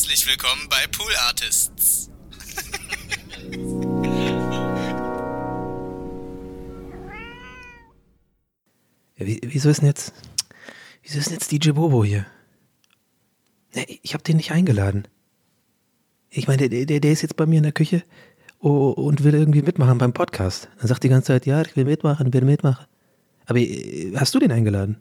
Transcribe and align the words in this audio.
Herzlich 0.00 0.26
willkommen 0.26 0.66
bei 0.70 0.86
Pool 0.90 1.12
Artists. 1.28 2.08
Ja, 9.18 9.26
wie, 9.26 9.40
wieso 9.42 9.68
ist 9.68 9.82
denn 9.82 9.88
jetzt, 9.88 10.14
wieso 11.02 11.18
ist 11.18 11.26
denn 11.26 11.34
jetzt 11.34 11.52
DJ 11.52 11.72
Bobo 11.72 12.02
hier? 12.02 12.24
Nee, 13.74 14.00
ich 14.02 14.14
habe 14.14 14.24
den 14.24 14.38
nicht 14.38 14.52
eingeladen. 14.52 15.06
Ich 16.30 16.48
meine, 16.48 16.70
der, 16.70 16.86
der, 16.86 17.00
der 17.00 17.12
ist 17.12 17.20
jetzt 17.20 17.36
bei 17.36 17.44
mir 17.44 17.58
in 17.58 17.64
der 17.64 17.72
Küche 17.72 18.02
oh, 18.58 18.92
und 18.92 19.22
will 19.22 19.34
irgendwie 19.34 19.60
mitmachen 19.60 19.98
beim 19.98 20.14
Podcast. 20.14 20.70
Er 20.78 20.88
sagt 20.88 21.04
die 21.04 21.10
ganze 21.10 21.26
Zeit, 21.26 21.44
ja, 21.44 21.60
ich 21.60 21.76
will 21.76 21.84
mitmachen, 21.84 22.32
will 22.32 22.46
mitmachen. 22.46 22.86
Aber 23.44 23.58
äh, 23.58 24.14
hast 24.16 24.34
du 24.34 24.38
den 24.38 24.50
eingeladen? 24.50 24.96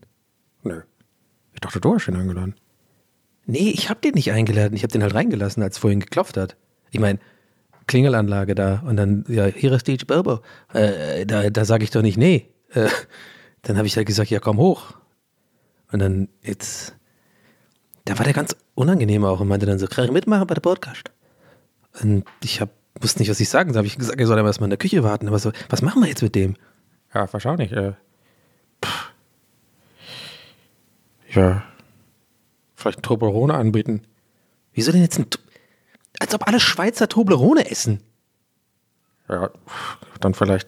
Nö. 0.64 0.82
Ich 1.54 1.62
dachte, 1.62 1.80
du 1.80 1.96
hast 1.96 2.10
ihn 2.10 2.18
eingeladen. 2.18 2.56
Nee, 3.50 3.72
ich 3.72 3.90
habe 3.90 4.00
den 4.00 4.14
nicht 4.14 4.32
eingeladen. 4.32 4.76
Ich 4.76 4.84
habe 4.84 4.92
den 4.92 5.02
halt 5.02 5.16
reingelassen, 5.16 5.64
als 5.64 5.80
vorhin 5.80 6.00
geklopft 6.00 6.38
hat. 6.38 6.56
Ich 6.92 7.00
meine, 7.00 7.18
Klingelanlage 7.88 8.54
da 8.54 8.84
und 8.86 8.96
dann, 8.96 9.26
ja, 9.28 9.48
hier 9.48 9.72
ist 9.72 9.88
DJ 9.88 10.06
Bobo. 10.06 10.42
Äh, 10.72 11.26
da 11.26 11.50
da 11.50 11.66
sage 11.66 11.84
ich 11.84 11.90
doch 11.90 12.04
nicht 12.04 12.18
nee. 12.18 12.48
Äh, 12.74 12.90
dann 13.64 13.78
habe 13.78 13.88
ich 13.88 13.98
halt 13.98 14.06
gesagt, 14.06 14.30
ja, 14.30 14.40
komm 14.40 14.60
hoch. 14.60 14.94
Und 15.92 15.98
dann 15.98 16.30
jetzt, 16.44 16.96
da 18.06 18.20
war 18.20 18.24
der 18.24 18.36
ganz 18.36 18.56
unangenehm 18.76 19.26
auch 19.26 19.40
und 19.40 19.48
meinte 19.48 19.66
dann 19.66 19.80
so, 19.80 19.88
kann 19.88 20.06
ich 20.06 20.12
mitmachen 20.12 20.46
bei 20.46 20.54
der 20.54 20.62
Podcast? 20.62 21.10
Und 22.04 22.26
ich 22.44 22.62
hab, 22.62 22.70
wusste 23.02 23.20
nicht, 23.20 23.30
was 23.30 23.40
ich 23.40 23.50
sagen 23.50 23.74
soll. 23.74 23.80
Habe 23.80 23.88
ich 23.88 23.98
gesagt, 23.98 24.20
er 24.20 24.28
soll 24.28 24.38
erstmal 24.38 24.68
in 24.68 24.72
der 24.72 24.78
Küche 24.78 25.04
warten. 25.04 25.28
Aber 25.28 25.40
so, 25.40 25.52
was 25.70 25.82
machen 25.82 26.04
wir 26.04 26.08
jetzt 26.08 26.22
mit 26.22 26.36
dem? 26.36 26.56
Ja, 27.16 27.28
wahrscheinlich. 27.34 27.72
Äh, 27.72 27.94
ja, 31.32 31.64
vielleicht 32.80 33.00
ein 33.00 33.04
Toblerone 33.04 33.54
anbieten. 33.54 34.02
Wieso 34.74 34.92
denn 34.92 35.02
jetzt 35.02 35.20
ein, 35.20 35.28
als 36.20 36.34
ob 36.34 36.48
alle 36.48 36.60
Schweizer 36.60 37.08
Toblerone 37.08 37.70
essen? 37.70 38.02
Ja, 39.28 39.52
dann 40.20 40.34
vielleicht 40.34 40.68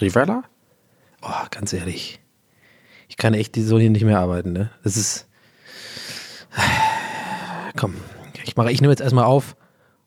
Rivella? 0.00 0.44
Oh, 1.20 1.46
ganz 1.50 1.72
ehrlich. 1.72 2.20
Ich 3.08 3.16
kann 3.16 3.34
echt 3.34 3.56
so 3.56 3.78
hier 3.78 3.90
nicht 3.90 4.04
mehr 4.04 4.18
arbeiten, 4.18 4.52
ne? 4.52 4.70
Das 4.82 4.96
ist. 4.96 5.28
Komm, 7.76 7.94
ich 8.44 8.56
mache, 8.56 8.72
ich 8.72 8.80
nehme 8.80 8.92
jetzt 8.92 9.00
erstmal 9.00 9.24
auf 9.24 9.56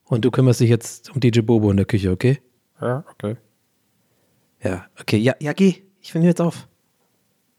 und 0.04 0.24
du 0.24 0.30
kümmerst 0.30 0.60
dich 0.60 0.70
jetzt 0.70 1.10
um 1.10 1.20
DJ 1.20 1.40
Bobo 1.40 1.70
in 1.70 1.76
der 1.76 1.86
Küche, 1.86 2.10
okay? 2.10 2.40
Ja, 2.80 3.04
okay. 3.10 3.36
Ja, 4.62 4.86
okay, 5.00 5.18
ja, 5.18 5.34
ja, 5.40 5.52
geh. 5.52 5.82
Ich 6.00 6.14
nehme 6.14 6.26
jetzt 6.26 6.40
auf. 6.40 6.68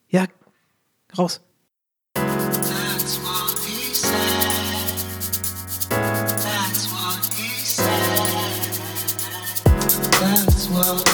Ja, 0.10 0.26
raus. 1.18 1.42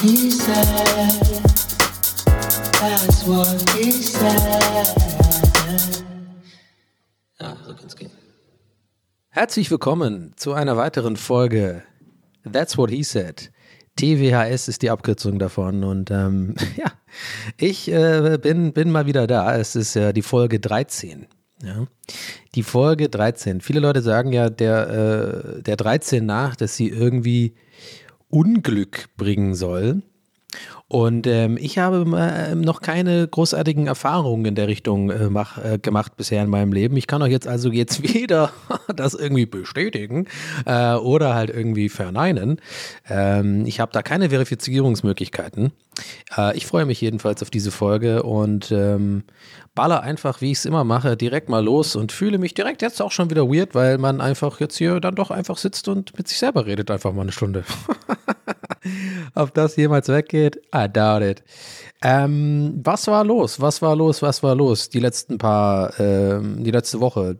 Ja, 0.03 0.09
so 7.65 7.73
kann's 7.73 7.95
gehen. 7.95 8.11
Herzlich 9.29 9.71
willkommen 9.71 10.33
zu 10.35 10.51
einer 10.51 10.75
weiteren 10.75 11.15
Folge 11.15 11.83
That's 12.51 12.77
What 12.77 12.89
He 12.89 13.01
Said. 13.03 13.49
TWHS 13.95 14.67
ist 14.67 14.81
die 14.81 14.89
Abkürzung 14.89 15.39
davon 15.39 15.85
und 15.85 16.11
ähm, 16.11 16.55
ja, 16.75 16.91
ich 17.55 17.89
äh, 17.89 18.37
bin, 18.41 18.73
bin 18.73 18.91
mal 18.91 19.05
wieder 19.05 19.25
da. 19.25 19.55
Es 19.55 19.77
ist 19.77 19.93
ja 19.93 20.11
die 20.11 20.21
Folge 20.21 20.59
13. 20.59 21.27
Ja. 21.63 21.87
Die 22.55 22.63
Folge 22.63 23.07
13. 23.07 23.61
Viele 23.61 23.79
Leute 23.79 24.01
sagen 24.01 24.33
ja 24.33 24.49
der, 24.49 24.89
äh, 24.89 25.61
der 25.61 25.77
13 25.77 26.25
nach, 26.25 26.57
dass 26.57 26.75
sie 26.75 26.89
irgendwie 26.89 27.55
Unglück 28.33 29.15
bringen 29.15 29.53
soll. 29.53 30.01
Und 30.93 31.25
ähm, 31.25 31.57
ich 31.59 31.79
habe 31.79 32.05
äh, 32.15 32.53
noch 32.53 32.79
keine 32.79 33.27
großartigen 33.27 33.87
Erfahrungen 33.87 34.45
in 34.45 34.53
der 34.53 34.67
Richtung 34.67 35.09
äh, 35.09 35.27
mach, 35.27 35.57
äh, 35.57 35.79
gemacht 35.79 36.15
bisher 36.17 36.43
in 36.43 36.51
meinem 36.51 36.71
Leben. 36.71 36.95
Ich 36.97 37.07
kann 37.07 37.23
euch 37.23 37.31
jetzt 37.31 37.47
also 37.47 37.71
jetzt 37.71 38.03
weder 38.13 38.51
das 38.95 39.15
irgendwie 39.15 39.47
bestätigen 39.47 40.27
äh, 40.67 40.93
oder 40.93 41.33
halt 41.33 41.49
irgendwie 41.49 41.89
verneinen. 41.89 42.61
Ähm, 43.09 43.65
ich 43.65 43.79
habe 43.79 43.91
da 43.91 44.03
keine 44.03 44.29
Verifizierungsmöglichkeiten. 44.29 45.71
Äh, 46.37 46.55
ich 46.55 46.67
freue 46.67 46.85
mich 46.85 47.01
jedenfalls 47.01 47.41
auf 47.41 47.49
diese 47.49 47.71
Folge 47.71 48.21
und 48.21 48.71
ähm, 48.71 49.23
baller 49.73 50.03
einfach, 50.03 50.41
wie 50.41 50.51
ich 50.51 50.59
es 50.59 50.65
immer 50.65 50.83
mache, 50.83 51.17
direkt 51.17 51.49
mal 51.49 51.63
los 51.63 51.95
und 51.95 52.11
fühle 52.11 52.37
mich 52.37 52.53
direkt 52.53 52.83
jetzt 52.83 53.01
auch 53.01 53.11
schon 53.11 53.31
wieder 53.31 53.49
weird, 53.49 53.73
weil 53.73 53.97
man 53.97 54.21
einfach 54.21 54.59
jetzt 54.59 54.77
hier 54.77 54.99
dann 54.99 55.15
doch 55.15 55.31
einfach 55.31 55.57
sitzt 55.57 55.87
und 55.87 56.15
mit 56.15 56.27
sich 56.27 56.37
selber 56.37 56.67
redet, 56.67 56.91
einfach 56.91 57.13
mal 57.13 57.23
eine 57.23 57.31
Stunde. 57.31 57.63
Ob 59.35 59.53
das 59.53 59.75
jemals 59.75 60.07
weggeht? 60.07 60.57
I 60.75 60.87
doubt 60.91 61.21
it. 61.23 61.43
Ähm, 62.01 62.81
was 62.83 63.07
war 63.07 63.23
los? 63.23 63.61
Was 63.61 63.81
war 63.81 63.95
los? 63.95 64.21
Was 64.21 64.43
war 64.43 64.55
los? 64.55 64.89
Die 64.89 64.99
letzten 64.99 65.37
paar, 65.37 65.99
ähm, 65.99 66.63
die 66.63 66.71
letzte 66.71 66.99
Woche. 66.99 67.39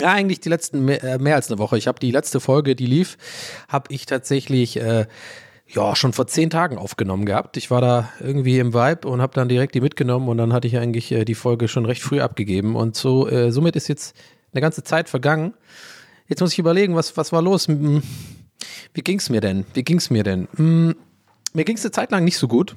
Ja, 0.00 0.12
eigentlich 0.12 0.40
die 0.40 0.48
letzten 0.48 0.84
mehr, 0.84 1.02
äh, 1.04 1.18
mehr 1.18 1.36
als 1.36 1.50
eine 1.50 1.58
Woche. 1.58 1.78
Ich 1.78 1.86
habe 1.86 2.00
die 2.00 2.10
letzte 2.10 2.40
Folge, 2.40 2.74
die 2.74 2.86
lief, 2.86 3.16
habe 3.68 3.92
ich 3.92 4.06
tatsächlich 4.06 4.76
äh, 4.80 5.06
ja 5.68 5.96
schon 5.96 6.12
vor 6.12 6.26
zehn 6.26 6.50
Tagen 6.50 6.78
aufgenommen 6.78 7.26
gehabt. 7.26 7.56
Ich 7.56 7.70
war 7.70 7.80
da 7.80 8.08
irgendwie 8.20 8.58
im 8.58 8.74
Vibe 8.74 9.08
und 9.08 9.22
habe 9.22 9.34
dann 9.34 9.48
direkt 9.48 9.74
die 9.74 9.80
mitgenommen 9.80 10.28
und 10.28 10.38
dann 10.38 10.52
hatte 10.52 10.66
ich 10.66 10.78
eigentlich 10.78 11.12
äh, 11.12 11.24
die 11.24 11.34
Folge 11.34 11.68
schon 11.68 11.86
recht 11.86 12.02
früh 12.02 12.20
abgegeben 12.20 12.76
und 12.76 12.96
so 12.96 13.28
äh, 13.28 13.50
somit 13.52 13.76
ist 13.76 13.88
jetzt 13.88 14.16
eine 14.52 14.60
ganze 14.60 14.82
Zeit 14.82 15.08
vergangen. 15.08 15.54
Jetzt 16.28 16.40
muss 16.40 16.52
ich 16.52 16.58
überlegen, 16.58 16.94
was 16.96 17.16
was 17.16 17.32
war 17.32 17.42
los? 17.42 17.68
Wie 18.92 19.02
ging's 19.02 19.30
mir 19.30 19.40
denn? 19.40 19.64
Wie 19.74 19.82
ging's 19.82 20.10
mir 20.10 20.22
denn? 20.22 20.48
Hm, 20.56 20.96
mir 21.52 21.64
ging's 21.64 21.84
eine 21.84 21.92
Zeit 21.92 22.10
lang 22.10 22.24
nicht 22.24 22.38
so 22.38 22.48
gut, 22.48 22.76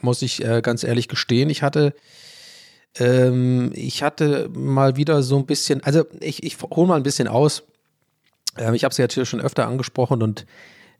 muss 0.00 0.22
ich 0.22 0.44
äh, 0.44 0.62
ganz 0.62 0.84
ehrlich 0.84 1.08
gestehen. 1.08 1.50
Ich 1.50 1.62
hatte 1.62 1.94
ähm, 2.98 3.70
ich 3.74 4.02
hatte 4.02 4.48
mal 4.52 4.96
wieder 4.96 5.22
so 5.22 5.36
ein 5.36 5.46
bisschen, 5.46 5.82
also 5.84 6.04
ich, 6.20 6.42
ich 6.42 6.58
hole 6.60 6.88
mal 6.88 6.96
ein 6.96 7.02
bisschen 7.02 7.28
aus. 7.28 7.62
Ähm, 8.56 8.74
ich 8.74 8.84
habe 8.84 8.92
es 8.92 8.98
ja 8.98 9.06
hier 9.08 9.24
schon 9.24 9.40
öfter 9.40 9.68
angesprochen 9.68 10.22
und 10.22 10.46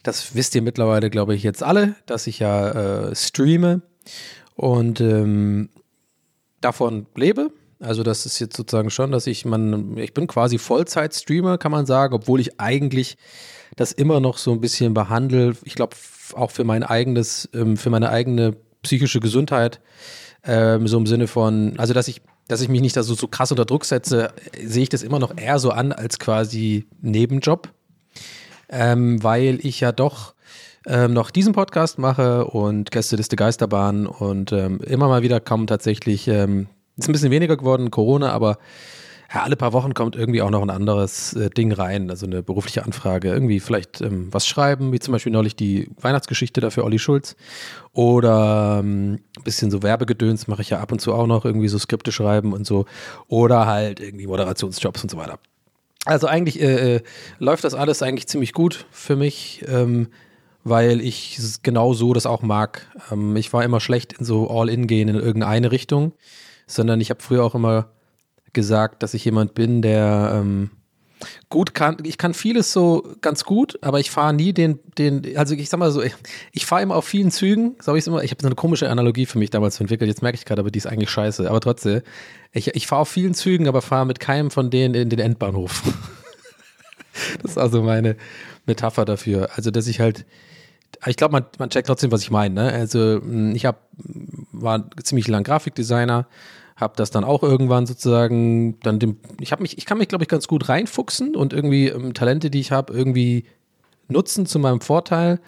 das 0.03 0.35
wisst 0.35 0.55
ihr 0.55 0.63
mittlerweile, 0.63 1.11
glaube 1.11 1.35
ich, 1.35 1.43
jetzt 1.43 1.63
alle, 1.63 1.95
dass 2.07 2.27
ich 2.27 2.39
ja 2.39 3.09
äh, 3.09 3.17
streame 3.17 3.83
und 4.55 5.01
ähm, 5.01 5.69
davon 6.61 7.07
lebe. 7.17 7.51
Also 7.81 8.03
das 8.03 8.27
ist 8.27 8.39
jetzt 8.39 8.57
sozusagen 8.57 8.91
schon, 8.91 9.11
dass 9.11 9.27
ich 9.27 9.45
man, 9.45 9.97
ich 9.97 10.15
bin 10.15 10.27
quasi 10.27 10.59
Vollzeit-Streamer, 10.59 11.59
kann 11.59 11.73
man 11.73 11.87
sagen, 11.87 12.15
obwohl 12.15 12.41
ich 12.41 12.61
eigentlich 12.61 13.17
das 13.77 13.93
immer 13.93 14.21
noch 14.21 14.39
so 14.39 14.53
ein 14.53 14.61
bisschen 14.61 14.95
behandle. 14.95 15.55
Ich 15.65 15.75
glaube 15.75 15.97
auch 16.35 16.51
für 16.51 16.65
mein 16.65 16.83
eigenes, 16.83 17.49
ähm, 17.55 17.77
für 17.77 17.91
meine 17.91 18.11
eigene 18.11 18.57
psychische 18.83 19.21
Gesundheit, 19.21 19.81
ähm, 20.45 20.87
so 20.87 20.97
im 20.99 21.07
Sinne 21.07 21.27
von, 21.27 21.75
also 21.79 21.95
dass 21.95 22.09
ich, 22.09 22.23
dass 22.49 22.61
ich 22.61 22.69
mich 22.69 22.81
nicht 22.81 22.97
da 22.97 23.03
so, 23.03 23.15
so 23.15 23.29
krass 23.29 23.51
unter 23.51 23.65
Druck 23.65 23.85
setze, 23.85 24.33
äh, 24.53 24.67
sehe 24.67 24.85
ich 24.85 24.89
das 24.89 25.03
immer 25.03 25.19
noch 25.19 25.37
eher 25.37 25.59
so 25.59 25.71
an 25.71 25.93
als 25.93 26.19
quasi 26.19 26.87
Nebenjob, 27.01 27.69
ähm, 28.69 29.23
weil 29.23 29.59
ich 29.63 29.81
ja 29.81 29.93
doch 29.93 30.35
ähm, 30.87 31.13
noch 31.13 31.31
diesen 31.31 31.53
Podcast 31.53 31.99
mache 31.99 32.47
und 32.47 32.91
Gästeliste 32.91 33.37
Geisterbahn 33.37 34.07
und 34.07 34.53
ähm, 34.53 34.81
immer 34.81 35.09
mal 35.09 35.23
wieder 35.23 35.41
kommen 35.41 35.67
tatsächlich, 35.67 36.27
ähm, 36.27 36.69
ist 36.97 37.09
ein 37.09 37.13
bisschen 37.13 37.31
weniger 37.31 37.57
geworden, 37.57 37.91
Corona, 37.91 38.33
aber 38.33 38.59
ja, 39.33 39.43
alle 39.43 39.55
paar 39.55 39.73
Wochen 39.73 39.95
kommt 39.95 40.17
irgendwie 40.17 40.43
auch 40.43 40.51
noch 40.51 40.63
ein 40.63 40.71
anderes 40.71 41.35
äh, 41.35 41.51
Ding 41.51 41.73
rein, 41.73 42.11
also 42.11 42.27
eine 42.27 42.43
berufliche 42.43 42.85
Anfrage, 42.85 43.29
irgendwie 43.29 43.61
vielleicht 43.61 44.01
ähm, 44.01 44.29
was 44.33 44.47
schreiben, 44.47 44.93
wie 44.93 44.99
zum 44.99 45.13
Beispiel 45.13 45.33
neulich 45.33 45.55
die 45.55 45.89
Weihnachtsgeschichte 46.01 46.61
dafür 46.61 46.85
Olli 46.85 46.99
Schulz 46.99 47.37
oder 47.93 48.81
ähm, 48.81 49.21
ein 49.39 49.45
bisschen 49.45 49.71
so 49.71 49.85
Werbegedöns 49.85 50.49
mache 50.49 50.63
ich 50.63 50.71
ja 50.71 50.81
ab 50.81 50.91
und 50.91 51.01
zu 51.01 51.15
auch 51.15 51.29
noch, 51.29 51.45
irgendwie 51.45 51.69
so 51.69 51.79
Skripte 51.79 52.11
schreiben 52.11 52.53
und 52.53 52.67
so 52.67 52.87
oder 53.29 53.67
halt 53.67 54.01
irgendwie 54.01 54.27
Moderationsjobs 54.27 55.05
und 55.05 55.11
so 55.11 55.17
weiter. 55.17 55.39
Also 56.07 56.27
eigentlich 56.27 56.61
äh, 56.61 56.97
äh, 56.97 57.01
läuft 57.39 57.63
das 57.63 57.75
alles 57.75 58.03
eigentlich 58.03 58.27
ziemlich 58.27 58.53
gut 58.53 58.87
für 58.91 59.15
mich, 59.15 59.65
ähm, 59.69 60.09
weil 60.65 61.01
ich 61.01 61.39
genau 61.63 61.95
so 61.95 62.15
das 62.15 62.27
auch 62.27 62.43
mag. 62.43 62.89
Ähm, 63.13 63.37
ich 63.37 63.53
war 63.53 63.63
immer 63.63 63.79
schlecht 63.79 64.15
in 64.15 64.25
so 64.25 64.51
All-In 64.51 64.89
gehen 64.89 65.09
in 65.09 65.17
irgendeine 65.17 65.71
Richtung, 65.71 66.15
sondern 66.67 67.01
ich 67.01 67.11
habe 67.11 67.23
früher 67.23 67.45
auch 67.45 67.55
immer 67.55 67.91
gesagt, 68.53 69.03
dass 69.03 69.15
ich 69.15 69.25
jemand 69.25 69.55
bin, 69.55 69.83
der 69.83 70.33
ähm, 70.35 70.71
gut 71.49 71.75
kann. 71.75 71.99
Ich 72.05 72.19
kann 72.19 72.35
vieles 72.35 72.73
so 72.73 73.07
ganz 73.21 73.45
gut, 73.45 73.79
aber 73.83 74.01
ich 74.01 74.11
fahre 74.11 74.33
nie 74.33 74.53
den, 74.53 74.79
den, 74.99 75.37
also 75.37 75.55
ich 75.55 75.69
sag 75.69 75.79
mal 75.79 75.91
so, 75.91 76.03
ich, 76.03 76.15
ich 76.53 76.67
fahre 76.67 76.83
immer 76.83 76.97
auf 76.97 77.05
vielen 77.05 77.31
Zügen, 77.31 77.77
so 77.81 77.93
hab 77.93 77.97
ich's 77.97 78.07
immer, 78.07 78.23
ich 78.23 78.31
habe 78.31 78.41
so 78.43 78.49
eine 78.49 78.55
komische 78.55 78.89
Analogie 78.89 79.27
für 79.27 79.39
mich 79.39 79.51
damals 79.51 79.81
entwickelt, 79.81 80.09
jetzt 80.09 80.23
merke 80.23 80.37
ich 80.37 80.45
gerade, 80.45 80.61
aber 80.61 80.71
die 80.71 80.79
ist 80.79 80.87
eigentlich 80.87 81.11
scheiße, 81.11 81.49
aber 81.49 81.61
trotzdem, 81.61 82.03
ich, 82.53 82.69
ich 82.75 82.87
fahre 82.87 83.03
auf 83.03 83.09
vielen 83.09 83.35
Zügen, 83.35 83.69
aber 83.69 83.83
fahre 83.83 84.07
mit 84.07 84.21
keinem 84.21 84.51
von 84.51 84.71
denen 84.71 84.95
in 84.95 85.11
den 85.11 85.19
Endbahnhof. 85.19 85.83
das 87.43 87.53
ist 87.53 87.59
also 87.59 87.83
meine 87.83 88.17
Metapher 88.67 89.05
dafür. 89.05 89.51
Also, 89.55 89.71
dass 89.71 89.87
ich 89.87 90.01
halt, 90.01 90.25
ich 91.07 91.17
glaube, 91.17 91.33
man, 91.33 91.45
man 91.59 91.71
checkt 91.71 91.87
trotzdem, 91.87 92.11
was 92.13 92.23
ich 92.23 92.31
meine. 92.31 92.55
Ne? 92.55 92.73
Also, 92.73 93.21
mh, 93.23 93.55
ich 93.55 93.67
hab, 93.67 93.89
war 94.53 94.91
ziemlich 95.03 95.29
lang 95.29 95.45
Grafikdesigner, 95.45 96.27
habe 96.81 96.95
das 96.97 97.11
dann 97.11 97.25
auch 97.25 97.43
irgendwann 97.43 97.87
sozusagen 97.87 98.79
dann 98.81 98.99
dem, 98.99 99.19
ich 99.41 99.53
habe 99.53 99.63
mich, 99.63 99.79
ich 99.79 99.87
kann 99.87 99.99
mich 99.99 100.09
glaube 100.09 100.25
ich 100.25 100.29
ganz 100.29 100.49
gut 100.49 100.69
reinfuchsen 100.69 101.37
und 101.37 101.53
irgendwie 101.53 101.89
ähm, 101.89 102.15
Talente, 102.15 102.51
die 102.51 102.61
ich 102.61 102.73
habe, 102.73 102.93
irgendwie 102.93 103.45
nutzen 104.09 104.47
zu 104.47 104.59
meinem 104.59 104.81
Vorteil 104.81 105.41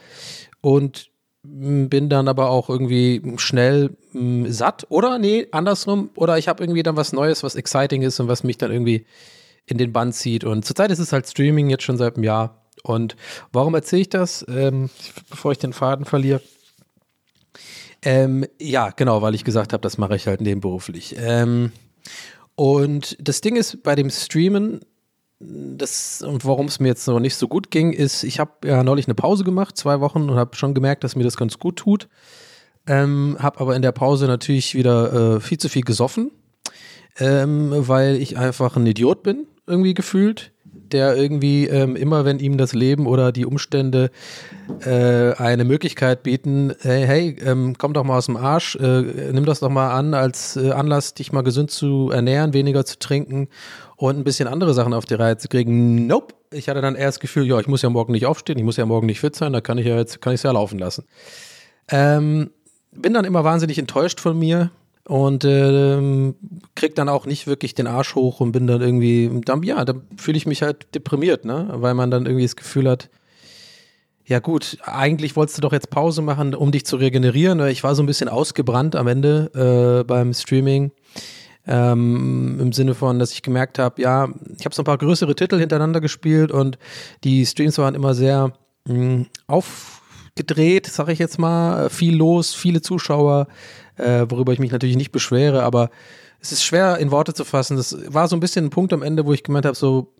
und 0.61 1.11
m, 1.45 1.89
bin 1.89 2.09
dann 2.09 2.29
aber 2.29 2.51
auch 2.51 2.69
irgendwie 2.69 3.23
schnell 3.37 3.97
m, 4.15 4.51
satt 4.51 4.87
oder 4.89 5.19
nee, 5.19 5.49
andersrum 5.53 6.11
oder 6.15 6.39
ich 6.39 6.49
habe 6.49 6.63
irgendwie 6.63 6.83
dann 6.83 6.97
was 6.97 7.13
Neues, 7.13 7.43
was 7.43 7.55
exciting 7.55 8.03
ist 8.03 8.21
und 8.21 8.29
was 8.29 8.45
mich 8.45 8.59
dann 8.59 8.71
irgendwie 8.71 9.07
in 9.67 9.79
den 9.79 9.93
Bann 9.93 10.13
zieht 10.13 10.45
und 10.45 10.65
zurzeit 10.65 10.91
ist 10.91 10.99
es 10.99 11.13
halt 11.13 11.27
Streaming 11.29 11.71
jetzt 11.71 11.85
schon 11.85 11.97
seit 11.97 12.17
einem 12.17 12.25
Jahr 12.25 12.63
und 12.83 13.17
warum 13.53 13.75
erzähle 13.75 14.03
ich 14.03 14.09
das, 14.09 14.45
ähm, 14.49 14.91
bevor 15.31 15.53
ich 15.53 15.59
den 15.59 15.73
Faden 15.73 16.05
verliere? 16.05 16.41
Ähm, 18.03 18.47
ja, 18.61 18.91
genau, 18.91 19.23
weil 19.23 19.35
ich 19.35 19.45
gesagt 19.45 19.73
habe, 19.73 19.81
das 19.81 19.99
mache 19.99 20.17
ich 20.17 20.27
halt 20.27 20.41
nebenberuflich. 20.41 21.15
Ähm, 21.19 21.73
und 22.55 23.17
das 23.21 23.41
Ding 23.41 23.57
ist 23.57 23.83
bei 23.83 23.95
dem 23.95 24.11
Streamen, 24.11 24.81
das 25.39 26.23
und 26.23 26.45
warum 26.45 26.67
es 26.67 26.81
mir 26.81 26.89
jetzt 26.89 27.07
noch 27.07 27.21
nicht 27.21 27.37
so 27.37 27.49
gut 27.49 27.71
ging, 27.71 27.93
ist, 27.93 28.23
ich 28.23 28.39
habe 28.39 28.69
ja 28.69 28.83
neulich 28.83 29.07
eine 29.07 29.15
Pause 29.15 29.45
gemacht, 29.45 29.77
zwei 29.77 30.01
Wochen, 30.01 30.29
und 30.29 30.37
habe 30.37 30.57
schon 30.57 30.75
gemerkt, 30.75 31.05
dass 31.05 31.17
mir 31.17 31.25
das 31.25 31.37
ganz 31.37 31.59
gut 31.59 31.77
tut. 31.77 32.09
Ähm, 32.87 33.37
habe 33.39 33.61
aber 33.61 33.77
in 33.77 33.83
der 33.83 33.93
Pause 33.93 34.27
natürlich 34.27 34.75
wieder 34.75 35.37
äh, 35.37 35.41
viel 35.41 35.59
zu 35.59 35.69
viel 35.69 35.83
gesoffen, 35.83 36.33
ähm, 37.19 37.71
weil 37.73 38.17
ich 38.17 38.37
einfach 38.37 38.77
ein 38.77 38.87
Idiot 38.87 39.23
bin, 39.23 39.47
irgendwie 39.67 39.95
gefühlt 39.95 40.53
der 40.93 41.17
irgendwie 41.17 41.67
ähm, 41.67 41.97
immer, 41.97 42.25
wenn 42.25 42.39
ihm 42.39 42.57
das 42.57 42.73
Leben 42.73 43.07
oder 43.07 43.33
die 43.33 43.47
Umstände 43.47 44.11
äh, 44.85 45.33
eine 45.35 45.65
Möglichkeit 45.65 46.23
bieten, 46.23 46.75
hey, 46.81 47.07
hey, 47.07 47.37
ähm, 47.45 47.75
komm 47.79 47.93
doch 47.93 48.05
mal 48.05 48.19
aus 48.19 48.27
dem 48.27 48.37
Arsch, 48.37 48.77
äh, 48.77 49.33
nimm 49.33 49.45
das 49.45 49.61
doch 49.61 49.71
mal 49.71 49.91
an 49.93 50.15
als 50.15 50.57
äh, 50.57 50.71
Anlass, 50.71 51.15
dich 51.15 51.33
mal 51.33 51.43
gesund 51.43 51.71
zu 51.71 52.11
ernähren, 52.11 52.53
weniger 52.53 52.85
zu 52.85 52.99
trinken 52.99 53.49
und 53.97 54.19
ein 54.19 54.25
bisschen 54.25 54.49
andere 54.49 54.75
Sachen 54.75 54.95
auf 54.95 55.05
die 55.05 55.15
Reihe 55.15 55.37
zu 55.37 55.49
kriegen. 55.49 56.07
Nope. 56.07 56.35
Ich 56.51 56.69
hatte 56.69 56.83
dann 56.83 56.97
eher 56.97 57.07
das 57.07 57.21
Gefühl, 57.21 57.47
ja, 57.47 57.59
ich 57.61 57.67
muss 57.67 57.83
ja 57.83 57.89
morgen 57.89 58.13
nicht 58.13 58.27
aufstehen, 58.27 58.59
ich 58.59 58.65
muss 58.65 58.77
ja 58.77 58.85
morgen 58.85 59.07
nicht 59.07 59.21
fit 59.21 59.35
sein, 59.35 59.53
da 59.53 59.61
kann 59.61 59.79
ich 59.79 59.87
ja 59.87 59.97
jetzt, 59.97 60.21
kann 60.21 60.35
ich 60.35 60.41
es 60.41 60.43
ja 60.43 60.53
laufen 60.53 60.79
lassen. 60.79 61.05
Ähm, 61.89 62.51
bin 62.93 63.15
dann 63.15 63.25
immer 63.25 63.43
wahnsinnig 63.43 63.79
enttäuscht 63.79 64.21
von 64.21 64.39
mir, 64.39 64.71
und 65.07 65.45
ähm, 65.45 66.37
krieg 66.75 66.95
dann 66.95 67.09
auch 67.09 67.27
nicht 67.27 67.47
wirklich 67.47 67.75
den 67.75 67.87
Arsch 67.87 68.15
hoch 68.15 68.41
und 68.41 68.53
bin 68.53 68.67
dann 68.67 68.81
irgendwie, 68.81 69.31
dann, 69.45 69.63
ja, 69.63 69.85
da 69.85 69.95
fühle 70.17 70.37
ich 70.37 70.47
mich 70.47 70.63
halt 70.63 70.95
deprimiert, 70.95 71.45
ne? 71.45 71.69
Weil 71.73 71.95
man 71.95 72.11
dann 72.11 72.27
irgendwie 72.27 72.45
das 72.45 72.57
Gefühl 72.57 72.89
hat, 72.89 73.11
ja 74.25 74.39
gut, 74.39 74.79
eigentlich 74.83 75.35
wolltest 75.35 75.59
du 75.59 75.63
doch 75.63 75.73
jetzt 75.73 75.91
Pause 75.91 76.23
machen, 76.23 76.55
um 76.55 76.71
dich 76.71 76.87
zu 76.87 76.97
regenerieren. 76.97 77.67
Ich 77.67 77.83
war 77.83 77.95
so 77.95 78.03
ein 78.03 78.07
bisschen 78.07 78.29
ausgebrannt 78.29 78.95
am 78.95 79.09
Ende 79.09 80.01
äh, 80.01 80.05
beim 80.05 80.33
Streaming. 80.33 80.93
Ähm, 81.67 82.59
Im 82.61 82.73
Sinne 82.73 82.95
von, 82.95 83.19
dass 83.19 83.33
ich 83.33 83.43
gemerkt 83.43 83.79
habe, 83.79 84.03
ja, 84.03 84.29
ich 84.59 84.65
habe 84.65 84.75
so 84.75 84.83
ein 84.83 84.85
paar 84.85 84.99
größere 84.99 85.35
Titel 85.35 85.59
hintereinander 85.59 86.01
gespielt 86.01 86.51
und 86.51 86.77
die 87.23 87.47
Streams 87.47 87.79
waren 87.79 87.95
immer 87.95 88.15
sehr 88.15 88.53
mh, 88.89 89.27
aufgedreht, 89.47 90.87
sag 90.87 91.09
ich 91.09 91.21
jetzt 91.21 91.39
mal, 91.39 91.89
viel 91.89 92.17
los, 92.17 92.55
viele 92.55 92.81
Zuschauer, 92.81 93.47
äh, 93.97 94.27
worüber 94.29 94.53
ich 94.53 94.59
mich 94.59 94.73
natürlich 94.73 94.97
nicht 94.97 95.13
beschwere, 95.13 95.63
aber 95.63 95.91
es 96.41 96.53
ist 96.53 96.65
schwer 96.65 96.99
in 96.99 97.11
Worte 97.11 97.35
zu 97.35 97.45
fassen. 97.45 97.77
Das 97.77 97.97
war 98.13 98.29
so 98.29 98.37
ein 98.37 98.41
bisschen 98.41 98.67
ein 98.67 98.71
Punkt 98.71 98.93
am 98.93 99.03
Ende, 99.03 99.25
wo 99.27 99.33
ich 99.33 99.45
gemeint 99.45 99.65
habe, 99.65 99.77
so, 99.77 100.13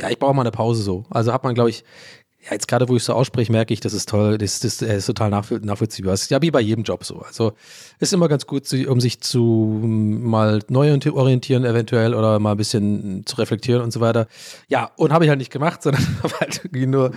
ja, 0.00 0.10
ich 0.10 0.18
brauche 0.18 0.34
mal 0.34 0.42
eine 0.42 0.50
Pause 0.50 0.82
so. 0.82 1.04
Also 1.10 1.32
hat 1.32 1.44
man, 1.44 1.54
glaube 1.54 1.70
ich, 1.70 1.84
ja, 2.44 2.52
jetzt 2.52 2.66
gerade, 2.66 2.88
wo 2.88 2.96
ich 2.96 3.04
so 3.04 3.12
ausspreche, 3.12 3.52
merke 3.52 3.72
ich, 3.72 3.78
das 3.78 3.92
ist 3.92 4.08
toll, 4.08 4.36
das, 4.36 4.58
das, 4.58 4.78
das 4.78 4.90
ist 4.90 5.06
total 5.06 5.30
nachvollziehbar. 5.30 6.12
Das 6.12 6.22
ist 6.22 6.30
ja 6.30 6.42
wie 6.42 6.50
bei 6.50 6.60
jedem 6.60 6.82
Job 6.82 7.04
so. 7.04 7.20
Also 7.20 7.52
ist 8.00 8.12
immer 8.12 8.28
ganz 8.28 8.46
gut, 8.46 8.72
um 8.72 9.00
sich 9.00 9.20
zu 9.20 9.80
mal 9.84 10.60
neu 10.68 10.98
orientieren 11.12 11.64
eventuell 11.64 12.14
oder 12.14 12.40
mal 12.40 12.52
ein 12.52 12.56
bisschen 12.56 13.24
zu 13.26 13.36
reflektieren 13.36 13.80
und 13.80 13.92
so 13.92 14.00
weiter. 14.00 14.26
Ja, 14.66 14.90
und 14.96 15.12
habe 15.12 15.24
ich 15.24 15.28
halt 15.28 15.38
nicht 15.38 15.52
gemacht, 15.52 15.82
sondern 15.84 16.04
habe 16.24 16.34
halt 16.40 16.68
nur 16.72 17.12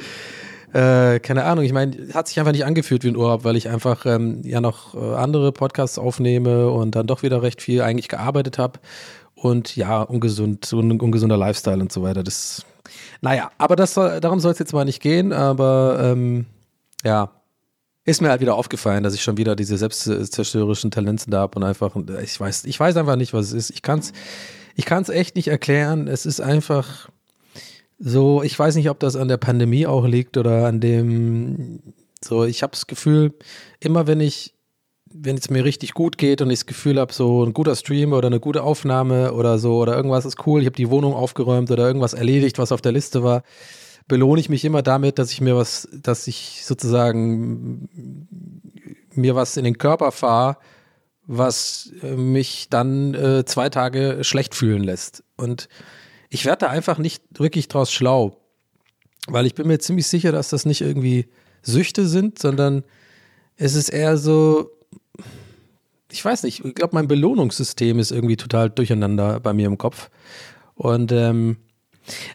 äh, 0.73 1.19
keine 1.19 1.43
Ahnung, 1.45 1.63
ich 1.63 1.73
meine, 1.73 2.13
hat 2.13 2.27
sich 2.27 2.39
einfach 2.39 2.51
nicht 2.51 2.65
angefühlt 2.65 3.03
wie 3.03 3.09
ein 3.09 3.17
Urlaub, 3.17 3.43
weil 3.43 3.55
ich 3.55 3.69
einfach 3.69 4.05
ähm, 4.05 4.41
ja 4.43 4.61
noch 4.61 4.95
äh, 4.95 5.15
andere 5.15 5.51
Podcasts 5.51 5.97
aufnehme 5.97 6.69
und 6.69 6.95
dann 6.95 7.07
doch 7.07 7.23
wieder 7.23 7.41
recht 7.41 7.61
viel 7.61 7.81
eigentlich 7.81 8.07
gearbeitet 8.07 8.57
habe. 8.57 8.79
Und 9.35 9.75
ja, 9.75 10.01
ungesund, 10.01 10.71
ein 10.71 10.99
ungesunder 10.99 11.37
Lifestyle 11.37 11.81
und 11.81 11.91
so 11.91 12.01
weiter. 12.03 12.23
Das, 12.23 12.65
naja, 13.21 13.51
aber 13.57 13.75
das 13.75 13.93
soll, 13.93 14.19
darum 14.19 14.39
soll 14.39 14.53
es 14.53 14.59
jetzt 14.59 14.73
mal 14.73 14.85
nicht 14.85 15.01
gehen, 15.01 15.33
aber 15.33 15.99
ähm, 16.01 16.45
ja, 17.03 17.31
ist 18.05 18.21
mir 18.21 18.29
halt 18.29 18.41
wieder 18.41 18.55
aufgefallen, 18.55 19.03
dass 19.03 19.13
ich 19.13 19.23
schon 19.23 19.37
wieder 19.37 19.55
diese 19.55 19.77
selbstzerstörerischen 19.77 20.91
Talenzen 20.91 21.31
da 21.31 21.39
habe 21.39 21.57
und 21.57 21.63
einfach, 21.63 21.95
ich 22.23 22.39
weiß, 22.39 22.65
ich 22.65 22.79
weiß 22.79 22.97
einfach 22.97 23.15
nicht, 23.15 23.33
was 23.33 23.47
es 23.47 23.53
ist. 23.53 23.69
Ich 23.71 23.81
kann 23.81 23.99
es 23.99 24.13
ich 24.75 24.85
kann's 24.85 25.09
echt 25.09 25.35
nicht 25.35 25.47
erklären. 25.47 26.07
Es 26.07 26.25
ist 26.25 26.41
einfach, 26.41 27.09
so, 27.97 28.43
ich 28.43 28.57
weiß 28.57 28.75
nicht, 28.75 28.89
ob 28.89 28.99
das 28.99 29.15
an 29.15 29.27
der 29.27 29.37
Pandemie 29.37 29.87
auch 29.87 30.05
liegt 30.05 30.37
oder 30.37 30.67
an 30.67 30.79
dem, 30.79 31.79
so, 32.23 32.43
ich 32.43 32.63
habe 32.63 32.71
das 32.71 32.87
Gefühl, 32.87 33.33
immer 33.79 34.07
wenn 34.07 34.19
ich, 34.19 34.53
wenn 35.05 35.37
es 35.37 35.49
mir 35.49 35.63
richtig 35.63 35.93
gut 35.93 36.17
geht 36.17 36.41
und 36.41 36.49
ich 36.49 36.59
das 36.59 36.65
Gefühl 36.65 36.99
habe, 36.99 37.13
so 37.13 37.45
ein 37.45 37.53
guter 37.53 37.75
Stream 37.75 38.11
oder 38.11 38.27
eine 38.27 38.41
gute 38.41 38.63
Aufnahme 38.63 39.33
oder 39.33 39.59
so 39.59 39.77
oder 39.77 39.95
irgendwas 39.95 40.25
ist 40.25 40.45
cool, 40.45 40.59
ich 40.61 40.65
habe 40.65 40.75
die 40.75 40.89
Wohnung 40.89 41.13
aufgeräumt 41.13 41.71
oder 41.71 41.87
irgendwas 41.87 42.13
erledigt, 42.13 42.59
was 42.59 42.73
auf 42.73 42.81
der 42.81 42.91
Liste 42.91 43.23
war, 43.23 43.43
belohne 44.07 44.41
ich 44.41 44.49
mich 44.49 44.65
immer 44.65 44.81
damit, 44.81 45.17
dass 45.17 45.31
ich 45.31 45.39
mir 45.39 45.55
was, 45.55 45.87
dass 45.93 46.27
ich 46.27 46.65
sozusagen 46.65 48.27
mir 49.13 49.35
was 49.35 49.55
in 49.55 49.63
den 49.63 49.77
Körper 49.77 50.11
fahre, 50.11 50.57
was 51.27 51.91
mich 52.03 52.67
dann 52.69 53.13
äh, 53.13 53.45
zwei 53.45 53.69
Tage 53.69 54.19
schlecht 54.23 54.53
fühlen 54.53 54.83
lässt. 54.83 55.23
Und 55.37 55.69
ich 56.35 56.45
werde 56.45 56.65
da 56.65 56.69
einfach 56.69 56.97
nicht 56.97 57.23
wirklich 57.31 57.69
draus 57.69 57.93
schlau, 57.93 58.37
weil 59.27 59.45
ich 59.45 59.55
bin 59.55 59.67
mir 59.67 59.79
ziemlich 59.79 60.05
sicher, 60.05 60.33
dass 60.33 60.49
das 60.49 60.65
nicht 60.65 60.81
irgendwie 60.81 61.27
Süchte 61.61 62.05
sind, 62.07 62.39
sondern 62.39 62.83
es 63.55 63.73
ist 63.73 63.87
eher 63.87 64.17
so, 64.17 64.69
ich 66.11 66.23
weiß 66.23 66.43
nicht, 66.43 66.63
ich 66.63 66.75
glaube, 66.75 66.93
mein 66.93 67.07
Belohnungssystem 67.07 67.99
ist 67.99 68.11
irgendwie 68.11 68.35
total 68.35 68.69
durcheinander 68.69 69.39
bei 69.39 69.53
mir 69.53 69.67
im 69.67 69.77
Kopf. 69.77 70.09
Und 70.75 71.13
ähm, 71.13 71.55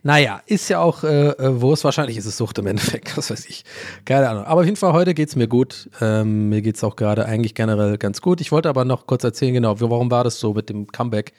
naja, 0.02 0.42
ist 0.46 0.70
ja 0.70 0.80
auch, 0.80 1.04
äh, 1.04 1.28
äh 1.28 1.60
wo 1.60 1.74
es 1.74 1.84
wahrscheinlich 1.84 2.16
ist 2.16 2.24
es 2.24 2.38
Sucht 2.38 2.58
im 2.58 2.66
Endeffekt, 2.66 3.14
was 3.18 3.28
weiß 3.28 3.44
ich. 3.50 3.64
Keine 4.06 4.30
Ahnung. 4.30 4.44
Aber 4.44 4.62
auf 4.62 4.66
jeden 4.66 4.78
Fall, 4.78 4.94
heute 4.94 5.12
geht 5.12 5.28
es 5.28 5.36
mir 5.36 5.46
gut. 5.46 5.90
Ähm, 6.00 6.48
mir 6.48 6.62
geht 6.62 6.76
es 6.76 6.84
auch 6.84 6.96
gerade 6.96 7.26
eigentlich 7.26 7.54
generell 7.54 7.98
ganz 7.98 8.22
gut. 8.22 8.40
Ich 8.40 8.50
wollte 8.50 8.70
aber 8.70 8.86
noch 8.86 9.06
kurz 9.06 9.24
erzählen, 9.24 9.52
genau, 9.52 9.78
warum 9.78 10.10
war 10.10 10.24
das 10.24 10.40
so 10.40 10.54
mit 10.54 10.70
dem 10.70 10.86
Comeback? 10.86 11.34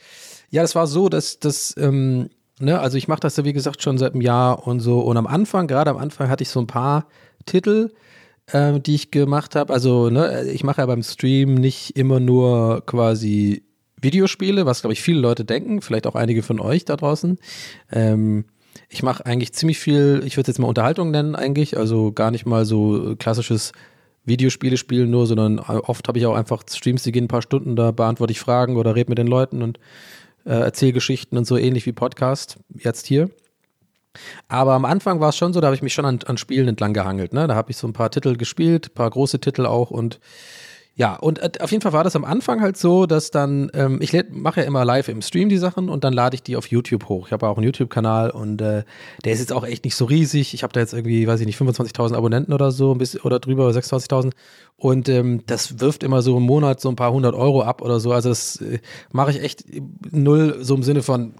Ja, 0.52 0.62
das 0.62 0.76
war 0.76 0.86
so, 0.86 1.10
dass, 1.10 1.40
dass 1.40 1.76
ähm, 1.78 2.30
ne, 2.62 2.80
also 2.80 2.98
ich 2.98 3.08
mache 3.08 3.20
das 3.20 3.38
ja 3.38 3.44
wie 3.44 3.54
gesagt 3.54 3.82
schon 3.82 3.98
seit 3.98 4.14
einem 4.14 4.22
Jahr 4.22 4.68
und 4.68 4.80
so. 4.80 5.00
Und 5.00 5.18
am 5.18 5.28
Anfang, 5.28 5.68
gerade 5.68 5.90
am 5.92 5.98
Anfang 5.98 6.30
hatte 6.30 6.44
ich 6.44 6.50
so 6.50 6.60
ein 6.60 6.68
paar 6.68 7.08
Titel, 7.46 7.92
äh, 8.48 8.80
die 8.80 8.96
ich 8.96 9.12
gemacht 9.12 9.56
habe. 9.56 9.74
Also, 9.74 10.10
ne, 10.10 10.44
ich 10.52 10.64
mache 10.64 10.82
ja 10.82 10.86
beim 10.86 11.04
Stream 11.04 11.56
nicht 11.56 11.98
immer 11.98 12.20
nur 12.20 12.86
quasi 12.86 13.64
Videospiele, 14.02 14.66
was 14.66 14.82
glaube 14.82 14.94
ich 14.94 15.02
viele 15.02 15.20
Leute 15.20 15.46
denken, 15.46 15.82
vielleicht 15.82 16.08
auch 16.08 16.16
einige 16.16 16.44
von 16.44 16.60
euch 16.60 16.86
da 16.86 16.96
draußen. 16.96 17.38
Ähm, 17.92 18.46
ich 18.90 19.04
mache 19.04 19.26
eigentlich 19.26 19.54
ziemlich 19.54 19.80
viel, 19.80 20.22
ich 20.26 20.38
würde 20.38 20.44
es 20.44 20.56
jetzt 20.56 20.60
mal 20.60 20.68
Unterhaltung 20.68 21.12
nennen 21.12 21.36
eigentlich, 21.36 21.78
also 21.78 22.12
gar 22.12 22.32
nicht 22.32 22.46
mal 22.46 22.66
so 22.66 23.16
klassisches 23.18 23.74
Videospiele 24.26 24.78
spielen 24.78 25.10
nur, 25.10 25.26
sondern 25.26 25.60
oft 25.60 26.08
habe 26.08 26.20
ich 26.20 26.26
auch 26.26 26.36
einfach 26.36 26.64
Streams, 26.70 27.04
die 27.04 27.12
gehen 27.12 27.26
ein 27.26 27.30
paar 27.30 27.42
Stunden, 27.42 27.76
da 27.76 27.92
beantworte 27.92 28.32
ich 28.32 28.40
Fragen 28.40 28.78
oder 28.78 28.96
rede 28.96 29.10
mit 29.10 29.18
den 29.18 29.28
Leuten 29.28 29.62
und 29.62 29.80
äh, 30.46 30.52
Erzählgeschichten 30.52 31.38
und 31.38 31.46
so 31.46 31.58
ähnlich 31.58 31.86
wie 31.86 31.94
Podcast, 31.94 32.58
jetzt 32.74 33.08
hier. 33.08 33.30
Aber 34.48 34.74
am 34.74 34.86
Anfang 34.86 35.20
war 35.20 35.30
es 35.30 35.38
schon 35.38 35.54
so, 35.54 35.62
da 35.62 35.68
habe 35.68 35.76
ich 35.76 35.82
mich 35.82 35.94
schon 35.94 36.06
an, 36.06 36.20
an 36.26 36.38
Spielen 36.38 36.68
entlang 36.68 36.94
gehangelt. 36.94 37.34
Ne? 37.34 37.48
Da 37.48 37.56
habe 37.56 37.72
ich 37.72 37.78
so 37.78 37.88
ein 37.88 37.94
paar 37.94 38.12
Titel 38.12 38.36
gespielt, 38.36 38.90
ein 38.90 38.94
paar 38.94 39.10
große 39.10 39.40
Titel 39.40 39.66
auch 39.66 39.92
und 39.92 40.20
ja, 40.96 41.16
und 41.16 41.40
äh, 41.40 41.52
auf 41.62 41.72
jeden 41.72 41.82
Fall 41.82 41.94
war 41.94 42.04
das 42.04 42.16
am 42.18 42.26
Anfang 42.26 42.62
halt 42.62 42.76
so, 42.76 43.06
dass 43.06 43.32
dann, 43.32 43.72
ähm, 43.74 44.00
ich 44.02 44.14
mache 44.30 44.60
ja 44.60 44.68
immer 44.68 44.84
live 44.84 45.08
im 45.08 45.22
Stream 45.22 45.48
die 45.48 45.58
Sachen 45.58 45.88
und 45.90 46.04
dann 46.04 46.12
lade 46.12 46.36
ich 46.36 46.44
die 46.44 46.58
auf 46.58 46.68
YouTube 46.68 47.08
hoch. 47.08 47.28
Ich 47.28 47.34
habe 47.34 47.48
auch 47.48 47.56
einen 47.56 47.64
YouTube-Kanal 47.64 48.32
und 48.32 48.62
äh, 48.62 48.84
der 49.24 49.34
ist 49.34 49.40
jetzt 49.40 49.54
auch 49.54 49.64
echt 49.64 49.86
nicht 49.86 49.96
so 49.96 50.06
riesig. 50.06 50.54
Ich 50.54 50.64
habe 50.64 50.74
da 50.74 50.82
jetzt 50.82 50.94
irgendwie, 50.94 51.26
weiß 51.26 51.40
ich 51.40 51.46
nicht, 51.46 51.58
25.000 51.58 52.14
Abonnenten 52.14 52.54
oder 52.54 52.72
so, 52.72 52.94
bisschen, 52.96 53.22
oder 53.22 53.40
drüber, 53.40 53.70
26.000. 53.70 54.34
Und 54.76 55.08
ähm, 55.08 55.44
das 55.46 55.80
wirft 55.80 56.04
immer 56.04 56.22
so 56.22 56.38
im 56.38 56.44
Monat 56.44 56.82
so 56.82 56.90
ein 56.90 56.98
paar 56.98 57.14
hundert 57.14 57.36
Euro 57.36 57.62
ab 57.62 57.82
oder 57.82 58.02
so. 58.02 58.12
Also 58.12 58.30
das 58.30 58.58
äh, 58.58 58.80
mache 59.12 59.32
ich 59.32 59.42
echt 59.42 59.64
null 60.12 60.58
so 60.62 60.76
im 60.76 60.84
Sinne 60.84 61.04
von, 61.04 61.36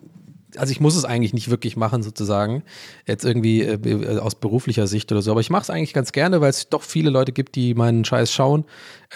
also 0.58 0.72
ich 0.72 0.80
muss 0.80 0.96
es 0.96 1.06
eigentlich 1.06 1.34
nicht 1.34 1.50
wirklich 1.50 1.78
machen, 1.78 2.04
sozusagen, 2.04 2.64
jetzt 3.06 3.26
irgendwie 3.26 3.62
äh, 3.62 4.20
aus 4.20 4.36
beruflicher 4.36 4.88
Sicht 4.88 5.12
oder 5.12 5.22
so. 5.22 5.32
Aber 5.32 5.42
ich 5.42 5.50
mache 5.50 5.64
es 5.64 5.70
eigentlich 5.70 5.94
ganz 5.94 6.12
gerne, 6.12 6.42
weil 6.42 6.50
es 6.50 6.70
doch 6.70 6.84
viele 6.84 7.10
Leute 7.10 7.32
gibt, 7.32 7.56
die 7.56 7.74
meinen 7.74 8.06
Scheiß 8.06 8.32
schauen 8.32 8.66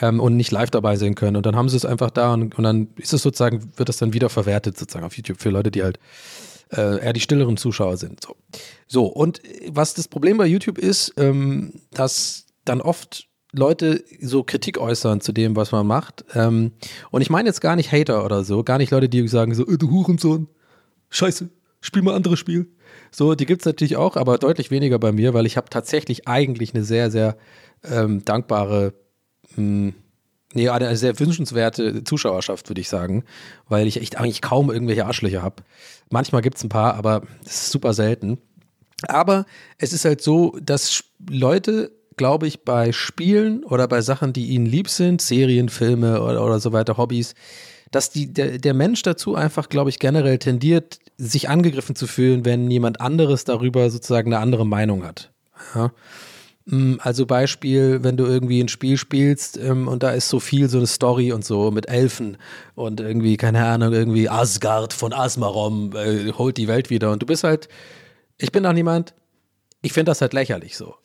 ähm, 0.01 0.19
und 0.19 0.37
nicht 0.37 0.51
live 0.51 0.71
dabei 0.71 0.95
sein 0.95 1.15
können. 1.15 1.35
Und 1.35 1.45
dann 1.45 1.55
haben 1.55 1.69
sie 1.69 1.77
es 1.77 1.85
einfach 1.85 2.11
da 2.11 2.33
und, 2.33 2.57
und 2.57 2.63
dann 2.63 2.89
ist 2.97 3.13
es 3.13 3.21
sozusagen, 3.21 3.71
wird 3.77 3.89
das 3.89 3.97
dann 3.97 4.13
wieder 4.13 4.29
verwertet, 4.29 4.77
sozusagen 4.77 5.05
auf 5.05 5.15
YouTube 5.17 5.41
für 5.41 5.49
Leute, 5.49 5.71
die 5.71 5.83
halt 5.83 5.99
äh, 6.71 7.03
eher 7.03 7.13
die 7.13 7.19
stilleren 7.19 7.57
Zuschauer 7.57 7.97
sind. 7.97 8.23
So. 8.23 8.35
so, 8.87 9.05
und 9.05 9.41
was 9.67 9.93
das 9.93 10.07
Problem 10.07 10.37
bei 10.37 10.45
YouTube 10.45 10.77
ist, 10.77 11.13
ähm, 11.17 11.73
dass 11.91 12.45
dann 12.65 12.81
oft 12.81 13.27
Leute 13.55 14.03
so 14.21 14.43
Kritik 14.43 14.77
äußern 14.77 15.21
zu 15.21 15.31
dem, 15.31 15.55
was 15.55 15.71
man 15.71 15.87
macht. 15.87 16.25
Ähm, 16.33 16.73
und 17.11 17.21
ich 17.21 17.29
meine 17.29 17.47
jetzt 17.47 17.61
gar 17.61 17.75
nicht 17.75 17.91
Hater 17.91 18.25
oder 18.25 18.43
so, 18.43 18.63
gar 18.63 18.77
nicht 18.77 18.91
Leute, 18.91 19.09
die 19.09 19.27
sagen 19.27 19.53
so, 19.53 19.65
äh, 19.65 19.77
du 19.77 19.89
Hurensohn, 19.89 20.47
scheiße, 21.15 21.49
spiel 21.81 22.01
mal 22.01 22.15
anderes 22.15 22.39
Spiel. 22.39 22.67
So, 23.11 23.35
die 23.35 23.45
gibt 23.45 23.61
es 23.61 23.65
natürlich 23.65 23.95
auch, 23.95 24.15
aber 24.15 24.37
deutlich 24.37 24.71
weniger 24.71 24.99
bei 24.99 25.11
mir, 25.11 25.33
weil 25.33 25.45
ich 25.45 25.57
habe 25.57 25.69
tatsächlich 25.69 26.27
eigentlich 26.27 26.73
eine 26.73 26.83
sehr, 26.83 27.11
sehr 27.11 27.37
ähm, 27.89 28.25
dankbare, 28.25 28.93
mh, 29.55 29.93
nee, 30.53 30.69
eine 30.69 30.95
sehr 30.97 31.17
wünschenswerte 31.19 32.03
Zuschauerschaft, 32.03 32.69
würde 32.69 32.81
ich 32.81 32.89
sagen, 32.89 33.23
weil 33.67 33.87
ich 33.87 34.01
echt 34.01 34.17
eigentlich 34.17 34.41
kaum 34.41 34.71
irgendwelche 34.71 35.05
Arschlöcher 35.05 35.41
habe. 35.41 35.63
Manchmal 36.09 36.41
gibt 36.41 36.57
es 36.57 36.63
ein 36.63 36.69
paar, 36.69 36.95
aber 36.95 37.21
das 37.43 37.55
ist 37.55 37.71
super 37.71 37.93
selten. 37.93 38.39
Aber 39.07 39.45
es 39.77 39.93
ist 39.93 40.05
halt 40.05 40.21
so, 40.21 40.57
dass 40.61 41.03
Leute, 41.29 41.91
glaube 42.17 42.47
ich, 42.47 42.63
bei 42.63 42.91
Spielen 42.91 43.63
oder 43.63 43.87
bei 43.87 44.01
Sachen, 44.01 44.33
die 44.33 44.47
ihnen 44.47 44.65
lieb 44.65 44.89
sind, 44.89 45.21
Serien, 45.21 45.69
Filme 45.69 46.21
oder, 46.21 46.43
oder 46.43 46.59
so 46.59 46.71
weiter, 46.71 46.97
Hobbys, 46.97 47.35
dass 47.91 48.09
die, 48.09 48.31
der, 48.33 48.57
der 48.57 48.73
Mensch 48.73 49.01
dazu 49.01 49.35
einfach, 49.35 49.69
glaube 49.69 49.89
ich, 49.89 49.99
generell 49.99 50.37
tendiert, 50.37 50.99
sich 51.17 51.49
angegriffen 51.49 51.95
zu 51.95 52.07
fühlen, 52.07 52.45
wenn 52.45 52.69
jemand 52.69 52.99
anderes 53.01 53.45
darüber 53.45 53.89
sozusagen 53.89 54.33
eine 54.33 54.41
andere 54.41 54.65
Meinung 54.65 55.03
hat. 55.03 55.31
Ja. 55.73 55.91
Mm, 56.65 56.95
also 56.99 57.25
Beispiel, 57.25 58.03
wenn 58.03 58.17
du 58.17 58.25
irgendwie 58.25 58.61
ein 58.61 58.67
Spiel 58.67 58.97
spielst 58.97 59.57
ähm, 59.57 59.87
und 59.87 60.03
da 60.03 60.11
ist 60.11 60.29
so 60.29 60.39
viel 60.39 60.67
so 60.67 60.77
eine 60.77 60.87
Story 60.87 61.31
und 61.31 61.45
so 61.45 61.71
mit 61.71 61.87
Elfen 61.87 62.37
und 62.73 62.99
irgendwie, 62.99 63.37
keine 63.37 63.63
Ahnung, 63.65 63.93
irgendwie 63.93 64.29
Asgard 64.29 64.91
von 64.91 65.13
Asmarom 65.13 65.95
äh, 65.95 66.31
holt 66.31 66.57
die 66.57 66.67
Welt 66.67 66.89
wieder 66.89 67.11
und 67.11 67.21
du 67.21 67.25
bist 67.25 67.43
halt, 67.43 67.69
ich 68.37 68.51
bin 68.51 68.65
auch 68.65 68.73
niemand, 68.73 69.13
ich 69.81 69.93
finde 69.93 70.09
das 70.09 70.21
halt 70.21 70.33
lächerlich 70.33 70.75
so. 70.75 70.95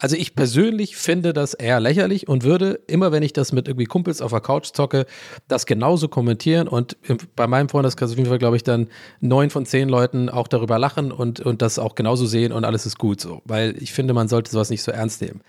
Also 0.00 0.14
ich 0.14 0.36
persönlich 0.36 0.96
finde 0.96 1.32
das 1.32 1.54
eher 1.54 1.80
lächerlich 1.80 2.28
und 2.28 2.44
würde 2.44 2.80
immer, 2.86 3.10
wenn 3.10 3.24
ich 3.24 3.32
das 3.32 3.50
mit 3.50 3.66
irgendwie 3.66 3.86
Kumpels 3.86 4.22
auf 4.22 4.30
der 4.30 4.40
Couch 4.40 4.70
zocke, 4.72 5.06
das 5.48 5.66
genauso 5.66 6.06
kommentieren 6.06 6.68
und 6.68 6.96
bei 7.34 7.48
meinem 7.48 7.68
Freundeskreis 7.68 8.12
auf 8.12 8.16
jeden 8.16 8.28
Fall, 8.28 8.38
glaube 8.38 8.56
ich, 8.56 8.62
dann 8.62 8.88
neun 9.20 9.50
von 9.50 9.66
zehn 9.66 9.88
Leuten 9.88 10.28
auch 10.28 10.46
darüber 10.46 10.78
lachen 10.78 11.10
und, 11.10 11.40
und 11.40 11.62
das 11.62 11.80
auch 11.80 11.96
genauso 11.96 12.26
sehen 12.26 12.52
und 12.52 12.64
alles 12.64 12.86
ist 12.86 12.98
gut 12.98 13.20
so, 13.20 13.42
weil 13.44 13.74
ich 13.82 13.92
finde, 13.92 14.14
man 14.14 14.28
sollte 14.28 14.52
sowas 14.52 14.70
nicht 14.70 14.84
so 14.84 14.92
ernst 14.92 15.20
nehmen. 15.20 15.40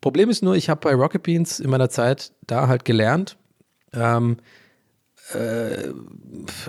Problem 0.00 0.30
ist 0.30 0.42
nur, 0.42 0.54
ich 0.54 0.70
habe 0.70 0.80
bei 0.80 0.94
Rocket 0.94 1.22
Beans 1.22 1.60
in 1.60 1.68
meiner 1.68 1.90
Zeit 1.90 2.32
da 2.46 2.68
halt 2.68 2.86
gelernt, 2.86 3.36
ähm, 3.92 4.38
äh, 4.38 4.63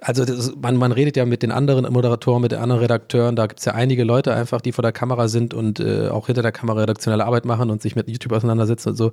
also 0.01 0.25
das, 0.25 0.53
man, 0.55 0.77
man 0.77 0.91
redet 0.91 1.17
ja 1.17 1.25
mit 1.25 1.43
den 1.43 1.51
anderen 1.51 1.91
Moderatoren, 1.91 2.41
mit 2.41 2.51
den 2.53 2.59
anderen 2.59 2.81
Redakteuren, 2.81 3.35
da 3.35 3.47
gibt 3.47 3.59
es 3.59 3.65
ja 3.65 3.74
einige 3.74 4.03
Leute 4.03 4.33
einfach, 4.33 4.62
die 4.62 4.71
vor 4.71 4.81
der 4.81 4.93
Kamera 4.93 5.27
sind 5.27 5.53
und 5.53 5.79
äh, 5.79 6.07
auch 6.07 6.27
hinter 6.27 6.41
der 6.41 6.53
Kamera 6.53 6.81
redaktionelle 6.81 7.25
Arbeit 7.25 7.45
machen 7.45 7.69
und 7.69 7.81
sich 7.81 7.95
mit 7.95 8.07
YouTube 8.07 8.31
auseinandersetzen 8.31 8.89
und 8.89 8.95
so. 8.95 9.12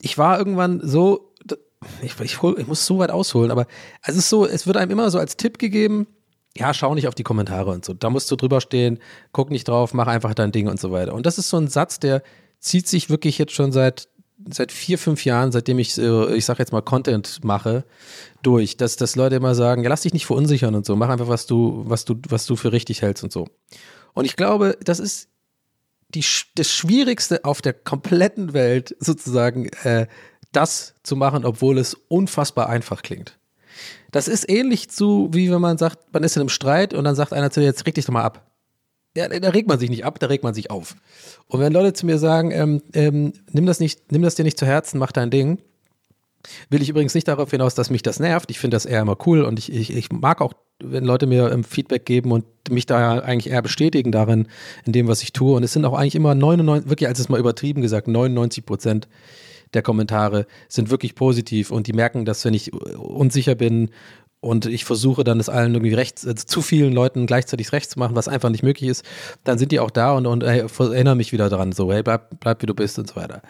Ich 0.00 0.18
war 0.18 0.38
irgendwann 0.38 0.80
so, 0.82 1.32
ich, 2.02 2.18
ich, 2.20 2.42
hol, 2.42 2.58
ich 2.58 2.66
muss 2.66 2.84
so 2.84 2.98
weit 2.98 3.10
ausholen, 3.10 3.50
aber 3.50 3.66
es 4.04 4.16
ist 4.16 4.28
so, 4.28 4.44
es 4.44 4.66
wird 4.66 4.76
einem 4.76 4.90
immer 4.90 5.10
so 5.10 5.18
als 5.18 5.36
Tipp 5.36 5.58
gegeben, 5.58 6.08
ja, 6.56 6.74
schau 6.74 6.94
nicht 6.94 7.06
auf 7.06 7.14
die 7.14 7.22
Kommentare 7.22 7.70
und 7.70 7.84
so. 7.84 7.94
Da 7.94 8.10
musst 8.10 8.30
du 8.30 8.36
drüber 8.36 8.60
stehen, 8.60 8.98
guck 9.32 9.50
nicht 9.50 9.68
drauf, 9.68 9.94
mach 9.94 10.08
einfach 10.08 10.34
dein 10.34 10.50
Ding 10.50 10.66
und 10.66 10.80
so 10.80 10.90
weiter. 10.90 11.14
Und 11.14 11.26
das 11.26 11.38
ist 11.38 11.48
so 11.48 11.56
ein 11.56 11.68
Satz, 11.68 12.00
der 12.00 12.22
zieht 12.58 12.88
sich 12.88 13.08
wirklich 13.08 13.38
jetzt 13.38 13.52
schon 13.52 13.70
seit 13.70 14.08
seit 14.50 14.72
vier, 14.72 14.98
fünf 14.98 15.24
Jahren, 15.24 15.52
seitdem 15.52 15.78
ich, 15.78 15.98
äh, 15.98 16.34
ich 16.34 16.44
sag 16.44 16.58
jetzt 16.58 16.72
mal, 16.72 16.82
Content 16.82 17.44
mache, 17.44 17.84
durch, 18.42 18.76
dass, 18.76 18.96
dass 18.96 19.16
Leute 19.16 19.36
immer 19.36 19.54
sagen, 19.54 19.82
ja, 19.82 19.88
lass 19.88 20.02
dich 20.02 20.12
nicht 20.12 20.26
verunsichern 20.26 20.74
und 20.74 20.86
so, 20.86 20.96
mach 20.96 21.08
einfach, 21.08 21.28
was 21.28 21.46
du, 21.46 21.82
was 21.86 22.04
du, 22.04 22.16
was 22.28 22.46
du 22.46 22.56
für 22.56 22.72
richtig 22.72 23.02
hältst 23.02 23.24
und 23.24 23.32
so. 23.32 23.48
Und 24.14 24.24
ich 24.24 24.36
glaube, 24.36 24.78
das 24.82 25.00
ist 25.00 25.28
die, 26.08 26.24
das 26.54 26.72
Schwierigste 26.72 27.44
auf 27.44 27.60
der 27.60 27.72
kompletten 27.72 28.52
Welt, 28.52 28.96
sozusagen, 29.00 29.66
äh, 29.82 30.06
das 30.52 30.94
zu 31.02 31.16
machen, 31.16 31.44
obwohl 31.44 31.78
es 31.78 31.94
unfassbar 31.94 32.68
einfach 32.68 33.02
klingt. 33.02 33.38
Das 34.10 34.28
ist 34.28 34.48
ähnlich 34.48 34.88
zu, 34.88 35.28
wie 35.32 35.50
wenn 35.50 35.60
man 35.60 35.76
sagt, 35.76 36.12
man 36.12 36.24
ist 36.24 36.36
in 36.36 36.40
einem 36.40 36.48
Streit 36.48 36.94
und 36.94 37.04
dann 37.04 37.14
sagt 37.14 37.32
einer 37.32 37.50
zu 37.50 37.60
dir, 37.60 37.66
jetzt 37.66 37.86
reg 37.86 37.94
dich 37.94 38.06
doch 38.06 38.12
mal 38.12 38.24
ab. 38.24 38.47
Ja, 39.18 39.28
da 39.28 39.50
regt 39.50 39.68
man 39.68 39.80
sich 39.80 39.90
nicht 39.90 40.04
ab, 40.04 40.20
da 40.20 40.28
regt 40.28 40.44
man 40.44 40.54
sich 40.54 40.70
auf. 40.70 40.94
Und 41.48 41.58
wenn 41.58 41.72
Leute 41.72 41.92
zu 41.92 42.06
mir 42.06 42.18
sagen, 42.18 42.52
ähm, 42.52 42.82
ähm, 42.92 43.32
nimm 43.50 43.66
das 43.66 43.80
nicht, 43.80 44.12
nimm 44.12 44.22
das 44.22 44.36
dir 44.36 44.44
nicht 44.44 44.58
zu 44.58 44.64
Herzen, 44.64 44.98
mach 44.98 45.10
dein 45.10 45.30
Ding, 45.30 45.58
will 46.70 46.82
ich 46.82 46.88
übrigens 46.88 47.14
nicht 47.14 47.26
darauf 47.26 47.50
hinaus, 47.50 47.74
dass 47.74 47.90
mich 47.90 48.02
das 48.02 48.20
nervt. 48.20 48.48
Ich 48.50 48.60
finde 48.60 48.76
das 48.76 48.86
eher 48.86 49.00
immer 49.02 49.16
cool 49.26 49.42
und 49.42 49.58
ich, 49.58 49.72
ich, 49.72 49.92
ich 49.92 50.12
mag 50.12 50.40
auch, 50.40 50.52
wenn 50.80 51.04
Leute 51.04 51.26
mir 51.26 51.50
ähm, 51.50 51.64
Feedback 51.64 52.06
geben 52.06 52.30
und 52.30 52.44
mich 52.70 52.86
da 52.86 53.18
eigentlich 53.18 53.52
eher 53.52 53.60
bestätigen 53.62 54.12
darin, 54.12 54.46
in 54.86 54.92
dem, 54.92 55.08
was 55.08 55.22
ich 55.24 55.32
tue. 55.32 55.56
Und 55.56 55.64
es 55.64 55.72
sind 55.72 55.84
auch 55.84 55.94
eigentlich 55.94 56.14
immer 56.14 56.36
99, 56.36 56.88
wirklich, 56.88 57.08
als 57.08 57.18
es 57.18 57.28
mal 57.28 57.40
übertrieben 57.40 57.82
gesagt, 57.82 58.06
99 58.06 58.64
Prozent 58.64 59.08
der 59.74 59.82
Kommentare 59.82 60.46
sind 60.68 60.90
wirklich 60.90 61.16
positiv 61.16 61.70
und 61.72 61.88
die 61.88 61.92
merken, 61.92 62.24
dass 62.24 62.44
wenn 62.44 62.54
ich 62.54 62.72
unsicher 62.72 63.56
bin 63.56 63.90
und 64.40 64.66
ich 64.66 64.84
versuche 64.84 65.24
dann 65.24 65.40
es 65.40 65.48
allen 65.48 65.74
irgendwie 65.74 65.94
recht, 65.94 66.24
also 66.26 66.44
zu 66.44 66.62
vielen 66.62 66.92
Leuten 66.92 67.26
gleichzeitig 67.26 67.72
recht 67.72 67.90
zu 67.90 67.98
machen, 67.98 68.14
was 68.14 68.28
einfach 68.28 68.50
nicht 68.50 68.62
möglich 68.62 68.88
ist, 68.88 69.04
dann 69.44 69.58
sind 69.58 69.72
die 69.72 69.80
auch 69.80 69.90
da 69.90 70.12
und, 70.12 70.26
und 70.26 70.44
hey, 70.44 70.64
erinnern 70.78 71.16
mich 71.16 71.32
wieder 71.32 71.48
dran, 71.48 71.72
so, 71.72 71.92
hey, 71.92 72.02
bleib, 72.02 72.38
bleib 72.40 72.62
wie 72.62 72.66
du 72.66 72.74
bist 72.74 72.98
und 72.98 73.08
so 73.08 73.16
weiter. 73.16 73.42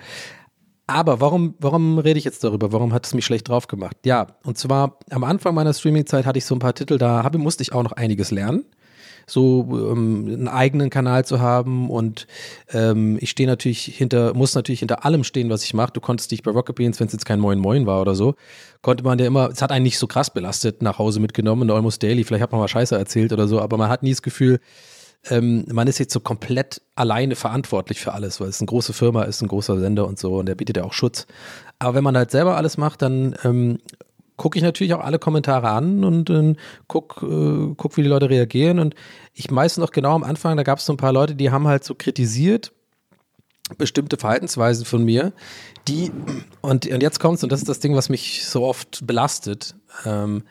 Aber 0.86 1.20
warum, 1.20 1.54
warum 1.58 1.98
rede 1.98 2.18
ich 2.18 2.24
jetzt 2.24 2.42
darüber? 2.44 2.72
Warum 2.72 2.94
hat 2.94 3.04
es 3.04 3.12
mich 3.12 3.26
schlecht 3.26 3.48
drauf 3.48 3.66
gemacht? 3.66 3.96
Ja, 4.06 4.28
und 4.44 4.56
zwar 4.56 4.98
am 5.10 5.22
Anfang 5.22 5.54
meiner 5.54 5.74
Streaming-Zeit 5.74 6.24
hatte 6.24 6.38
ich 6.38 6.46
so 6.46 6.54
ein 6.54 6.60
paar 6.60 6.74
Titel, 6.74 6.96
da 6.96 7.22
habe, 7.24 7.36
musste 7.36 7.62
ich 7.62 7.74
auch 7.74 7.82
noch 7.82 7.92
einiges 7.92 8.30
lernen 8.30 8.64
so 9.28 9.68
ähm, 9.70 10.26
einen 10.26 10.48
eigenen 10.48 10.90
Kanal 10.90 11.24
zu 11.24 11.40
haben 11.40 11.90
und 11.90 12.26
ähm, 12.72 13.18
ich 13.20 13.30
stehe 13.30 13.48
natürlich 13.48 13.84
hinter, 13.84 14.34
muss 14.34 14.54
natürlich 14.54 14.80
hinter 14.80 15.04
allem 15.04 15.22
stehen, 15.22 15.50
was 15.50 15.62
ich 15.64 15.74
mache. 15.74 15.92
Du 15.92 16.00
konntest 16.00 16.30
dich 16.30 16.42
bei 16.42 16.50
Rocket 16.50 16.76
Beans, 16.76 16.98
wenn 16.98 17.06
es 17.06 17.12
jetzt 17.12 17.26
kein 17.26 17.38
Moin 17.38 17.58
Moin 17.58 17.86
war 17.86 18.00
oder 18.00 18.14
so, 18.14 18.34
konnte 18.82 19.04
man 19.04 19.18
ja 19.18 19.26
immer, 19.26 19.50
es 19.50 19.62
hat 19.62 19.70
einen 19.70 19.84
nicht 19.84 19.98
so 19.98 20.06
krass 20.06 20.30
belastet, 20.30 20.82
nach 20.82 20.98
Hause 20.98 21.20
mitgenommen, 21.20 21.70
Almost 21.70 22.02
Daily, 22.02 22.24
vielleicht 22.24 22.42
hat 22.42 22.52
man 22.52 22.60
mal 22.60 22.68
Scheiße 22.68 22.96
erzählt 22.96 23.32
oder 23.32 23.46
so, 23.46 23.60
aber 23.60 23.76
man 23.76 23.88
hat 23.88 24.02
nie 24.02 24.10
das 24.10 24.22
Gefühl, 24.22 24.60
ähm, 25.30 25.64
man 25.70 25.88
ist 25.88 25.98
jetzt 25.98 26.12
so 26.12 26.20
komplett 26.20 26.80
alleine 26.94 27.36
verantwortlich 27.36 28.00
für 28.00 28.12
alles, 28.12 28.40
weil 28.40 28.48
es 28.48 28.60
eine 28.60 28.66
große 28.66 28.92
Firma 28.92 29.24
ist, 29.24 29.42
ein 29.42 29.48
großer 29.48 29.78
Sender 29.78 30.06
und 30.06 30.18
so 30.18 30.38
und 30.38 30.46
der 30.46 30.54
bietet 30.54 30.76
ja 30.76 30.84
auch 30.84 30.92
Schutz. 30.92 31.26
Aber 31.78 31.94
wenn 31.94 32.04
man 32.04 32.16
halt 32.16 32.30
selber 32.30 32.56
alles 32.56 32.76
macht, 32.76 33.02
dann 33.02 33.36
ähm, 33.44 33.78
gucke 34.38 34.56
ich 34.56 34.64
natürlich 34.64 34.94
auch 34.94 35.00
alle 35.00 35.18
Kommentare 35.18 35.68
an 35.68 36.04
und 36.04 36.30
äh, 36.30 36.54
guck, 36.86 37.22
äh, 37.22 37.74
guck, 37.76 37.96
wie 37.98 38.02
die 38.02 38.08
Leute 38.08 38.30
reagieren. 38.30 38.78
Und 38.78 38.94
ich 39.34 39.50
meistens 39.50 39.82
noch 39.82 39.90
genau 39.90 40.14
am 40.14 40.24
Anfang, 40.24 40.56
da 40.56 40.62
gab 40.62 40.78
es 40.78 40.86
so 40.86 40.94
ein 40.94 40.96
paar 40.96 41.12
Leute, 41.12 41.34
die 41.34 41.50
haben 41.50 41.68
halt 41.68 41.84
so 41.84 41.94
kritisiert, 41.94 42.72
bestimmte 43.76 44.16
Verhaltensweisen 44.16 44.86
von 44.86 45.04
mir, 45.04 45.34
die, 45.88 46.10
und, 46.62 46.86
und 46.86 47.02
jetzt 47.02 47.20
kommt's, 47.20 47.42
und 47.42 47.52
das 47.52 47.60
ist 47.60 47.68
das 47.68 47.80
Ding, 47.80 47.94
was 47.94 48.08
mich 48.08 48.46
so 48.46 48.64
oft 48.64 49.06
belastet, 49.06 49.74
ähm, 50.06 50.44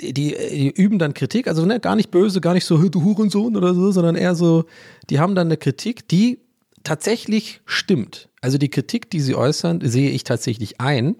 die, 0.00 0.14
die, 0.14 0.70
üben 0.70 0.98
dann 0.98 1.12
Kritik, 1.12 1.48
also 1.48 1.66
ne, 1.66 1.80
gar 1.80 1.96
nicht 1.96 2.10
böse, 2.10 2.40
gar 2.40 2.54
nicht 2.54 2.64
so, 2.64 2.78
du 2.88 3.02
Hurensohn 3.02 3.56
oder 3.56 3.74
so, 3.74 3.90
sondern 3.90 4.14
eher 4.14 4.34
so, 4.34 4.64
die 5.10 5.18
haben 5.18 5.34
dann 5.34 5.48
eine 5.48 5.56
Kritik, 5.56 6.08
die 6.08 6.38
tatsächlich 6.84 7.60
stimmt. 7.66 8.28
Also 8.40 8.58
die 8.58 8.70
Kritik, 8.70 9.10
die 9.10 9.20
sie 9.20 9.34
äußern, 9.34 9.80
sehe 9.82 10.10
ich 10.10 10.24
tatsächlich 10.24 10.80
ein. 10.80 11.16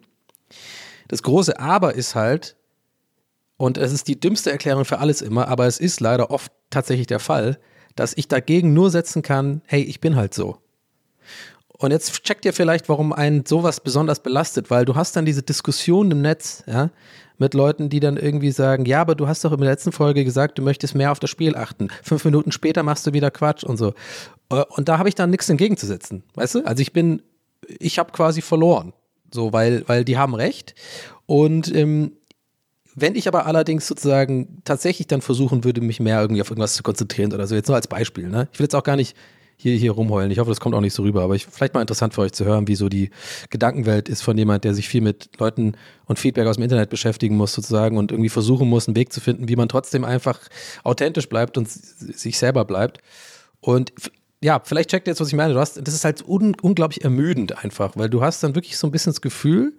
Das 1.09 1.23
große 1.23 1.59
Aber 1.59 1.95
ist 1.95 2.15
halt, 2.15 2.57
und 3.57 3.77
es 3.79 3.93
ist 3.93 4.09
die 4.09 4.21
dümmste 4.21 4.51
Erklärung 4.51 4.85
für 4.85 4.99
alles 4.99 5.21
immer, 5.21 5.49
aber 5.49 5.67
es 5.67 5.81
ist 5.81 6.01
leider 6.01 6.31
oft 6.31 6.53
tatsächlich 6.71 7.07
der 7.07 7.19
Fall, 7.19 7.59
dass 7.97 8.17
ich 8.17 8.29
dagegen 8.29 8.75
nur 8.75 8.91
setzen 8.91 9.23
kann, 9.23 9.63
hey, 9.67 9.83
ich 9.83 10.01
bin 10.01 10.15
halt 10.15 10.33
so. 10.33 10.59
Und 11.79 11.93
jetzt 11.93 12.25
checkt 12.25 12.45
ihr 12.45 12.53
vielleicht, 12.53 12.89
warum 12.89 13.13
einen 13.13 13.47
sowas 13.47 13.81
besonders 13.81 14.21
belastet, 14.21 14.71
weil 14.71 14.85
du 14.85 14.97
hast 14.97 15.17
dann 15.17 15.25
diese 15.25 15.43
Diskussion 15.43 16.11
im 16.11 16.23
Netz, 16.23 16.65
ja, 16.67 16.91
mit 17.39 17.55
Leuten, 17.55 17.89
die 17.89 18.01
dann 18.01 18.17
irgendwie 18.17 18.51
sagen, 18.51 18.85
ja, 18.85 19.01
aber 19.01 19.15
du 19.15 19.29
hast 19.29 19.45
doch 19.45 19.53
in 19.53 19.61
der 19.61 19.71
letzten 19.71 19.93
Folge 19.93 20.25
gesagt, 20.25 20.59
du 20.59 20.63
möchtest 20.63 20.97
mehr 20.97 21.13
auf 21.13 21.21
das 21.21 21.31
Spiel 21.31 21.57
achten. 21.57 21.89
Fünf 22.03 22.25
Minuten 22.25 22.51
später 22.51 22.83
machst 22.83 23.07
du 23.07 23.13
wieder 23.13 23.31
Quatsch 23.31 23.63
und 23.63 23.77
so. 23.77 23.95
Und 24.49 24.89
da 24.89 24.99
habe 24.99 25.09
ich 25.09 25.15
dann 25.15 25.31
nichts 25.31 25.49
entgegenzusetzen, 25.49 26.25
weißt 26.35 26.57
du? 26.57 26.67
Also 26.67 26.83
ich 26.83 26.93
bin, 26.93 27.23
ich 27.67 28.01
habe 28.01 28.11
quasi 28.11 28.43
verloren. 28.43 28.93
So, 29.33 29.53
weil, 29.53 29.85
weil 29.87 30.05
die 30.05 30.17
haben 30.17 30.35
recht. 30.35 30.75
Und 31.27 31.75
ähm, 31.75 32.13
wenn 32.95 33.15
ich 33.15 33.29
aber 33.29 33.47
allerdings 33.47 33.87
sozusagen 33.87 34.63
tatsächlich 34.65 35.07
dann 35.07 35.21
versuchen 35.21 35.65
würde, 35.65 35.81
mich 35.81 36.01
mehr 36.01 36.21
irgendwie 36.21 36.41
auf 36.41 36.51
irgendwas 36.51 36.75
zu 36.75 36.83
konzentrieren 36.83 37.33
oder 37.33 37.47
so, 37.47 37.55
jetzt 37.55 37.69
nur 37.69 37.77
als 37.77 37.87
Beispiel, 37.87 38.29
ne? 38.29 38.49
Ich 38.53 38.59
will 38.59 38.65
jetzt 38.65 38.75
auch 38.75 38.83
gar 38.83 38.97
nicht 38.97 39.17
hier, 39.61 39.77
hier 39.77 39.91
rumheulen. 39.91 40.31
Ich 40.31 40.39
hoffe, 40.39 40.51
das 40.51 40.61
kommt 40.61 40.75
auch 40.75 40.81
nicht 40.81 40.95
so 40.95 41.03
rüber, 41.03 41.23
aber 41.23 41.35
ich, 41.35 41.47
vielleicht 41.47 41.75
mal 41.75 41.81
interessant 41.81 42.15
für 42.15 42.21
euch 42.21 42.33
zu 42.33 42.45
hören, 42.45 42.69
wie 42.69 42.77
so 42.77 42.89
die 42.89 43.11
Gedankenwelt 43.51 44.09
ist 44.09 44.23
von 44.23 44.39
jemand, 44.39 44.65
der 44.65 44.73
sich 44.73 44.89
viel 44.89 45.01
mit 45.01 45.31
Leuten 45.39 45.77
und 46.07 46.19
Feedback 46.19 46.47
aus 46.47 46.57
dem 46.57 46.63
Internet 46.63 46.91
beschäftigen 46.91 47.37
muss, 47.37 47.53
sozusagen, 47.53 47.99
und 47.99 48.13
irgendwie 48.13 48.29
versuchen 48.29 48.69
muss, 48.69 48.87
einen 48.87 48.97
Weg 48.97 49.13
zu 49.13 49.21
finden, 49.21 49.49
wie 49.49 49.57
man 49.57 49.69
trotzdem 49.69 50.05
einfach 50.05 50.41
authentisch 50.85 51.29
bleibt 51.29 51.59
und 51.59 51.69
sich 51.69 52.39
selber 52.39 52.65
bleibt. 52.65 52.99
Und 53.61 53.93
ja, 54.43 54.61
vielleicht 54.63 54.91
checkt 54.91 55.09
ihr 55.09 55.13
jetzt, 55.13 55.21
was 55.21 55.29
ich 55.29 55.35
meine. 55.35 55.55
Du 55.55 55.61
hast, 55.61 55.77
das 55.77 55.95
ist 55.95 56.05
halt 56.05 56.27
un, 56.27 56.55
unglaublich 56.63 57.03
ermüdend 57.05 57.63
einfach, 57.65 57.97
weil 57.97 58.09
du 58.09 58.23
hast 58.23 58.43
dann 58.43 58.55
wirklich 58.55 58.79
so 58.79 58.87
ein 58.87 58.91
bisschen 58.91 59.13
das 59.13 59.21
Gefühl, 59.21 59.77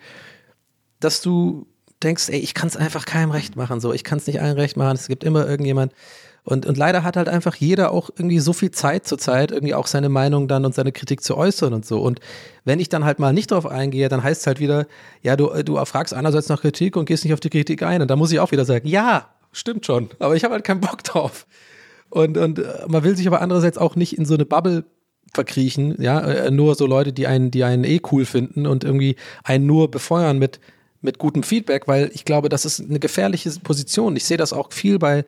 dass 1.00 1.22
du 1.22 1.68
denkst, 2.04 2.30
ey, 2.30 2.40
ich 2.40 2.54
kann 2.54 2.68
es 2.68 2.78
einfach 2.78 3.06
keinem 3.06 3.32
recht 3.32 3.56
machen, 3.56 3.80
so, 3.80 3.94
ich 3.94 4.04
kann 4.04 4.20
es 4.20 4.28
nicht 4.28 4.42
allen 4.42 4.58
recht 4.58 4.78
machen, 4.78 4.96
es 4.96 5.08
gibt 5.08 5.24
immer 5.24 5.48
irgendjemand. 5.48 5.94
Und, 6.44 6.66
und 6.66 6.78
leider 6.78 7.04
hat 7.04 7.18
halt 7.18 7.30
einfach 7.30 7.56
jeder 7.56 7.92
auch 7.92 8.10
irgendwie 8.10 8.40
so 8.40 8.54
viel 8.54 8.72
Zeit 8.72 9.06
zur 9.06 9.18
Zeit, 9.18 9.52
irgendwie 9.52 9.76
auch 9.76 9.88
seine 9.88 10.10
Meinung 10.10 10.48
dann 10.48 10.66
und 10.66 10.74
seine 10.74 10.92
Kritik 10.92 11.22
zu 11.22 11.38
äußern 11.38 11.74
und 11.74 11.86
so. 11.86 12.02
Und 12.02 12.22
wenn 12.64 12.80
ich 12.80 12.90
dann 12.90 13.04
halt 13.04 13.20
mal 13.20 13.34
nicht 13.34 13.52
drauf 13.52 13.66
eingehe, 13.66 14.08
dann 14.10 14.24
heißt 14.24 14.42
es 14.42 14.48
halt 14.48 14.60
wieder, 14.60 14.88
ja, 15.22 15.36
du, 15.36 15.50
du 15.64 15.84
fragst 15.86 16.14
einerseits 16.14 16.50
nach 16.50 16.62
Kritik 16.62 16.96
und 16.96 17.06
gehst 17.06 17.24
nicht 17.24 17.34
auf 17.34 17.40
die 17.40 17.50
Kritik 17.50 17.84
ein. 17.84 18.02
Und 18.02 18.10
da 18.10 18.16
muss 18.16 18.32
ich 18.32 18.40
auch 18.40 18.52
wieder 18.52 18.66
sagen, 18.66 18.88
ja, 18.88 19.28
stimmt 19.52 19.86
schon, 19.86 20.10
aber 20.20 20.36
ich 20.36 20.44
habe 20.44 20.54
halt 20.54 20.64
keinen 20.64 20.80
Bock 20.82 21.04
drauf. 21.04 21.46
Und, 22.10 22.38
und 22.38 22.60
äh, 22.60 22.86
man 22.88 23.04
will 23.04 23.16
sich 23.16 23.28
aber 23.28 23.42
andererseits 23.42 23.78
auch 23.78 23.96
nicht 23.96 24.18
in 24.18 24.26
so 24.26 24.34
eine 24.34 24.46
Bubble 24.46 24.86
verkriechen, 25.34 26.02
ja, 26.02 26.20
äh, 26.20 26.52
nur 26.52 26.76
so 26.76 26.86
Leute, 26.86 27.14
die 27.14 27.28
einen, 27.28 27.52
die 27.52 27.64
einen 27.64 27.84
eh 27.84 28.02
cool 28.12 28.26
finden 28.26 28.66
und 28.66 28.84
irgendwie 28.84 29.16
einen 29.44 29.66
nur 29.66 29.92
befeuern 29.92 30.40
mit, 30.40 30.60
mit 31.02 31.20
gutem 31.20 31.44
Feedback, 31.44 31.88
weil 31.88 32.10
ich 32.14 32.26
glaube, 32.26 32.50
das 32.50 32.66
ist 32.66 32.80
eine 32.82 33.00
gefährliche 33.00 33.52
Position. 33.64 34.16
Ich 34.16 34.26
sehe 34.26 34.38
das 34.38 34.54
auch 34.54 34.72
viel 34.72 35.00
bei, 35.00 35.26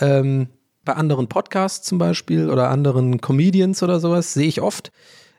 ähm, 0.00 0.48
bei 0.84 0.94
anderen 0.94 1.28
Podcasts 1.28 1.86
zum 1.86 1.98
Beispiel 1.98 2.50
oder 2.50 2.70
anderen 2.70 3.20
Comedians 3.20 3.82
oder 3.82 4.00
sowas, 4.00 4.32
sehe 4.34 4.48
ich 4.48 4.60
oft. 4.60 4.92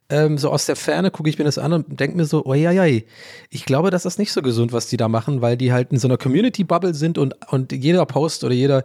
Ähm, 0.09 0.37
so 0.37 0.49
aus 0.49 0.65
der 0.65 0.75
Ferne 0.75 1.11
gucke 1.11 1.29
ich 1.29 1.37
mir 1.37 1.45
das 1.45 1.57
an 1.57 1.71
und 1.71 1.99
denke 1.99 2.17
mir 2.17 2.25
so, 2.25 2.53
ja, 2.53 2.85
ich 2.85 3.65
glaube, 3.65 3.89
das 3.89 4.05
ist 4.05 4.19
nicht 4.19 4.33
so 4.33 4.41
gesund, 4.41 4.73
was 4.73 4.87
die 4.87 4.97
da 4.97 5.07
machen, 5.07 5.41
weil 5.41 5.55
die 5.55 5.71
halt 5.71 5.91
in 5.91 5.97
so 5.97 6.09
einer 6.09 6.17
Community-Bubble 6.17 6.93
sind 6.93 7.17
und, 7.17 7.35
und 7.51 7.71
jeder 7.71 8.05
Post 8.05 8.43
oder 8.43 8.53
jeder, 8.53 8.83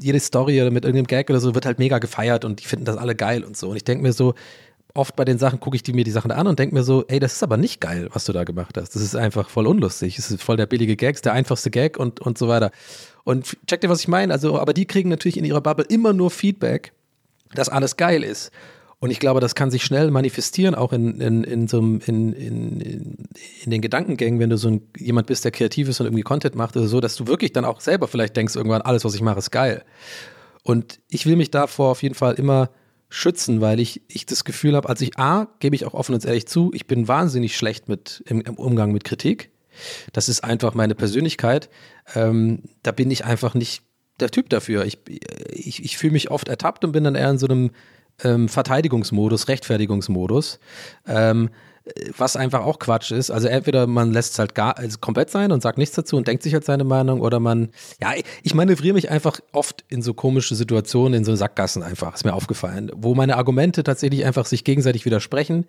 jede 0.00 0.20
Story 0.20 0.60
oder 0.60 0.70
mit 0.70 0.84
irgendeinem 0.84 1.06
Gag 1.06 1.30
oder 1.30 1.40
so 1.40 1.54
wird 1.54 1.66
halt 1.66 1.78
mega 1.78 1.98
gefeiert 1.98 2.44
und 2.44 2.60
die 2.60 2.66
finden 2.66 2.84
das 2.84 2.96
alle 2.96 3.14
geil 3.14 3.44
und 3.44 3.56
so. 3.56 3.70
Und 3.70 3.76
ich 3.76 3.84
denke 3.84 4.02
mir 4.02 4.12
so, 4.12 4.34
oft 4.94 5.16
bei 5.16 5.24
den 5.24 5.38
Sachen 5.38 5.60
gucke 5.60 5.76
ich 5.76 5.82
die, 5.82 5.92
mir 5.92 6.04
die 6.04 6.10
Sachen 6.10 6.30
an 6.30 6.46
und 6.46 6.58
denke 6.58 6.74
mir 6.74 6.82
so, 6.82 7.04
ey, 7.08 7.18
das 7.18 7.34
ist 7.34 7.42
aber 7.42 7.56
nicht 7.56 7.80
geil, 7.80 8.08
was 8.12 8.24
du 8.24 8.32
da 8.32 8.44
gemacht 8.44 8.76
hast. 8.76 8.94
Das 8.94 9.02
ist 9.02 9.14
einfach 9.14 9.48
voll 9.48 9.66
unlustig. 9.66 10.18
Es 10.18 10.30
ist 10.30 10.42
voll 10.42 10.56
der 10.56 10.66
billige 10.66 10.96
Gag, 10.96 11.14
ist 11.14 11.24
der 11.24 11.32
einfachste 11.32 11.70
Gag 11.70 11.98
und, 11.98 12.20
und 12.20 12.38
so 12.38 12.48
weiter. 12.48 12.70
Und 13.24 13.56
check 13.66 13.80
dir, 13.80 13.88
was 13.88 14.00
ich 14.00 14.08
meine. 14.08 14.32
Also, 14.32 14.58
aber 14.58 14.72
die 14.72 14.86
kriegen 14.86 15.08
natürlich 15.08 15.36
in 15.36 15.44
ihrer 15.44 15.60
Bubble 15.60 15.84
immer 15.88 16.12
nur 16.12 16.30
Feedback, 16.30 16.92
dass 17.54 17.68
alles 17.68 17.96
geil 17.96 18.22
ist. 18.22 18.50
Und 19.00 19.10
ich 19.10 19.20
glaube, 19.20 19.40
das 19.40 19.54
kann 19.54 19.70
sich 19.70 19.84
schnell 19.84 20.10
manifestieren, 20.10 20.74
auch 20.74 20.92
in, 20.92 21.20
in, 21.20 21.44
in 21.44 21.68
so 21.68 21.78
einem, 21.78 22.00
in, 22.04 22.32
in, 22.32 23.28
in 23.62 23.70
den 23.70 23.80
Gedankengängen, 23.80 24.40
wenn 24.40 24.50
du 24.50 24.56
so 24.56 24.68
ein, 24.68 24.80
jemand 24.96 25.28
bist, 25.28 25.44
der 25.44 25.52
kreativ 25.52 25.88
ist 25.88 26.00
und 26.00 26.06
irgendwie 26.06 26.22
Content 26.22 26.56
macht 26.56 26.76
oder 26.76 26.88
so, 26.88 27.00
dass 27.00 27.14
du 27.14 27.28
wirklich 27.28 27.52
dann 27.52 27.64
auch 27.64 27.80
selber 27.80 28.08
vielleicht 28.08 28.36
denkst, 28.36 28.56
irgendwann, 28.56 28.82
alles, 28.82 29.04
was 29.04 29.14
ich 29.14 29.20
mache, 29.20 29.38
ist 29.38 29.52
geil. 29.52 29.84
Und 30.64 30.98
ich 31.08 31.26
will 31.26 31.36
mich 31.36 31.52
davor 31.52 31.92
auf 31.92 32.02
jeden 32.02 32.16
Fall 32.16 32.34
immer 32.34 32.70
schützen, 33.08 33.60
weil 33.60 33.78
ich, 33.78 34.02
ich 34.08 34.26
das 34.26 34.44
Gefühl 34.44 34.74
habe, 34.74 34.88
als 34.88 35.00
ich 35.00 35.16
A, 35.16 35.48
gebe 35.60 35.76
ich 35.76 35.84
auch 35.84 35.94
offen 35.94 36.14
und 36.14 36.24
ehrlich 36.24 36.46
zu, 36.46 36.72
ich 36.74 36.86
bin 36.86 37.08
wahnsinnig 37.08 37.56
schlecht 37.56 37.88
mit 37.88 38.22
im, 38.26 38.40
im 38.40 38.56
Umgang 38.56 38.92
mit 38.92 39.04
Kritik. 39.04 39.50
Das 40.12 40.28
ist 40.28 40.42
einfach 40.42 40.74
meine 40.74 40.96
Persönlichkeit. 40.96 41.70
Ähm, 42.14 42.64
da 42.82 42.90
bin 42.90 43.10
ich 43.10 43.24
einfach 43.24 43.54
nicht 43.54 43.82
der 44.18 44.30
Typ 44.30 44.48
dafür. 44.50 44.84
Ich, 44.84 44.98
ich, 45.52 45.84
ich 45.84 45.96
fühle 45.96 46.12
mich 46.12 46.30
oft 46.30 46.48
ertappt 46.48 46.84
und 46.84 46.92
bin 46.92 47.04
dann 47.04 47.14
eher 47.14 47.30
in 47.30 47.38
so 47.38 47.46
einem 47.46 47.70
ähm, 48.22 48.48
Verteidigungsmodus, 48.48 49.48
Rechtfertigungsmodus. 49.48 50.58
Ähm, 51.06 51.50
was 52.16 52.36
einfach 52.36 52.64
auch 52.64 52.78
Quatsch 52.78 53.12
ist. 53.12 53.30
Also 53.30 53.48
entweder 53.48 53.86
man 53.86 54.12
lässt 54.12 54.32
es 54.32 54.38
halt 54.38 54.54
gar 54.54 54.78
also 54.78 54.98
komplett 54.98 55.30
sein 55.30 55.52
und 55.52 55.62
sagt 55.62 55.78
nichts 55.78 55.94
dazu 55.94 56.16
und 56.16 56.28
denkt 56.28 56.42
sich 56.42 56.54
halt 56.54 56.64
seine 56.64 56.84
Meinung 56.84 57.20
oder 57.20 57.40
man, 57.40 57.70
ja, 58.00 58.12
ich 58.42 58.54
manövriere 58.54 58.94
mich 58.94 59.10
einfach 59.10 59.40
oft 59.52 59.84
in 59.88 60.02
so 60.02 60.14
komische 60.14 60.54
Situationen, 60.54 61.14
in 61.14 61.24
so 61.24 61.34
Sackgassen 61.34 61.82
einfach, 61.82 62.14
ist 62.14 62.24
mir 62.24 62.34
aufgefallen, 62.34 62.90
wo 62.94 63.14
meine 63.14 63.36
Argumente 63.36 63.84
tatsächlich 63.84 64.24
einfach 64.24 64.46
sich 64.46 64.64
gegenseitig 64.64 65.04
widersprechen 65.04 65.66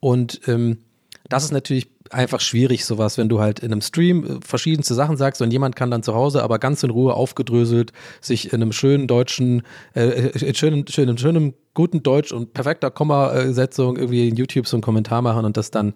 und 0.00 0.40
ähm, 0.48 0.78
das 1.28 1.44
ist 1.44 1.52
natürlich 1.52 1.88
einfach 2.10 2.40
schwierig, 2.40 2.84
sowas, 2.84 3.16
wenn 3.16 3.28
du 3.28 3.40
halt 3.40 3.60
in 3.60 3.72
einem 3.72 3.80
Stream 3.80 4.24
äh, 4.24 4.40
verschiedenste 4.44 4.94
Sachen 4.94 5.16
sagst 5.16 5.40
und 5.40 5.50
jemand 5.50 5.74
kann 5.74 5.90
dann 5.90 6.02
zu 6.02 6.14
Hause 6.14 6.42
aber 6.42 6.58
ganz 6.58 6.82
in 6.82 6.90
Ruhe 6.90 7.14
aufgedröselt 7.14 7.92
sich 8.20 8.52
in 8.52 8.62
einem 8.62 8.72
schönen 8.72 9.06
deutschen, 9.06 9.62
äh, 9.94 10.04
äh 10.04 10.46
in 10.46 10.54
schönen, 10.54 10.86
schönen, 10.86 11.16
schönen, 11.18 11.54
guten 11.72 12.02
Deutsch 12.02 12.32
und 12.32 12.52
perfekter 12.52 12.90
Kommasetzung 12.90 13.96
irgendwie 13.96 14.28
in 14.28 14.36
YouTube 14.36 14.68
so 14.68 14.76
einen 14.76 14.82
Kommentar 14.82 15.22
machen 15.22 15.44
und 15.44 15.56
das 15.56 15.70
dann 15.70 15.94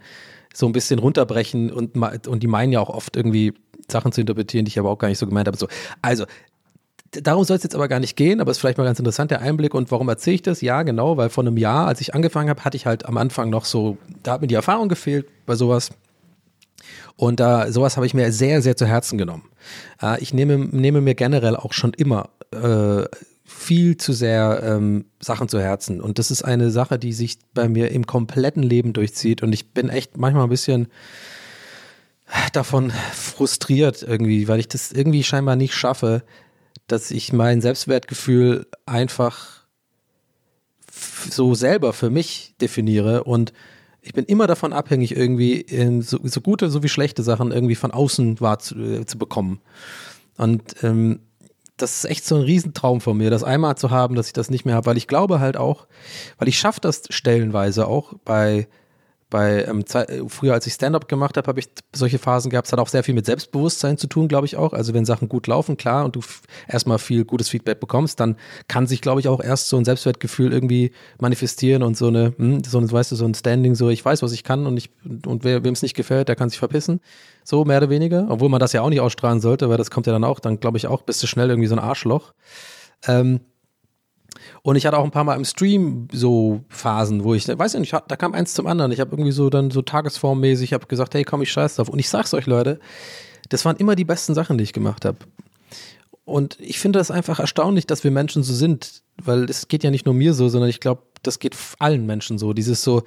so 0.52 0.66
ein 0.66 0.73
bisschen 0.73 0.99
runterbrechen 0.99 1.70
und, 1.70 1.97
und 2.26 2.42
die 2.42 2.49
meinen 2.49 2.73
ja 2.73 2.80
auch 2.80 2.88
oft 2.88 3.16
irgendwie 3.16 3.52
Sachen 3.90 4.12
zu 4.12 4.20
interpretieren, 4.20 4.64
die 4.64 4.70
ich 4.70 4.78
aber 4.78 4.90
auch 4.90 4.99
gar 4.99 5.08
nicht 5.08 5.18
so 5.18 5.26
gemeint 5.26 5.47
habe. 5.47 5.56
So, 5.56 5.68
also 6.02 6.25
Darum 7.12 7.44
soll 7.44 7.56
es 7.56 7.62
jetzt 7.62 7.74
aber 7.74 7.88
gar 7.88 8.00
nicht 8.00 8.16
gehen, 8.16 8.40
aber 8.40 8.50
es 8.50 8.58
ist 8.58 8.60
vielleicht 8.60 8.76
mal 8.76 8.84
ganz 8.84 8.98
interessant, 8.98 9.30
der 9.30 9.40
Einblick. 9.40 9.74
Und 9.74 9.90
warum 9.90 10.08
erzähle 10.08 10.34
ich 10.34 10.42
das? 10.42 10.60
Ja, 10.60 10.82
genau, 10.82 11.16
weil 11.16 11.30
vor 11.30 11.42
einem 11.42 11.56
Jahr, 11.56 11.86
als 11.86 12.00
ich 12.00 12.14
angefangen 12.14 12.50
habe, 12.50 12.64
hatte 12.64 12.76
ich 12.76 12.84
halt 12.84 13.06
am 13.06 13.16
Anfang 13.16 13.48
noch 13.48 13.64
so, 13.64 13.96
da 14.22 14.33
hat 14.33 14.42
mir 14.42 14.46
die 14.46 14.54
Erfahrung 14.54 14.88
gefehlt 14.88 15.26
bei 15.46 15.54
sowas. 15.54 15.90
Und 17.16 17.40
da 17.40 17.72
sowas 17.72 17.96
habe 17.96 18.06
ich 18.06 18.14
mir 18.14 18.30
sehr, 18.30 18.62
sehr 18.62 18.76
zu 18.76 18.87
Herzen 18.87 19.18
genommen. 19.18 19.44
Äh, 20.02 20.20
ich 20.20 20.35
nehme, 20.35 20.59
nehme 20.59 21.00
mir 21.00 21.14
generell 21.14 21.56
auch 21.56 21.72
schon 21.72 21.94
immer 21.94 22.28
äh, 22.52 23.04
viel 23.44 23.96
zu 23.96 24.12
sehr 24.12 24.62
ähm, 24.62 25.06
Sachen 25.18 25.48
zu 25.48 25.59
Herzen. 25.61 26.02
Und 26.02 26.18
das 26.18 26.30
ist 26.30 26.42
eine 26.42 26.70
Sache, 26.70 26.98
die 26.98 27.14
sich 27.14 27.38
bei 27.54 27.68
mir 27.68 27.90
im 27.90 28.06
kompletten 28.06 28.62
Leben 28.62 28.92
durchzieht. 28.92 29.42
Und 29.42 29.52
ich 29.54 29.72
bin 29.72 29.88
echt 29.88 30.18
manchmal 30.18 30.44
ein 30.44 30.50
bisschen 30.50 30.88
davon 32.52 32.92
frustriert 33.12 34.02
irgendwie, 34.02 34.48
weil 34.48 34.61
ich 34.61 34.68
das 34.68 34.92
irgendwie 34.92 35.24
scheinbar 35.24 35.56
nicht 35.56 35.74
schaffe, 35.74 36.22
dass 36.88 37.11
ich 37.11 37.33
mein 37.33 37.61
Selbstwertgefühl 37.61 38.66
einfach 38.87 39.64
so 41.31 41.55
selber 41.55 41.92
für 41.92 42.11
mich 42.11 42.55
definiere 42.61 43.24
und 43.24 43.53
ich 44.01 44.14
bin 44.14 44.24
immer 44.24 44.46
davon 44.46 44.72
abhängig, 44.72 45.16
irgendwie 45.16 45.66
so, 46.01 46.18
so, 46.22 46.40
gute 46.40 46.70
so 46.70 46.83
wie 46.83 46.88
schlechte 46.88 47.22
Sachen 47.22 47.53
irgendwie 47.53 47.74
von 47.74 47.90
außen 47.90 48.40
wahr 48.40 48.59
zu, 48.59 49.05
zu 49.05 49.18
bekommen. 49.18 49.61
Und 50.38 50.83
ähm, 50.83 51.20
das 51.77 51.98
ist 51.98 52.11
echt 52.11 52.24
so 52.24 52.37
ein 52.37 52.42
Riesentraum 52.42 53.01
von 53.01 53.16
mir, 53.16 53.31
das 53.31 53.44
einmal 53.44 53.77
zu 53.77 53.90
haben, 53.90 54.14
dass 54.14 54.29
ich 54.29 54.33
das 54.33 54.51
nicht 54.51 54.64
mehr 54.64 54.74
habe, 54.74 54.87
weil 54.87 54.96
ich 54.96 55.09
glaube 55.09 55.40
halt 55.40 55.57
auch, 55.57 55.87
weil 56.38 56.48
ich 56.48 56.59
schaffe 56.59 56.81
das 56.81 57.03
stellenweise 57.11 57.87
auch 57.87 58.14
bei 58.24 58.68
bei 59.30 59.64
ähm, 59.64 59.84
früher, 60.28 60.54
als 60.54 60.66
ich 60.66 60.72
Stand-up 60.72 61.06
gemacht 61.06 61.36
habe, 61.36 61.46
habe 61.46 61.60
ich 61.60 61.68
solche 61.94 62.18
Phasen 62.18 62.50
gehabt. 62.50 62.66
Es 62.66 62.72
hat 62.72 62.78
auch 62.78 62.88
sehr 62.88 63.04
viel 63.04 63.14
mit 63.14 63.26
Selbstbewusstsein 63.26 63.98
zu 63.98 64.06
tun, 64.06 64.26
glaube 64.26 64.46
ich 64.46 64.56
auch. 64.56 64.72
Also 64.72 64.94
wenn 64.94 65.04
Sachen 65.04 65.28
gut 65.28 65.46
laufen, 65.46 65.76
klar, 65.76 66.04
und 66.04 66.16
du 66.16 66.20
erstmal 66.66 66.98
viel 66.98 67.24
gutes 67.24 67.48
Feedback 67.48 67.78
bekommst, 67.78 68.20
dann 68.20 68.36
kann 68.68 68.86
sich, 68.86 69.02
glaube 69.02 69.20
ich, 69.20 69.28
auch 69.28 69.42
erst 69.42 69.68
so 69.68 69.76
ein 69.76 69.84
Selbstwertgefühl 69.84 70.52
irgendwie 70.52 70.92
manifestieren 71.20 71.82
und 71.82 71.96
so 71.96 72.08
eine, 72.08 72.32
hm, 72.38 72.64
so 72.64 72.78
ein, 72.78 72.90
weißt 72.90 73.12
du, 73.12 73.16
so 73.16 73.26
ein 73.26 73.34
Standing, 73.34 73.74
so 73.74 73.90
ich 73.90 74.04
weiß, 74.04 74.22
was 74.22 74.32
ich 74.32 74.44
kann 74.44 74.66
und 74.66 74.76
ich 74.76 74.90
und 75.26 75.44
wer 75.44 75.62
wem 75.62 75.74
es 75.74 75.82
nicht 75.82 75.94
gefällt, 75.94 76.28
der 76.28 76.36
kann 76.36 76.48
sich 76.48 76.58
verpissen. 76.58 77.00
So 77.44 77.64
mehr 77.64 77.78
oder 77.78 77.90
weniger, 77.90 78.26
obwohl 78.30 78.48
man 78.48 78.60
das 78.60 78.72
ja 78.72 78.82
auch 78.82 78.90
nicht 78.90 79.00
ausstrahlen 79.00 79.40
sollte, 79.40 79.68
weil 79.68 79.76
das 79.76 79.90
kommt 79.90 80.06
ja 80.06 80.12
dann 80.12 80.24
auch, 80.24 80.40
dann 80.40 80.60
glaube 80.60 80.78
ich 80.78 80.86
auch, 80.86 81.02
bist 81.02 81.22
du 81.22 81.26
schnell 81.26 81.50
irgendwie 81.50 81.68
so 81.68 81.74
ein 81.74 81.80
Arschloch. 81.80 82.32
Ähm, 83.06 83.40
und 84.68 84.76
ich 84.76 84.85
hatte 84.85 84.98
auch 84.98 85.04
ein 85.04 85.11
paar 85.11 85.24
Mal 85.24 85.35
im 85.37 85.46
Stream 85.46 86.09
so 86.12 86.61
Phasen, 86.68 87.24
wo 87.24 87.33
ich, 87.33 87.48
weiß 87.48 87.72
ich 87.72 87.81
nicht, 87.81 87.94
da 87.94 88.16
kam 88.16 88.35
eins 88.35 88.52
zum 88.52 88.66
anderen. 88.66 88.92
Ich 88.92 89.00
habe 89.00 89.12
irgendwie 89.12 89.33
so 89.33 89.48
dann 89.48 89.70
so 89.70 89.81
tagesformmäßig, 89.81 90.74
habe 90.74 90.85
gesagt, 90.85 91.14
hey, 91.14 91.24
komm, 91.24 91.40
ich 91.40 91.50
scheiß 91.50 91.76
drauf. 91.76 91.88
Und 91.88 91.98
ich 91.98 92.11
sag's 92.11 92.35
euch, 92.35 92.44
Leute, 92.44 92.78
das 93.48 93.64
waren 93.64 93.76
immer 93.76 93.96
die 93.96 94.04
besten 94.04 94.35
Sachen, 94.35 94.59
die 94.59 94.64
ich 94.64 94.74
gemacht 94.74 95.07
habe. 95.07 95.16
Und 96.26 96.59
ich 96.61 96.81
finde 96.81 96.98
das 96.98 97.11
einfach 97.11 97.40
erstaunlich, 97.40 97.87
dass 97.87 98.04
wir 98.04 98.11
Menschen 98.11 98.42
so 98.42 98.52
sind, 98.52 99.00
weil 99.16 99.44
es 99.44 99.68
geht 99.68 99.85
ja 99.85 99.90
nicht 99.90 100.04
nur 100.04 100.14
mir 100.14 100.35
so, 100.35 100.50
sondern 100.50 100.68
ich 100.68 100.81
glaube, 100.81 101.00
das 101.22 101.38
geht 101.38 101.57
allen 101.78 102.04
Menschen 102.04 102.37
so. 102.37 102.52
Dieses 102.52 102.83
so, 102.83 103.04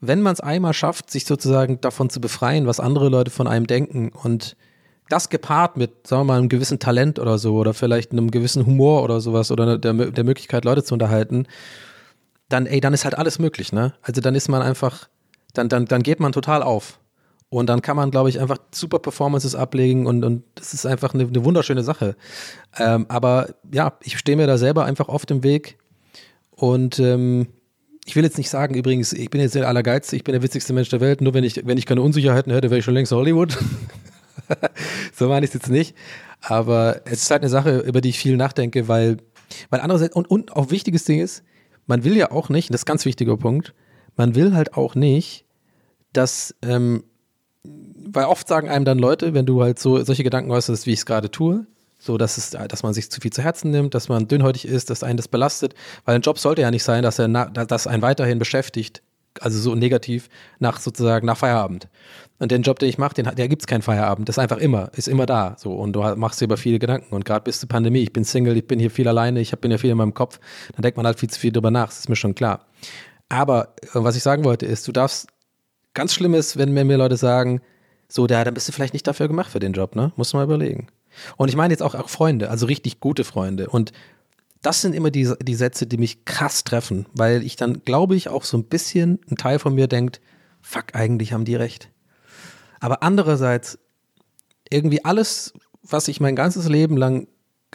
wenn 0.00 0.22
man 0.22 0.32
es 0.32 0.40
einmal 0.40 0.72
schafft, 0.72 1.10
sich 1.10 1.26
sozusagen 1.26 1.78
davon 1.82 2.08
zu 2.08 2.22
befreien, 2.22 2.66
was 2.66 2.80
andere 2.80 3.10
Leute 3.10 3.30
von 3.30 3.46
einem 3.46 3.66
denken 3.66 4.12
und 4.14 4.56
das 5.12 5.28
gepaart 5.28 5.76
mit, 5.76 6.06
sagen 6.06 6.22
wir 6.22 6.24
mal, 6.24 6.38
einem 6.38 6.48
gewissen 6.48 6.78
Talent 6.78 7.18
oder 7.18 7.38
so 7.38 7.56
oder 7.56 7.74
vielleicht 7.74 8.12
einem 8.12 8.30
gewissen 8.30 8.64
Humor 8.64 9.02
oder 9.02 9.20
sowas 9.20 9.50
oder 9.50 9.78
der, 9.78 9.92
der 9.92 10.24
Möglichkeit, 10.24 10.64
Leute 10.64 10.82
zu 10.82 10.94
unterhalten, 10.94 11.46
dann, 12.48 12.66
ey, 12.66 12.80
dann 12.80 12.94
ist 12.94 13.04
halt 13.04 13.16
alles 13.16 13.38
möglich, 13.38 13.72
ne? 13.72 13.94
Also 14.02 14.20
dann 14.20 14.34
ist 14.34 14.48
man 14.48 14.62
einfach, 14.62 15.08
dann, 15.52 15.68
dann, 15.68 15.84
dann 15.86 16.02
geht 16.02 16.20
man 16.20 16.32
total 16.32 16.62
auf. 16.62 16.98
Und 17.50 17.66
dann 17.66 17.82
kann 17.82 17.96
man, 17.96 18.10
glaube 18.10 18.30
ich, 18.30 18.40
einfach 18.40 18.56
super 18.70 18.98
Performances 18.98 19.54
ablegen 19.54 20.06
und, 20.06 20.24
und 20.24 20.42
das 20.54 20.72
ist 20.72 20.86
einfach 20.86 21.12
eine, 21.12 21.24
eine 21.24 21.44
wunderschöne 21.44 21.82
Sache. 21.82 22.16
Ähm, 22.78 23.04
aber 23.08 23.50
ja, 23.70 23.92
ich 24.02 24.18
stehe 24.18 24.38
mir 24.38 24.46
da 24.46 24.56
selber 24.56 24.86
einfach 24.86 25.08
auf 25.08 25.26
dem 25.26 25.42
Weg 25.42 25.76
und 26.52 26.98
ähm, 26.98 27.48
ich 28.06 28.16
will 28.16 28.24
jetzt 28.24 28.38
nicht 28.38 28.48
sagen, 28.48 28.74
übrigens, 28.74 29.12
ich 29.12 29.28
bin 29.28 29.42
jetzt 29.42 29.54
der 29.54 29.68
Allergeizte, 29.68 30.16
ich 30.16 30.24
bin 30.24 30.32
der 30.32 30.42
witzigste 30.42 30.72
Mensch 30.72 30.88
der 30.88 31.00
Welt, 31.00 31.20
nur 31.20 31.34
wenn 31.34 31.44
ich, 31.44 31.66
wenn 31.66 31.76
ich 31.76 31.84
keine 31.84 32.00
Unsicherheiten 32.00 32.52
hätte, 32.52 32.70
wäre 32.70 32.78
ich 32.78 32.84
schon 32.84 32.94
längst 32.94 33.12
Hollywood. 33.12 33.58
so 35.14 35.28
meine 35.28 35.44
ich 35.44 35.50
es 35.50 35.54
jetzt 35.54 35.70
nicht. 35.70 35.96
Aber 36.40 37.02
es 37.04 37.22
ist 37.22 37.30
halt 37.30 37.42
eine 37.42 37.50
Sache, 37.50 37.78
über 37.78 38.00
die 38.00 38.10
ich 38.10 38.18
viel 38.18 38.36
nachdenke, 38.36 38.88
weil, 38.88 39.18
weil 39.70 39.80
andererseits, 39.80 40.14
und, 40.14 40.30
und 40.30 40.56
auch 40.56 40.70
wichtiges 40.70 41.04
Ding 41.04 41.20
ist, 41.20 41.44
man 41.86 42.04
will 42.04 42.16
ja 42.16 42.30
auch 42.30 42.48
nicht, 42.48 42.70
das 42.70 42.80
ist 42.80 42.84
ein 42.84 42.92
ganz 42.92 43.04
wichtiger 43.04 43.36
Punkt, 43.36 43.74
man 44.16 44.34
will 44.34 44.54
halt 44.54 44.74
auch 44.74 44.94
nicht, 44.94 45.44
dass, 46.12 46.54
ähm, 46.62 47.04
weil 47.64 48.26
oft 48.26 48.46
sagen 48.48 48.68
einem 48.68 48.84
dann 48.84 48.98
Leute, 48.98 49.34
wenn 49.34 49.46
du 49.46 49.62
halt 49.62 49.78
so 49.78 50.02
solche 50.04 50.24
Gedanken 50.24 50.50
äußerst, 50.50 50.86
wie 50.86 50.92
ich 50.92 51.00
es 51.00 51.06
gerade 51.06 51.30
tue, 51.30 51.66
so 51.98 52.18
dass 52.18 52.36
es, 52.36 52.50
dass 52.50 52.82
man 52.82 52.94
sich 52.94 53.10
zu 53.10 53.20
viel 53.20 53.32
zu 53.32 53.42
Herzen 53.42 53.70
nimmt, 53.70 53.94
dass 53.94 54.08
man 54.08 54.26
dünnhäutig 54.26 54.66
ist, 54.66 54.90
dass 54.90 55.04
einen 55.04 55.16
das 55.16 55.28
belastet, 55.28 55.74
weil 56.04 56.16
ein 56.16 56.22
Job 56.22 56.38
sollte 56.38 56.62
ja 56.62 56.70
nicht 56.70 56.82
sein, 56.82 57.04
dass 57.04 57.18
er 57.20 57.28
dass 57.28 57.86
einen 57.86 58.02
weiterhin 58.02 58.40
beschäftigt, 58.40 59.02
also 59.40 59.58
so 59.58 59.74
negativ, 59.76 60.28
nach 60.58 60.80
sozusagen 60.80 61.26
nach 61.26 61.36
Feierabend. 61.36 61.88
Und 62.42 62.50
den 62.50 62.62
Job, 62.62 62.80
den 62.80 62.88
ich 62.88 62.98
mache, 62.98 63.14
den, 63.14 63.32
der 63.36 63.46
gibt 63.46 63.62
es 63.62 63.68
keinen 63.68 63.82
Feierabend. 63.82 64.28
Das 64.28 64.34
ist 64.34 64.40
einfach 64.40 64.56
immer, 64.56 64.90
ist 64.96 65.06
immer 65.06 65.26
da. 65.26 65.54
So. 65.60 65.74
Und 65.74 65.92
du 65.92 66.00
machst 66.16 66.40
dir 66.40 66.46
über 66.46 66.56
viele 66.56 66.80
Gedanken. 66.80 67.14
Und 67.14 67.24
gerade 67.24 67.44
bis 67.44 67.60
zur 67.60 67.68
Pandemie, 67.68 68.00
ich 68.00 68.12
bin 68.12 68.24
Single, 68.24 68.56
ich 68.56 68.66
bin 68.66 68.80
hier 68.80 68.90
viel 68.90 69.06
alleine, 69.06 69.38
ich 69.38 69.52
bin 69.52 69.70
ja 69.70 69.78
viel 69.78 69.90
in 69.90 69.96
meinem 69.96 70.12
Kopf, 70.12 70.40
dann 70.74 70.82
denkt 70.82 70.96
man 70.96 71.06
halt 71.06 71.20
viel 71.20 71.30
zu 71.30 71.38
viel 71.38 71.52
drüber 71.52 71.70
nach, 71.70 71.86
das 71.86 72.00
ist 72.00 72.08
mir 72.08 72.16
schon 72.16 72.34
klar. 72.34 72.66
Aber 73.28 73.76
äh, 73.82 73.90
was 73.92 74.16
ich 74.16 74.24
sagen 74.24 74.42
wollte, 74.42 74.66
ist, 74.66 74.88
du 74.88 74.90
darfst, 74.90 75.28
ganz 75.94 76.14
schlimm 76.14 76.34
ist, 76.34 76.56
wenn 76.56 76.72
mir 76.72 76.96
Leute 76.96 77.16
sagen, 77.16 77.60
so, 78.08 78.26
da, 78.26 78.42
dann 78.42 78.54
bist 78.54 78.66
du 78.66 78.72
vielleicht 78.72 78.92
nicht 78.92 79.06
dafür 79.06 79.28
gemacht 79.28 79.52
für 79.52 79.60
den 79.60 79.72
Job, 79.72 79.94
ne? 79.94 80.12
Musst 80.16 80.32
du 80.32 80.36
mal 80.36 80.42
überlegen. 80.42 80.88
Und 81.36 81.48
ich 81.48 81.54
meine 81.54 81.72
jetzt 81.72 81.82
auch, 81.82 81.94
auch 81.94 82.08
Freunde, 82.08 82.50
also 82.50 82.66
richtig 82.66 82.98
gute 82.98 83.22
Freunde. 83.22 83.68
Und 83.68 83.92
das 84.62 84.80
sind 84.80 84.96
immer 84.96 85.12
die, 85.12 85.32
die 85.40 85.54
Sätze, 85.54 85.86
die 85.86 85.96
mich 85.96 86.24
krass 86.24 86.64
treffen, 86.64 87.06
weil 87.14 87.44
ich 87.44 87.54
dann, 87.54 87.84
glaube 87.84 88.16
ich, 88.16 88.28
auch 88.28 88.42
so 88.42 88.56
ein 88.56 88.64
bisschen, 88.64 89.20
ein 89.30 89.36
Teil 89.36 89.60
von 89.60 89.76
mir 89.76 89.86
denkt, 89.86 90.20
fuck, 90.60 90.86
eigentlich 90.94 91.32
haben 91.32 91.44
die 91.44 91.54
recht. 91.54 91.88
Aber 92.82 93.04
andererseits, 93.04 93.78
irgendwie 94.68 95.04
alles, 95.04 95.52
was 95.82 96.08
ich 96.08 96.20
mein 96.20 96.34
ganzes 96.34 96.68
Leben 96.68 96.96
lang 96.96 97.28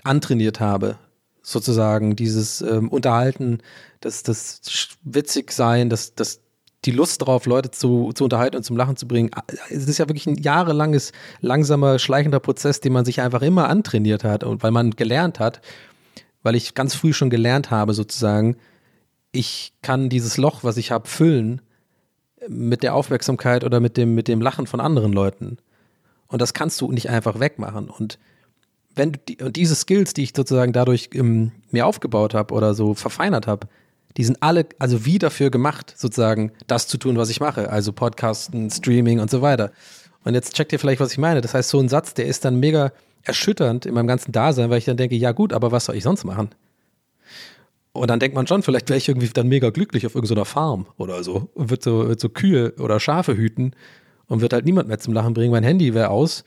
antrainiert 0.04 0.60
habe, 0.60 0.98
sozusagen, 1.42 2.18
dieses 2.18 2.62
ähm, 2.62 2.90
Unterhalten, 2.90 3.60
das, 4.02 4.22
das 4.24 4.60
Witzigsein, 5.04 5.90
das, 5.90 6.14
das, 6.14 6.42
die 6.84 6.92
Lust 6.92 7.22
darauf, 7.22 7.46
Leute 7.46 7.72
zu, 7.72 8.12
zu 8.14 8.26
unterhalten 8.26 8.58
und 8.58 8.64
zum 8.64 8.76
Lachen 8.76 8.98
zu 8.98 9.08
bringen. 9.08 9.32
Es 9.70 9.88
ist 9.88 9.98
ja 9.98 10.10
wirklich 10.10 10.28
ein 10.28 10.36
jahrelanges, 10.36 11.14
langsamer, 11.40 12.00
schleichender 12.00 12.42
Prozess, 12.42 12.82
den 12.82 12.92
man 12.92 13.06
sich 13.06 13.22
einfach 13.22 13.42
immer 13.42 13.70
antrainiert 13.70 14.26
hat 14.26 14.44
und 14.44 14.62
weil 14.62 14.72
man 14.72 14.92
gelernt 14.92 15.40
hat, 15.40 15.62
weil 16.44 16.56
ich 16.56 16.74
ganz 16.74 16.96
früh 16.96 17.14
schon 17.14 17.30
gelernt 17.30 17.72
habe, 17.72 17.94
sozusagen, 17.94 18.58
ich 19.32 19.74
kann 19.82 20.10
dieses 20.10 20.36
Loch, 20.36 20.66
was 20.66 20.76
ich 20.76 20.92
habe, 20.92 21.08
füllen 21.08 21.62
mit 22.48 22.84
der 22.84 22.94
Aufmerksamkeit 22.94 23.64
oder 23.64 23.80
mit 23.80 23.98
dem, 23.98 24.16
mit 24.16 24.28
dem 24.28 24.42
Lachen 24.42 24.68
von 24.68 24.80
anderen 24.80 25.14
Leuten. 25.14 25.58
Und 26.28 26.42
das 26.42 26.54
kannst 26.54 26.82
du 26.82 26.92
nicht 26.92 27.10
einfach 27.10 27.40
wegmachen. 27.40 27.90
Und 27.90 28.20
wenn 28.96 29.14
die, 29.28 29.38
und 29.38 29.56
diese 29.56 29.76
Skills, 29.76 30.14
die 30.14 30.24
ich 30.24 30.34
sozusagen 30.36 30.74
dadurch 30.74 31.10
ähm, 31.14 31.52
mir 31.72 31.86
aufgebaut 31.86 32.34
habe 32.34 32.54
oder 32.54 32.74
so 32.74 32.94
verfeinert 32.94 33.48
habe, 33.48 33.68
die 34.18 34.24
sind 34.24 34.42
alle, 34.42 34.66
also 34.80 35.06
wie 35.06 35.20
dafür 35.20 35.52
gemacht, 35.52 35.94
sozusagen 35.96 36.52
das 36.66 36.88
zu 36.88 36.98
tun, 36.98 37.18
was 37.18 37.30
ich 37.30 37.40
mache. 37.40 37.70
Also 37.70 37.94
Podcasten, 37.94 38.70
Streaming 38.72 39.20
und 39.20 39.30
so 39.30 39.42
weiter. 39.42 39.72
Und 40.24 40.34
jetzt 40.34 40.56
checkt 40.56 40.74
ihr 40.74 40.80
vielleicht, 40.80 41.00
was 41.00 41.12
ich 41.12 41.20
meine. 41.20 41.42
Das 41.42 41.54
heißt, 41.54 41.70
so 41.70 41.80
ein 41.80 41.88
Satz, 41.88 42.14
der 42.16 42.26
ist 42.26 42.44
dann 42.44 42.60
mega 42.60 42.92
erschütternd 43.24 43.86
in 43.86 43.94
meinem 43.94 44.08
ganzen 44.08 44.32
Dasein, 44.32 44.70
weil 44.70 44.80
ich 44.80 44.86
dann 44.86 44.98
denke, 44.98 45.16
ja 45.16 45.32
gut, 45.32 45.54
aber 45.54 45.72
was 45.72 45.86
soll 45.86 45.96
ich 45.96 46.04
sonst 46.04 46.24
machen? 46.24 46.50
Und 47.98 48.10
dann 48.10 48.20
denkt 48.20 48.36
man 48.36 48.48
schon, 48.48 48.64
vielleicht 48.64 48.90
wäre 48.90 48.98
ich 48.98 49.08
irgendwie 49.08 49.28
dann 49.28 49.48
mega 49.48 49.70
glücklich 49.70 50.06
auf 50.06 50.16
irgendeiner 50.16 50.46
Farm 50.46 50.88
oder 50.98 51.24
so 51.24 51.50
und 51.54 51.70
wird 51.70 51.84
so, 51.84 52.08
wird 52.08 52.20
so 52.20 52.30
Kühe 52.30 52.74
oder 52.78 53.00
Schafe 53.00 53.36
hüten 53.36 53.72
und 54.28 54.42
wird 54.42 54.54
halt 54.54 54.66
niemand 54.66 54.88
mehr 54.88 55.00
zum 55.00 55.14
Lachen 55.14 55.34
bringen. 55.34 55.52
Mein 55.52 55.64
Handy 55.64 55.94
wäre 55.94 56.10
aus 56.10 56.44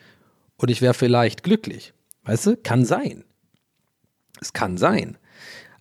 und 0.57 0.71
ich 0.71 0.83
wäre 0.83 0.95
vielleicht 0.95 1.43
glücklich. 1.43 1.93
Weißt 2.25 2.47
du? 2.47 2.57
Kann 2.57 2.85
sein. 2.85 3.25
Es 4.41 4.53
kann 4.53 4.77
sein. 4.79 5.19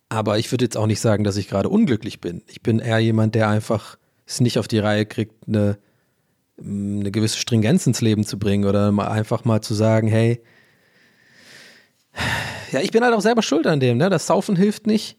Aber 0.08 0.38
ich 0.38 0.50
würde 0.50 0.64
jetzt 0.64 0.76
auch 0.76 0.86
nicht 0.86 1.00
sagen, 1.00 1.22
dass 1.22 1.36
ich 1.36 1.48
gerade 1.48 1.68
unglücklich 1.68 2.20
bin. 2.20 2.42
Ich 2.46 2.62
bin 2.62 2.80
eher 2.80 2.98
jemand, 2.98 3.34
der 3.34 3.48
einfach 3.48 3.96
es 4.26 4.40
nicht 4.40 4.58
auf 4.58 4.68
die 4.68 4.78
Reihe 4.78 5.06
kriegt, 5.06 5.46
eine, 5.46 5.78
eine 6.58 7.10
gewisse 7.10 7.38
Stringenz 7.38 7.86
ins 7.86 8.00
Leben 8.00 8.24
zu 8.24 8.38
bringen 8.38 8.64
oder 8.64 8.90
mal 8.90 9.08
einfach 9.08 9.44
mal 9.44 9.60
zu 9.60 9.74
sagen, 9.74 10.08
hey, 10.08 10.42
ja, 12.72 12.80
ich 12.80 12.90
bin 12.90 13.04
halt 13.04 13.14
auch 13.14 13.20
selber 13.20 13.42
schuld 13.42 13.66
an 13.66 13.80
dem, 13.80 13.98
ne? 13.98 14.10
Das 14.10 14.26
Saufen 14.26 14.56
hilft 14.56 14.86
nicht. 14.86 15.16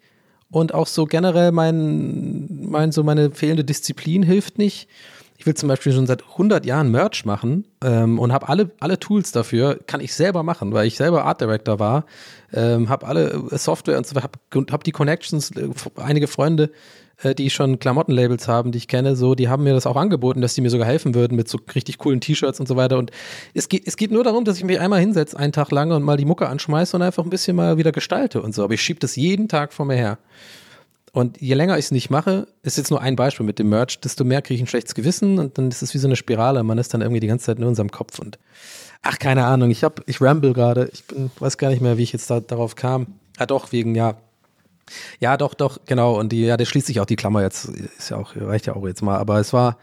Und 0.51 0.73
auch 0.73 0.87
so 0.87 1.05
generell 1.05 1.51
mein, 1.51 2.67
mein, 2.69 2.91
so 2.91 3.03
meine 3.03 3.31
fehlende 3.31 3.63
Disziplin 3.63 4.21
hilft 4.21 4.57
nicht. 4.57 4.87
Ich 5.37 5.45
will 5.47 5.55
zum 5.55 5.69
Beispiel 5.69 5.91
schon 5.91 6.05
seit 6.05 6.21
100 6.21 6.67
Jahren 6.67 6.91
Merch 6.91 7.25
machen 7.25 7.65
ähm, 7.83 8.19
und 8.19 8.31
habe 8.31 8.47
alle, 8.47 8.69
alle 8.79 8.99
Tools 8.99 9.31
dafür, 9.31 9.79
kann 9.87 9.99
ich 9.99 10.13
selber 10.13 10.43
machen, 10.43 10.71
weil 10.71 10.85
ich 10.85 10.97
selber 10.97 11.25
Art 11.25 11.41
Director 11.41 11.79
war, 11.79 12.05
ähm, 12.53 12.89
habe 12.89 13.07
alle 13.07 13.41
Software 13.57 13.97
und 13.97 14.05
so, 14.05 14.15
habe 14.21 14.37
hab 14.71 14.83
die 14.83 14.91
Connections, 14.91 15.49
äh, 15.51 15.69
einige 15.95 16.27
Freunde, 16.27 16.65
äh, 16.65 16.69
die 17.37 17.49
schon 17.49 17.79
Klamottenlabels 17.79 18.47
haben, 18.47 18.71
die 18.71 18.77
ich 18.77 18.87
kenne, 18.87 19.15
so, 19.15 19.35
die 19.35 19.49
haben 19.49 19.63
mir 19.63 19.73
das 19.73 19.85
auch 19.85 19.95
angeboten, 19.95 20.41
dass 20.41 20.53
die 20.53 20.61
mir 20.61 20.69
sogar 20.69 20.87
helfen 20.87 21.15
würden 21.15 21.35
mit 21.35 21.47
so 21.47 21.59
richtig 21.75 21.97
coolen 21.97 22.21
T-Shirts 22.21 22.59
und 22.59 22.67
so 22.67 22.75
weiter. 22.75 22.97
Und 22.97 23.11
es 23.53 23.69
geht, 23.69 23.87
es 23.87 23.97
geht 23.97 24.11
nur 24.11 24.23
darum, 24.23 24.45
dass 24.45 24.57
ich 24.57 24.63
mich 24.63 24.79
einmal 24.79 24.99
hinsetze, 24.99 25.37
einen 25.37 25.53
Tag 25.53 25.71
lang 25.71 25.91
und 25.91 26.03
mal 26.03 26.17
die 26.17 26.25
Mucke 26.25 26.47
anschmeiße 26.47 26.95
und 26.95 27.03
einfach 27.03 27.23
ein 27.23 27.29
bisschen 27.29 27.55
mal 27.55 27.77
wieder 27.77 27.91
gestalte 27.91 28.41
und 28.41 28.55
so. 28.55 28.63
Aber 28.63 28.73
ich 28.73 28.81
schiebe 28.81 28.99
das 28.99 29.15
jeden 29.15 29.47
Tag 29.47 29.73
vor 29.73 29.85
mir 29.85 29.95
her. 29.95 30.17
Und 31.13 31.41
je 31.41 31.53
länger 31.55 31.77
ich 31.77 31.85
es 31.85 31.91
nicht 31.91 32.09
mache, 32.09 32.47
ist 32.63 32.77
jetzt 32.77 32.89
nur 32.89 33.01
ein 33.01 33.17
Beispiel 33.17 33.45
mit 33.45 33.59
dem 33.59 33.69
Merch, 33.69 33.99
desto 33.99 34.23
mehr 34.23 34.41
kriege 34.41 34.55
ich 34.55 34.61
ein 34.61 34.67
schlechtes 34.67 34.95
Gewissen 34.95 35.39
und 35.39 35.57
dann 35.57 35.69
ist 35.69 35.81
es 35.81 35.93
wie 35.93 35.97
so 35.97 36.07
eine 36.07 36.15
Spirale. 36.15 36.63
Man 36.63 36.77
ist 36.77 36.93
dann 36.93 37.01
irgendwie 37.01 37.19
die 37.19 37.27
ganze 37.27 37.47
Zeit 37.47 37.59
nur 37.59 37.67
in 37.67 37.75
seinem 37.75 37.91
Kopf 37.91 38.19
und 38.19 38.39
ach, 39.01 39.19
keine 39.19 39.45
Ahnung. 39.45 39.71
Ich 39.71 39.83
habe, 39.83 40.01
ich 40.05 40.21
ramble 40.21 40.53
gerade. 40.53 40.89
Ich 40.93 41.03
bin, 41.03 41.29
weiß 41.39 41.57
gar 41.57 41.69
nicht 41.69 41.81
mehr, 41.81 41.97
wie 41.97 42.03
ich 42.03 42.13
jetzt 42.13 42.29
da, 42.29 42.39
darauf 42.39 42.75
kam. 42.75 43.07
Ah, 43.37 43.45
doch, 43.45 43.73
wegen, 43.73 43.93
ja, 43.93 44.15
ja, 45.19 45.37
doch, 45.37 45.53
doch, 45.53 45.79
genau. 45.85 46.19
Und 46.19 46.31
die, 46.31 46.45
ja, 46.45 46.57
der 46.57 46.65
schließt 46.65 46.87
sich 46.87 46.99
auch 46.99 47.05
die 47.05 47.15
Klammer 47.15 47.41
jetzt. 47.41 47.65
Ist 47.65 48.09
ja 48.09 48.17
auch, 48.17 48.35
reicht 48.35 48.67
ja 48.67 48.75
auch 48.75 48.85
jetzt 48.85 49.01
mal. 49.01 49.17
Aber 49.17 49.39
es 49.39 49.53
war, 49.53 49.77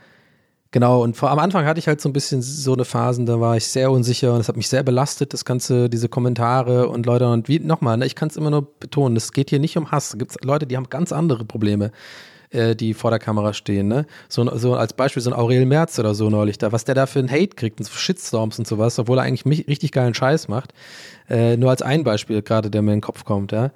genau, 0.70 1.02
und 1.02 1.16
vor, 1.16 1.30
am 1.30 1.38
Anfang 1.38 1.64
hatte 1.64 1.78
ich 1.78 1.88
halt 1.88 2.00
so 2.00 2.08
ein 2.08 2.12
bisschen 2.12 2.42
so 2.42 2.72
eine 2.74 2.84
Phase, 2.84 3.24
da 3.24 3.40
war 3.40 3.56
ich 3.56 3.66
sehr 3.66 3.90
unsicher 3.90 4.34
und 4.34 4.40
es 4.40 4.48
hat 4.48 4.56
mich 4.56 4.68
sehr 4.68 4.82
belastet, 4.82 5.32
das 5.32 5.44
Ganze, 5.44 5.88
diese 5.88 6.08
Kommentare 6.08 6.88
und 6.88 7.06
Leute. 7.06 7.28
Und 7.28 7.48
wie, 7.48 7.60
nochmal, 7.60 7.96
ne, 7.96 8.06
ich 8.06 8.14
kann 8.14 8.28
es 8.28 8.36
immer 8.36 8.50
nur 8.50 8.66
betonen, 8.80 9.16
es 9.16 9.32
geht 9.32 9.50
hier 9.50 9.60
nicht 9.60 9.76
um 9.76 9.90
Hass. 9.90 10.14
Es 10.14 10.18
gibt 10.18 10.44
Leute, 10.44 10.66
die 10.66 10.76
haben 10.76 10.88
ganz 10.88 11.12
andere 11.12 11.44
Probleme 11.44 11.92
äh, 12.50 12.74
die 12.74 12.94
vor 12.94 13.10
der 13.10 13.18
Kamera 13.18 13.52
stehen. 13.52 13.88
Ne? 13.88 14.06
So, 14.28 14.56
so 14.56 14.74
als 14.74 14.92
Beispiel 14.92 15.22
so 15.22 15.30
ein 15.30 15.36
Aurel 15.38 15.66
Merz 15.66 15.98
oder 15.98 16.14
so 16.14 16.30
neulich 16.30 16.58
da, 16.58 16.72
was 16.72 16.84
der 16.84 16.94
da 16.94 17.06
für 17.06 17.18
einen 17.18 17.30
Hate 17.30 17.54
kriegt 17.54 17.78
und 17.80 17.88
Shitstorms 17.88 18.58
und 18.58 18.66
sowas, 18.66 18.98
obwohl 18.98 19.18
er 19.18 19.24
eigentlich 19.24 19.68
richtig 19.68 19.92
geilen 19.92 20.14
Scheiß 20.14 20.48
macht. 20.48 20.72
Äh, 21.28 21.56
nur 21.56 21.70
als 21.70 21.82
ein 21.82 22.04
Beispiel 22.04 22.42
gerade, 22.42 22.70
der 22.70 22.82
mir 22.82 22.92
in 22.92 22.98
den 22.98 23.02
Kopf 23.02 23.24
kommt, 23.24 23.52
ja. 23.52 23.70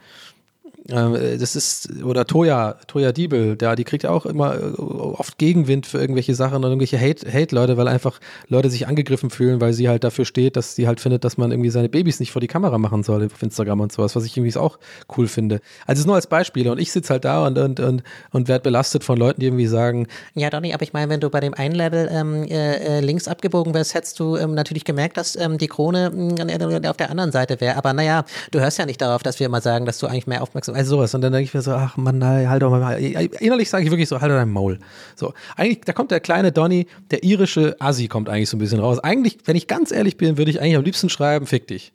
Ähm, 0.89 1.39
das 1.39 1.55
ist, 1.55 2.03
oder 2.03 2.27
Toya, 2.27 2.77
Toya 2.89 3.13
Diebel, 3.13 3.57
der, 3.57 3.77
die 3.77 3.85
kriegt 3.85 4.03
ja 4.03 4.11
auch 4.11 4.27
immer 4.27 4.57
äh, 4.57 4.81
oft 4.81 5.39
Gegenwind 5.39 5.87
für 5.87 5.99
irgendwelche 5.99 6.35
Sachen 6.35 6.57
und 6.57 6.65
irgendwelche 6.65 6.99
Hate-Leute, 7.01 7.77
weil 7.77 7.87
einfach 7.87 8.19
Leute 8.49 8.69
sich 8.69 8.89
angegriffen 8.89 9.31
fühlen, 9.31 9.61
weil 9.61 9.75
sie 9.75 9.89
halt 9.89 10.03
dafür 10.03 10.25
steht, 10.25 10.57
dass 10.57 10.75
sie 10.75 10.89
halt 10.89 11.01
findet, 11.01 11.23
dass 11.25 11.37
man 11.37 11.53
irgendwie 11.53 11.71
seine 11.71 11.89
Babys 11.89 12.19
nicht 12.19 12.33
vor 12.33 12.41
die 12.41 12.49
Kamera 12.49 12.79
machen 12.79 13.05
soll 13.05 13.25
auf 13.27 13.43
Instagram 13.43 13.81
und 13.81 13.93
sowas, 13.93 14.17
was 14.17 14.25
ich 14.25 14.37
irgendwie 14.37 14.57
auch 14.59 14.79
cool 15.17 15.29
finde. 15.29 15.61
Also 15.87 16.01
es 16.01 16.07
nur 16.07 16.17
als 16.17 16.27
Beispiel 16.27 16.69
und 16.69 16.81
ich 16.81 16.91
sitze 16.91 17.13
halt 17.13 17.25
da 17.25 17.47
und, 17.47 17.59
und, 17.59 17.79
und, 17.79 18.03
und 18.33 18.49
werde 18.49 18.63
belastet 18.65 19.05
von 19.05 19.17
Leuten, 19.17 19.41
die 19.41 19.47
irgendwie 19.47 19.67
sagen, 19.67 20.09
ja 20.35 20.51
Donny, 20.51 20.75
aber 20.75 20.83
ich 20.83 20.93
meine, 20.93 21.11
wenn 21.11 21.21
du 21.21 21.31
bei 21.31 21.41
dem 21.41 21.55
einen 21.55 21.75
Level 21.75 22.09
ähm, 22.11 22.43
äh, 22.45 22.99
äh 22.99 23.01
links 23.01 23.29
abgebogen 23.29 23.73
wärst, 23.73 23.95
hättest 23.95 24.19
du 24.19 24.37
ähm, 24.37 24.55
natürlich 24.55 24.85
gemerkt, 24.85 25.17
dass 25.17 25.37
ähm, 25.37 25.59
die 25.59 25.69
Krone 25.69 26.13
äh, 26.39 26.89
auf 26.89 26.97
der 26.97 27.11
anderen 27.11 27.31
Seite 27.31 27.61
wäre. 27.61 27.77
Aber 27.77 27.93
naja, 27.93 28.25
du 28.51 28.61
hörst 28.61 28.79
ja 28.79 28.87
nicht 28.87 29.01
darauf, 29.01 29.23
dass 29.23 29.39
wir 29.39 29.47
immer 29.47 29.61
sagen, 29.61 29.87
dass 29.87 29.99
du 29.99 30.07
eigentlich 30.09 30.27
mehr 30.27 30.43
aufmerksam 30.43 30.72
also 30.75 30.97
sowas. 30.97 31.15
Und 31.15 31.21
dann 31.21 31.33
denke 31.33 31.45
ich 31.45 31.55
mir 31.55 31.63
so, 31.63 31.73
ach 31.73 31.97
Mann, 31.97 32.19
nein, 32.19 32.49
halt 32.49 32.63
doch 32.63 32.71
mal. 32.71 32.95
Innerlich 32.99 33.71
sage 33.71 33.85
ich 33.85 33.91
wirklich 33.91 34.09
so, 34.09 34.21
halt 34.21 34.31
doch 34.31 34.37
dein 34.37 34.51
Maul. 34.51 34.79
So, 35.17 35.35
eigentlich, 35.57 35.81
da 35.85 35.93
kommt 35.93 36.11
der 36.11 36.21
kleine 36.21 36.53
Donny, 36.53 36.87
der 37.11 37.25
irische 37.25 37.77
Assi 37.81 38.09
kommt 38.09 38.29
eigentlich 38.29 38.51
so 38.51 38.57
ein 38.57 38.61
bisschen 38.61 38.81
raus. 38.81 38.99
Eigentlich, 38.99 39.39
wenn 39.45 39.57
ich 39.57 39.67
ganz 39.67 39.93
ehrlich 39.93 40.17
bin, 40.17 40.39
würde 40.39 40.51
ich 40.51 40.61
eigentlich 40.61 40.77
am 40.77 40.85
liebsten 40.85 41.09
schreiben, 41.09 41.47
fick 41.47 41.67
dich. 41.67 41.93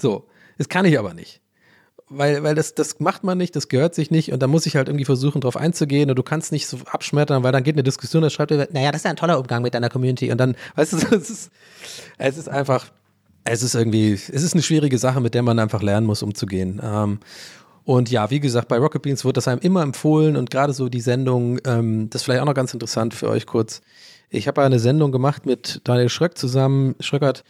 So, 0.00 0.26
das 0.58 0.68
kann 0.68 0.84
ich 0.84 0.98
aber 0.98 1.14
nicht. 1.14 1.40
Weil, 2.12 2.42
weil 2.42 2.56
das, 2.56 2.74
das 2.74 2.98
macht 2.98 3.22
man 3.22 3.38
nicht, 3.38 3.54
das 3.54 3.68
gehört 3.68 3.94
sich 3.94 4.10
nicht 4.10 4.32
und 4.32 4.42
da 4.42 4.48
muss 4.48 4.66
ich 4.66 4.74
halt 4.74 4.88
irgendwie 4.88 5.04
versuchen, 5.04 5.40
drauf 5.40 5.56
einzugehen 5.56 6.10
und 6.10 6.16
du 6.16 6.24
kannst 6.24 6.50
nicht 6.50 6.66
so 6.66 6.78
abschmettern, 6.90 7.44
weil 7.44 7.52
dann 7.52 7.62
geht 7.62 7.76
eine 7.76 7.84
Diskussion, 7.84 8.22
das 8.22 8.32
schreibt 8.32 8.50
er, 8.50 8.68
naja, 8.72 8.90
das 8.90 9.02
ist 9.02 9.04
ja 9.04 9.10
ein 9.10 9.16
toller 9.16 9.38
Umgang 9.38 9.62
mit 9.62 9.74
deiner 9.74 9.88
Community 9.88 10.32
und 10.32 10.38
dann, 10.38 10.56
weißt 10.74 10.94
du, 10.94 10.96
es 11.16 11.30
ist, 11.30 11.50
es 12.18 12.36
ist 12.36 12.48
einfach, 12.48 12.90
es 13.44 13.62
ist 13.62 13.76
irgendwie, 13.76 14.12
es 14.12 14.28
ist 14.28 14.54
eine 14.54 14.62
schwierige 14.62 14.98
Sache, 14.98 15.20
mit 15.20 15.34
der 15.34 15.42
man 15.42 15.60
einfach 15.60 15.82
lernen 15.82 16.06
muss, 16.06 16.22
umzugehen. 16.24 16.80
Ähm, 16.82 17.20
und 17.84 18.10
ja, 18.10 18.30
wie 18.30 18.40
gesagt, 18.40 18.68
bei 18.68 18.78
Rocket 18.78 19.02
Beans 19.02 19.24
wird 19.24 19.36
das 19.36 19.48
einem 19.48 19.60
immer 19.60 19.82
empfohlen 19.82 20.36
und 20.36 20.50
gerade 20.50 20.72
so 20.72 20.88
die 20.88 21.00
Sendung, 21.00 21.58
ähm, 21.64 22.10
das 22.10 22.22
ist 22.22 22.24
vielleicht 22.24 22.42
auch 22.42 22.46
noch 22.46 22.54
ganz 22.54 22.72
interessant 22.72 23.14
für 23.14 23.28
euch 23.28 23.46
kurz. 23.46 23.80
Ich 24.28 24.46
habe 24.46 24.62
eine 24.62 24.78
Sendung 24.78 25.12
gemacht 25.12 25.46
mit 25.46 25.80
Daniel 25.84 26.08
Schröck 26.08 26.38
zusammen, 26.38 26.94
Schröckert. 27.00 27.42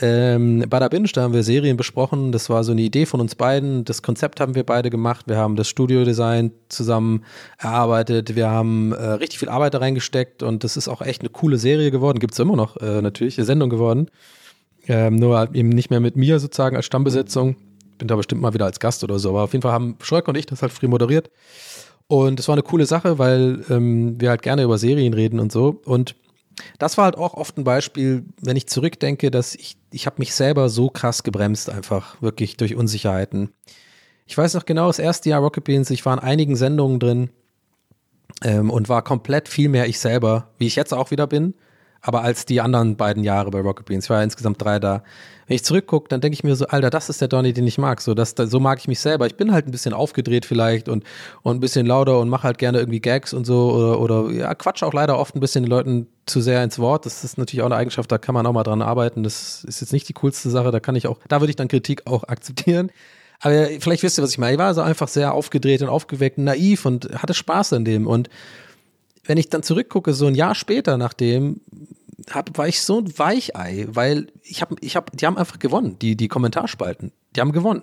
Ähm, 0.00 0.64
bei 0.68 0.78
der 0.78 0.88
Binge, 0.88 1.08
da 1.12 1.22
haben 1.22 1.34
wir 1.34 1.42
Serien 1.42 1.76
besprochen. 1.76 2.30
Das 2.30 2.48
war 2.48 2.62
so 2.62 2.72
eine 2.72 2.82
Idee 2.82 3.06
von 3.06 3.20
uns 3.20 3.34
beiden. 3.34 3.84
Das 3.84 4.02
Konzept 4.02 4.38
haben 4.38 4.54
wir 4.54 4.64
beide 4.64 4.88
gemacht. 4.90 5.26
Wir 5.26 5.36
haben 5.36 5.56
das 5.56 5.68
Studiodesign 5.68 6.52
zusammen 6.68 7.24
erarbeitet. 7.58 8.36
Wir 8.36 8.50
haben 8.50 8.92
äh, 8.92 9.02
richtig 9.02 9.40
viel 9.40 9.48
Arbeit 9.48 9.74
da 9.74 9.78
reingesteckt 9.78 10.42
und 10.42 10.62
das 10.62 10.76
ist 10.76 10.88
auch 10.88 11.02
echt 11.02 11.22
eine 11.22 11.30
coole 11.30 11.58
Serie 11.58 11.90
geworden. 11.90 12.20
Gibt 12.20 12.34
es 12.34 12.38
immer 12.38 12.54
noch 12.54 12.76
äh, 12.76 13.02
natürlich, 13.02 13.36
eine 13.38 13.46
Sendung 13.46 13.68
geworden. 13.68 14.10
Ähm, 14.86 15.16
nur 15.16 15.38
halt 15.38 15.54
eben 15.54 15.70
nicht 15.70 15.90
mehr 15.90 16.00
mit 16.00 16.16
mir 16.16 16.38
sozusagen 16.38 16.76
als 16.76 16.86
Stammbesetzung 16.86 17.56
bin 18.00 18.08
da 18.08 18.16
bestimmt 18.16 18.42
mal 18.42 18.52
wieder 18.52 18.64
als 18.64 18.80
Gast 18.80 19.04
oder 19.04 19.20
so. 19.20 19.30
Aber 19.30 19.42
auf 19.42 19.52
jeden 19.52 19.62
Fall 19.62 19.72
haben 19.72 19.96
Schröck 20.02 20.26
und 20.26 20.36
ich 20.36 20.46
das 20.46 20.62
halt 20.62 20.72
früh 20.72 20.88
moderiert. 20.88 21.30
Und 22.08 22.40
es 22.40 22.48
war 22.48 22.54
eine 22.54 22.64
coole 22.64 22.86
Sache, 22.86 23.18
weil 23.18 23.64
ähm, 23.70 24.20
wir 24.20 24.30
halt 24.30 24.42
gerne 24.42 24.64
über 24.64 24.78
Serien 24.78 25.14
reden 25.14 25.38
und 25.38 25.52
so. 25.52 25.80
Und 25.84 26.16
das 26.78 26.98
war 26.98 27.04
halt 27.04 27.16
auch 27.16 27.34
oft 27.34 27.56
ein 27.56 27.64
Beispiel, 27.64 28.24
wenn 28.40 28.56
ich 28.56 28.66
zurückdenke, 28.66 29.30
dass 29.30 29.54
ich, 29.54 29.76
ich 29.92 30.06
habe 30.06 30.16
mich 30.18 30.34
selber 30.34 30.68
so 30.68 30.90
krass 30.90 31.22
gebremst, 31.22 31.70
einfach 31.70 32.20
wirklich 32.20 32.56
durch 32.56 32.74
Unsicherheiten. 32.74 33.52
Ich 34.26 34.36
weiß 34.36 34.54
noch 34.54 34.66
genau, 34.66 34.88
das 34.88 34.98
erste 34.98 35.30
Jahr 35.30 35.40
Rocket 35.40 35.64
Beans, 35.64 35.90
ich 35.90 36.04
war 36.04 36.14
in 36.14 36.18
einigen 36.18 36.56
Sendungen 36.56 36.98
drin, 36.98 37.30
ähm, 38.42 38.70
und 38.70 38.88
war 38.88 39.02
komplett 39.02 39.48
viel 39.48 39.68
mehr 39.68 39.86
ich 39.86 39.98
selber, 39.98 40.48
wie 40.58 40.66
ich 40.66 40.76
jetzt 40.76 40.94
auch 40.94 41.10
wieder 41.10 41.26
bin, 41.26 41.54
aber 42.02 42.22
als 42.22 42.46
die 42.46 42.60
anderen 42.60 42.96
beiden 42.96 43.24
Jahre 43.24 43.50
bei 43.50 43.60
Rocket 43.60 43.86
Beans. 43.86 44.04
Ich 44.06 44.10
war 44.10 44.18
ja 44.18 44.24
insgesamt 44.24 44.62
drei 44.62 44.78
da. 44.78 45.02
Wenn 45.46 45.56
ich 45.56 45.64
zurückgucke, 45.64 46.08
dann 46.08 46.20
denke 46.20 46.34
ich 46.34 46.44
mir 46.44 46.54
so, 46.54 46.66
Alter, 46.66 46.90
das 46.90 47.08
ist 47.08 47.20
der 47.20 47.28
Donny, 47.28 47.52
den 47.52 47.66
ich 47.66 47.76
mag. 47.76 48.00
So, 48.00 48.14
das, 48.14 48.34
so 48.36 48.60
mag 48.60 48.78
ich 48.78 48.88
mich 48.88 49.00
selber. 49.00 49.26
Ich 49.26 49.36
bin 49.36 49.52
halt 49.52 49.66
ein 49.66 49.72
bisschen 49.72 49.92
aufgedreht 49.92 50.46
vielleicht 50.46 50.88
und, 50.88 51.04
und 51.42 51.56
ein 51.56 51.60
bisschen 51.60 51.86
lauter 51.86 52.20
und 52.20 52.28
mache 52.28 52.44
halt 52.44 52.58
gerne 52.58 52.78
irgendwie 52.78 53.00
Gags 53.00 53.34
und 53.34 53.44
so 53.44 53.72
oder, 53.72 54.00
oder 54.00 54.30
ja, 54.30 54.54
quatsch 54.54 54.82
auch 54.82 54.92
leider 54.92 55.18
oft 55.18 55.34
ein 55.34 55.40
bisschen 55.40 55.64
den 55.64 55.70
Leuten 55.70 56.06
zu 56.26 56.40
sehr 56.40 56.62
ins 56.62 56.78
Wort. 56.78 57.04
Das 57.04 57.24
ist 57.24 57.36
natürlich 57.36 57.62
auch 57.62 57.66
eine 57.66 57.76
Eigenschaft, 57.76 58.10
da 58.12 58.18
kann 58.18 58.34
man 58.34 58.46
auch 58.46 58.52
mal 58.52 58.62
dran 58.62 58.80
arbeiten. 58.80 59.24
Das 59.24 59.64
ist 59.64 59.80
jetzt 59.80 59.92
nicht 59.92 60.08
die 60.08 60.14
coolste 60.14 60.50
Sache. 60.50 60.70
Da 60.70 60.80
kann 60.80 60.94
ich 60.94 61.08
auch, 61.08 61.18
da 61.28 61.40
würde 61.40 61.50
ich 61.50 61.56
dann 61.56 61.68
Kritik 61.68 62.06
auch 62.06 62.24
akzeptieren. 62.24 62.90
Aber 63.40 63.66
vielleicht 63.80 64.02
wisst 64.02 64.18
ihr, 64.18 64.22
was 64.22 64.30
ich 64.30 64.38
meine. 64.38 64.52
Ich 64.52 64.58
war 64.58 64.72
so 64.74 64.82
einfach 64.82 65.08
sehr 65.08 65.34
aufgedreht 65.34 65.82
und 65.82 65.88
aufgeweckt 65.88 66.38
und 66.38 66.44
naiv 66.44 66.84
und 66.84 67.10
hatte 67.22 67.34
Spaß 67.34 67.72
an 67.72 67.84
dem. 67.84 68.06
Und 68.06 68.28
wenn 69.30 69.38
ich 69.38 69.48
dann 69.48 69.62
zurückgucke, 69.62 70.12
so 70.12 70.26
ein 70.26 70.34
Jahr 70.34 70.56
später 70.56 70.96
nachdem, 70.96 71.60
hab, 72.30 72.58
war 72.58 72.66
ich 72.66 72.82
so 72.82 72.98
ein 72.98 73.16
Weichei, 73.16 73.86
weil 73.88 74.26
ich 74.42 74.60
habe, 74.60 74.74
ich 74.80 74.96
hab, 74.96 75.16
die 75.16 75.24
haben 75.24 75.38
einfach 75.38 75.60
gewonnen, 75.60 76.00
die, 76.00 76.16
die 76.16 76.26
Kommentarspalten. 76.26 77.12
Die 77.36 77.40
haben 77.40 77.52
gewonnen. 77.52 77.82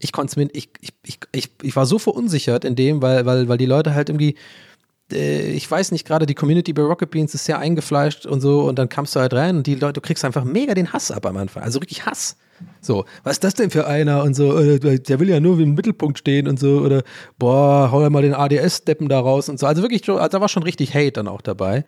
Ich 0.00 0.10
konnte 0.10 0.40
mir, 0.40 0.48
ich, 0.52 0.70
ich, 0.80 1.20
ich, 1.30 1.48
ich, 1.62 1.76
war 1.76 1.86
so 1.86 2.00
verunsichert 2.00 2.64
in 2.64 2.74
dem, 2.74 3.02
weil, 3.02 3.24
weil, 3.24 3.48
weil 3.48 3.56
die 3.56 3.66
Leute 3.66 3.94
halt 3.94 4.08
irgendwie, 4.08 4.34
äh, 5.12 5.52
ich 5.52 5.70
weiß 5.70 5.92
nicht, 5.92 6.08
gerade 6.08 6.26
die 6.26 6.34
Community 6.34 6.72
bei 6.72 6.82
Rocket 6.82 7.12
Beans 7.12 7.34
ist 7.34 7.44
sehr 7.44 7.60
eingefleischt 7.60 8.26
und 8.26 8.40
so 8.40 8.62
und 8.62 8.76
dann 8.76 8.88
kamst 8.88 9.14
du 9.14 9.20
halt 9.20 9.32
rein 9.32 9.58
und 9.58 9.68
die 9.68 9.76
Leute, 9.76 9.92
du 9.92 10.00
kriegst 10.00 10.24
einfach 10.24 10.42
mega 10.42 10.74
den 10.74 10.92
Hass 10.92 11.12
ab 11.12 11.24
am 11.24 11.36
Anfang. 11.36 11.62
Also 11.62 11.80
wirklich 11.80 12.04
Hass. 12.04 12.36
So, 12.80 13.04
was 13.24 13.34
ist 13.34 13.44
das 13.44 13.54
denn 13.54 13.70
für 13.70 13.86
einer 13.86 14.22
und 14.22 14.34
so, 14.34 14.58
äh, 14.58 14.98
der 14.98 15.20
will 15.20 15.28
ja 15.28 15.40
nur 15.40 15.58
im 15.58 15.74
Mittelpunkt 15.74 16.18
stehen 16.18 16.48
und 16.48 16.58
so 16.58 16.78
oder 16.78 17.02
boah, 17.38 17.90
hau 17.92 18.02
ja 18.02 18.10
mal 18.10 18.22
den 18.22 18.34
ADS-Steppen 18.34 19.08
da 19.08 19.20
raus 19.20 19.48
und 19.48 19.58
so. 19.58 19.66
Also 19.66 19.82
wirklich, 19.82 20.08
also 20.08 20.28
da 20.28 20.40
war 20.40 20.48
schon 20.48 20.62
richtig 20.62 20.94
Hate 20.94 21.12
dann 21.12 21.28
auch 21.28 21.42
dabei. 21.42 21.84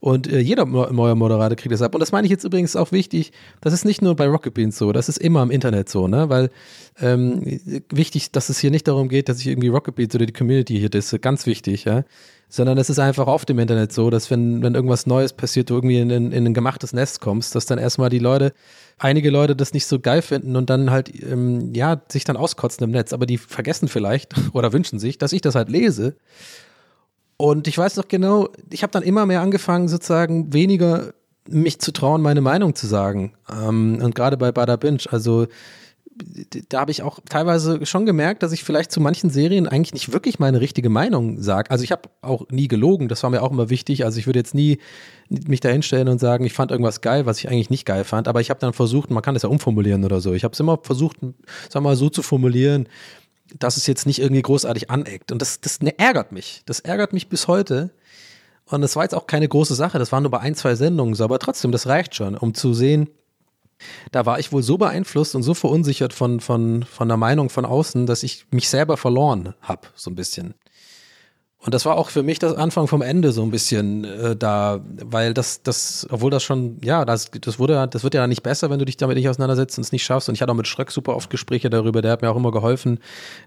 Und 0.00 0.30
äh, 0.30 0.38
jeder 0.40 0.66
neue 0.66 1.14
Moderator 1.14 1.56
kriegt 1.56 1.72
das 1.72 1.82
ab. 1.82 1.94
Und 1.94 2.00
das 2.00 2.12
meine 2.12 2.26
ich 2.26 2.30
jetzt 2.30 2.44
übrigens 2.44 2.76
auch 2.76 2.92
wichtig. 2.92 3.32
Das 3.60 3.72
ist 3.72 3.84
nicht 3.84 4.02
nur 4.02 4.14
bei 4.16 4.26
Rocket 4.26 4.54
Beans 4.54 4.76
so, 4.76 4.92
das 4.92 5.08
ist 5.08 5.18
immer 5.18 5.42
im 5.42 5.50
Internet 5.50 5.88
so, 5.88 6.08
ne? 6.08 6.28
Weil 6.28 6.50
ähm, 7.00 7.60
wichtig, 7.90 8.30
dass 8.30 8.48
es 8.48 8.58
hier 8.58 8.70
nicht 8.70 8.86
darum 8.86 9.08
geht, 9.08 9.28
dass 9.28 9.40
ich 9.40 9.46
irgendwie 9.46 9.68
Rocket 9.68 9.94
Beans 9.94 10.14
oder 10.14 10.26
die 10.26 10.32
Community 10.32 10.78
hier 10.78 10.90
disse, 10.90 11.18
ganz 11.18 11.46
wichtig, 11.46 11.84
ja. 11.84 12.04
Sondern 12.48 12.78
es 12.78 12.90
ist 12.90 12.98
einfach 12.98 13.26
oft 13.26 13.48
im 13.50 13.58
Internet 13.58 13.92
so, 13.92 14.10
dass 14.10 14.30
wenn, 14.30 14.62
wenn 14.62 14.74
irgendwas 14.74 15.06
Neues 15.06 15.32
passiert, 15.32 15.70
du 15.70 15.74
irgendwie 15.74 15.98
in, 15.98 16.10
in, 16.10 16.32
in 16.32 16.46
ein 16.46 16.54
gemachtes 16.54 16.92
Nest 16.92 17.20
kommst, 17.20 17.54
dass 17.54 17.66
dann 17.66 17.78
erstmal 17.78 18.10
die 18.10 18.18
Leute, 18.18 18.52
einige 18.98 19.30
Leute 19.30 19.56
das 19.56 19.72
nicht 19.72 19.86
so 19.86 19.98
geil 19.98 20.22
finden 20.22 20.54
und 20.54 20.70
dann 20.70 20.90
halt, 20.90 21.10
ähm, 21.24 21.74
ja, 21.74 22.00
sich 22.08 22.24
dann 22.24 22.36
auskotzen 22.36 22.84
im 22.84 22.90
Netz. 22.90 23.12
Aber 23.12 23.26
die 23.26 23.38
vergessen 23.38 23.88
vielleicht 23.88 24.34
oder 24.52 24.72
wünschen 24.72 24.98
sich, 24.98 25.18
dass 25.18 25.32
ich 25.32 25.40
das 25.40 25.54
halt 25.54 25.68
lese 25.68 26.14
und 27.36 27.68
ich 27.68 27.76
weiß 27.76 27.96
noch 27.96 28.08
genau, 28.08 28.48
ich 28.70 28.82
habe 28.82 28.92
dann 28.92 29.02
immer 29.02 29.26
mehr 29.26 29.40
angefangen, 29.40 29.88
sozusagen 29.88 30.52
weniger 30.52 31.12
mich 31.48 31.78
zu 31.78 31.92
trauen, 31.92 32.22
meine 32.22 32.40
Meinung 32.40 32.74
zu 32.74 32.86
sagen. 32.86 33.34
Ähm, 33.52 33.98
und 34.02 34.14
gerade 34.14 34.36
bei 34.36 34.52
Bada 34.52 34.76
Binge, 34.76 35.02
also 35.10 35.46
da 36.68 36.80
habe 36.80 36.92
ich 36.92 37.02
auch 37.02 37.18
teilweise 37.28 37.84
schon 37.86 38.06
gemerkt, 38.06 38.42
dass 38.42 38.52
ich 38.52 38.62
vielleicht 38.62 38.92
zu 38.92 39.00
manchen 39.00 39.30
Serien 39.30 39.66
eigentlich 39.66 39.94
nicht 39.94 40.12
wirklich 40.12 40.38
meine 40.38 40.60
richtige 40.60 40.88
Meinung 40.88 41.42
sage. 41.42 41.70
Also 41.70 41.82
ich 41.82 41.90
habe 41.90 42.02
auch 42.22 42.48
nie 42.50 42.68
gelogen, 42.68 43.08
das 43.08 43.22
war 43.22 43.30
mir 43.30 43.42
auch 43.42 43.50
immer 43.50 43.68
wichtig. 43.68 44.04
Also 44.04 44.18
ich 44.18 44.26
würde 44.26 44.38
jetzt 44.38 44.54
nie 44.54 44.78
mich 45.28 45.60
da 45.60 45.70
hinstellen 45.70 46.08
und 46.08 46.20
sagen, 46.20 46.44
ich 46.44 46.52
fand 46.52 46.70
irgendwas 46.70 47.00
geil, 47.00 47.26
was 47.26 47.38
ich 47.38 47.48
eigentlich 47.48 47.70
nicht 47.70 47.84
geil 47.84 48.04
fand. 48.04 48.28
Aber 48.28 48.40
ich 48.40 48.50
habe 48.50 48.60
dann 48.60 48.72
versucht, 48.72 49.10
man 49.10 49.22
kann 49.22 49.34
das 49.34 49.42
ja 49.42 49.48
umformulieren 49.48 50.04
oder 50.04 50.20
so. 50.20 50.34
Ich 50.34 50.44
habe 50.44 50.52
es 50.52 50.60
immer 50.60 50.78
versucht, 50.82 51.16
sag 51.68 51.82
mal, 51.82 51.96
so 51.96 52.08
zu 52.08 52.22
formulieren, 52.22 52.88
dass 53.58 53.76
es 53.76 53.86
jetzt 53.86 54.06
nicht 54.06 54.20
irgendwie 54.20 54.42
großartig 54.42 54.90
aneckt. 54.90 55.32
Und 55.32 55.40
das, 55.40 55.60
das 55.60 55.78
ärgert 55.78 56.32
mich. 56.32 56.62
Das 56.66 56.80
ärgert 56.80 57.12
mich 57.12 57.28
bis 57.28 57.48
heute. 57.48 57.90
Und 58.66 58.80
das 58.80 58.96
war 58.96 59.02
jetzt 59.02 59.14
auch 59.14 59.26
keine 59.26 59.48
große 59.48 59.74
Sache. 59.74 59.98
Das 59.98 60.12
waren 60.12 60.22
nur 60.22 60.30
bei 60.30 60.40
ein, 60.40 60.54
zwei 60.54 60.74
Sendungen 60.74 61.14
so. 61.14 61.24
Aber 61.24 61.38
trotzdem, 61.38 61.72
das 61.72 61.86
reicht 61.86 62.14
schon, 62.14 62.36
um 62.36 62.54
zu 62.54 62.74
sehen, 62.74 63.08
da 64.12 64.24
war 64.24 64.38
ich 64.38 64.52
wohl 64.52 64.62
so 64.62 64.78
beeinflusst 64.78 65.34
und 65.34 65.42
so 65.42 65.54
verunsichert 65.54 66.12
von, 66.12 66.40
von, 66.40 66.84
von 66.84 67.08
der 67.08 67.16
Meinung 67.16 67.50
von 67.50 67.64
außen, 67.64 68.06
dass 68.06 68.22
ich 68.22 68.46
mich 68.50 68.68
selber 68.68 68.96
verloren 68.96 69.54
habe, 69.60 69.88
so 69.94 70.10
ein 70.10 70.14
bisschen. 70.14 70.54
Und 71.64 71.72
das 71.72 71.86
war 71.86 71.96
auch 71.96 72.10
für 72.10 72.22
mich 72.22 72.38
das 72.38 72.54
Anfang 72.54 72.88
vom 72.88 73.00
Ende 73.00 73.32
so 73.32 73.42
ein 73.42 73.50
bisschen 73.50 74.04
äh, 74.04 74.36
da, 74.36 74.80
weil 75.02 75.32
das, 75.32 75.62
das, 75.62 76.06
obwohl 76.10 76.30
das 76.30 76.42
schon, 76.42 76.76
ja, 76.84 77.06
das, 77.06 77.30
das 77.30 77.58
wurde, 77.58 77.88
das 77.90 78.04
wird 78.04 78.12
ja 78.12 78.26
nicht 78.26 78.42
besser, 78.42 78.68
wenn 78.68 78.78
du 78.78 78.84
dich 78.84 78.98
damit 78.98 79.16
nicht 79.16 79.30
auseinandersetzt 79.30 79.78
und 79.78 79.82
es 79.82 79.90
nicht 79.90 80.04
schaffst. 80.04 80.28
Und 80.28 80.34
ich 80.34 80.42
hatte 80.42 80.52
auch 80.52 80.56
mit 80.56 80.68
Schröck 80.68 80.90
super 80.90 81.16
oft 81.16 81.30
Gespräche 81.30 81.70
darüber, 81.70 82.02
der 82.02 82.12
hat 82.12 82.20
mir 82.20 82.30
auch 82.30 82.36
immer 82.36 82.52
geholfen. 82.52 82.98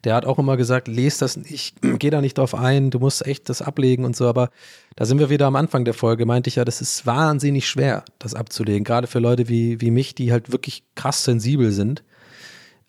Der 0.03 0.15
hat 0.15 0.25
auch 0.25 0.39
immer 0.39 0.58
gesagt, 0.58 0.88
lese 0.88 1.19
das 1.19 1.38
nicht, 1.38 1.75
geh 1.99 2.10
da 2.10 2.19
nicht 2.21 2.39
drauf 2.39 2.56
ein, 2.56 2.89
du 2.89 2.97
musst 2.97 3.23
echt 3.23 3.49
das 3.49 3.62
ablegen 3.62 4.03
und 4.03 4.15
so. 4.15 4.27
Aber 4.27 4.49
da 4.95 5.06
sind 5.06 5.19
wir 5.19 5.30
wieder 5.30 5.45
am 5.45 5.56
Anfang 5.56 5.86
der 5.86 5.93
Folge, 5.93 6.25
meinte 6.25 6.47
ich 6.47 6.56
ja, 6.56 6.65
das 6.65 6.82
ist 6.82 7.06
wahnsinnig 7.06 7.67
schwer, 7.69 8.03
das 8.17 8.34
abzulegen. 8.34 8.84
Gerade 8.84 9.06
für 9.06 9.19
Leute 9.19 9.47
wie, 9.47 9.80
wie 9.80 9.91
mich, 9.91 10.15
die 10.15 10.32
halt 10.32 10.51
wirklich 10.51 10.84
krass 10.95 11.23
sensibel 11.23 11.71
sind 11.71 12.03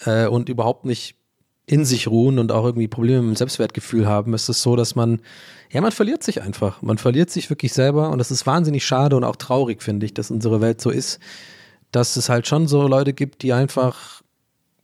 äh, 0.07 0.27
und 0.27 0.49
überhaupt 0.49 0.87
nicht 0.87 1.18
in 1.69 1.85
sich 1.85 2.09
ruhen 2.09 2.39
und 2.39 2.51
auch 2.51 2.65
irgendwie 2.65 2.89
Probleme 2.89 3.21
mit 3.21 3.35
dem 3.35 3.37
Selbstwertgefühl 3.37 4.07
haben, 4.07 4.33
ist 4.33 4.49
es 4.49 4.63
so, 4.63 4.75
dass 4.75 4.95
man, 4.95 5.21
ja, 5.71 5.83
man 5.83 5.93
verliert 5.93 6.23
sich 6.23 6.41
einfach. 6.41 6.81
Man 6.81 6.97
verliert 6.97 7.31
sich 7.31 7.51
wirklich 7.51 7.75
selber 7.75 8.09
und 8.11 8.19
das 8.19 8.31
ist 8.31 8.47
wahnsinnig 8.47 8.87
schade 8.87 9.17
und 9.17 9.25
auch 9.25 9.37
traurig, 9.37 9.83
finde 9.83 10.07
ich, 10.07 10.15
dass 10.15 10.31
unsere 10.31 10.63
Welt 10.63 10.81
so 10.81 10.89
ist, 10.89 11.21
dass 11.93 12.17
es 12.17 12.31
halt 12.31 12.47
schon 12.47 12.67
so 12.69 12.89
Leute 12.89 13.13
gibt, 13.13 13.43
die 13.43 13.53
einfach, 13.53 14.23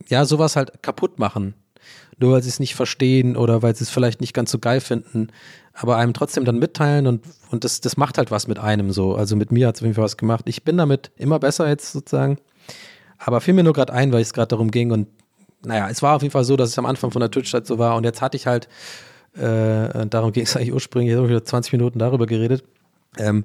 ja, 0.08 0.26
sowas 0.26 0.56
halt 0.56 0.82
kaputt 0.82 1.18
machen. 1.18 1.54
Nur 2.18 2.32
weil 2.32 2.42
sie 2.42 2.50
es 2.50 2.60
nicht 2.60 2.74
verstehen 2.74 3.36
oder 3.36 3.62
weil 3.62 3.74
sie 3.74 3.84
es 3.84 3.90
vielleicht 3.90 4.20
nicht 4.20 4.34
ganz 4.34 4.50
so 4.50 4.58
geil 4.58 4.80
finden, 4.80 5.28
aber 5.72 5.96
einem 5.96 6.12
trotzdem 6.12 6.44
dann 6.44 6.58
mitteilen 6.58 7.06
und, 7.06 7.24
und 7.50 7.64
das, 7.64 7.80
das 7.80 7.96
macht 7.96 8.18
halt 8.18 8.30
was 8.30 8.46
mit 8.46 8.58
einem 8.58 8.92
so. 8.92 9.14
Also 9.14 9.36
mit 9.36 9.52
mir 9.52 9.68
hat 9.68 9.76
es 9.76 9.80
auf 9.80 9.86
jeden 9.86 9.94
Fall 9.94 10.04
was 10.04 10.18
gemacht. 10.18 10.44
Ich 10.48 10.64
bin 10.64 10.76
damit 10.76 11.10
immer 11.16 11.38
besser 11.38 11.66
jetzt 11.66 11.92
sozusagen. 11.92 12.38
Aber 13.16 13.40
fiel 13.40 13.54
mir 13.54 13.64
nur 13.64 13.72
gerade 13.72 13.92
ein, 13.92 14.12
weil 14.12 14.20
es 14.20 14.34
gerade 14.34 14.48
darum 14.48 14.70
ging 14.70 14.92
und 14.92 15.08
naja, 15.64 15.88
es 15.90 16.02
war 16.02 16.16
auf 16.16 16.22
jeden 16.22 16.32
Fall 16.32 16.44
so, 16.44 16.56
dass 16.56 16.70
es 16.70 16.78
am 16.78 16.86
Anfang 16.86 17.10
von 17.10 17.20
der 17.20 17.30
Twitch-Zeit 17.30 17.66
so 17.66 17.78
war 17.78 17.96
und 17.96 18.04
jetzt 18.04 18.20
hatte 18.22 18.36
ich 18.36 18.46
halt, 18.46 18.68
äh, 19.36 20.06
darum 20.06 20.32
ging 20.32 20.44
es 20.44 20.56
eigentlich 20.56 20.72
ursprünglich, 20.72 21.12
ich 21.12 21.18
habe 21.18 21.28
wieder 21.28 21.44
20 21.44 21.72
Minuten 21.72 21.98
darüber 21.98 22.26
geredet. 22.26 22.64
Ähm, 23.18 23.44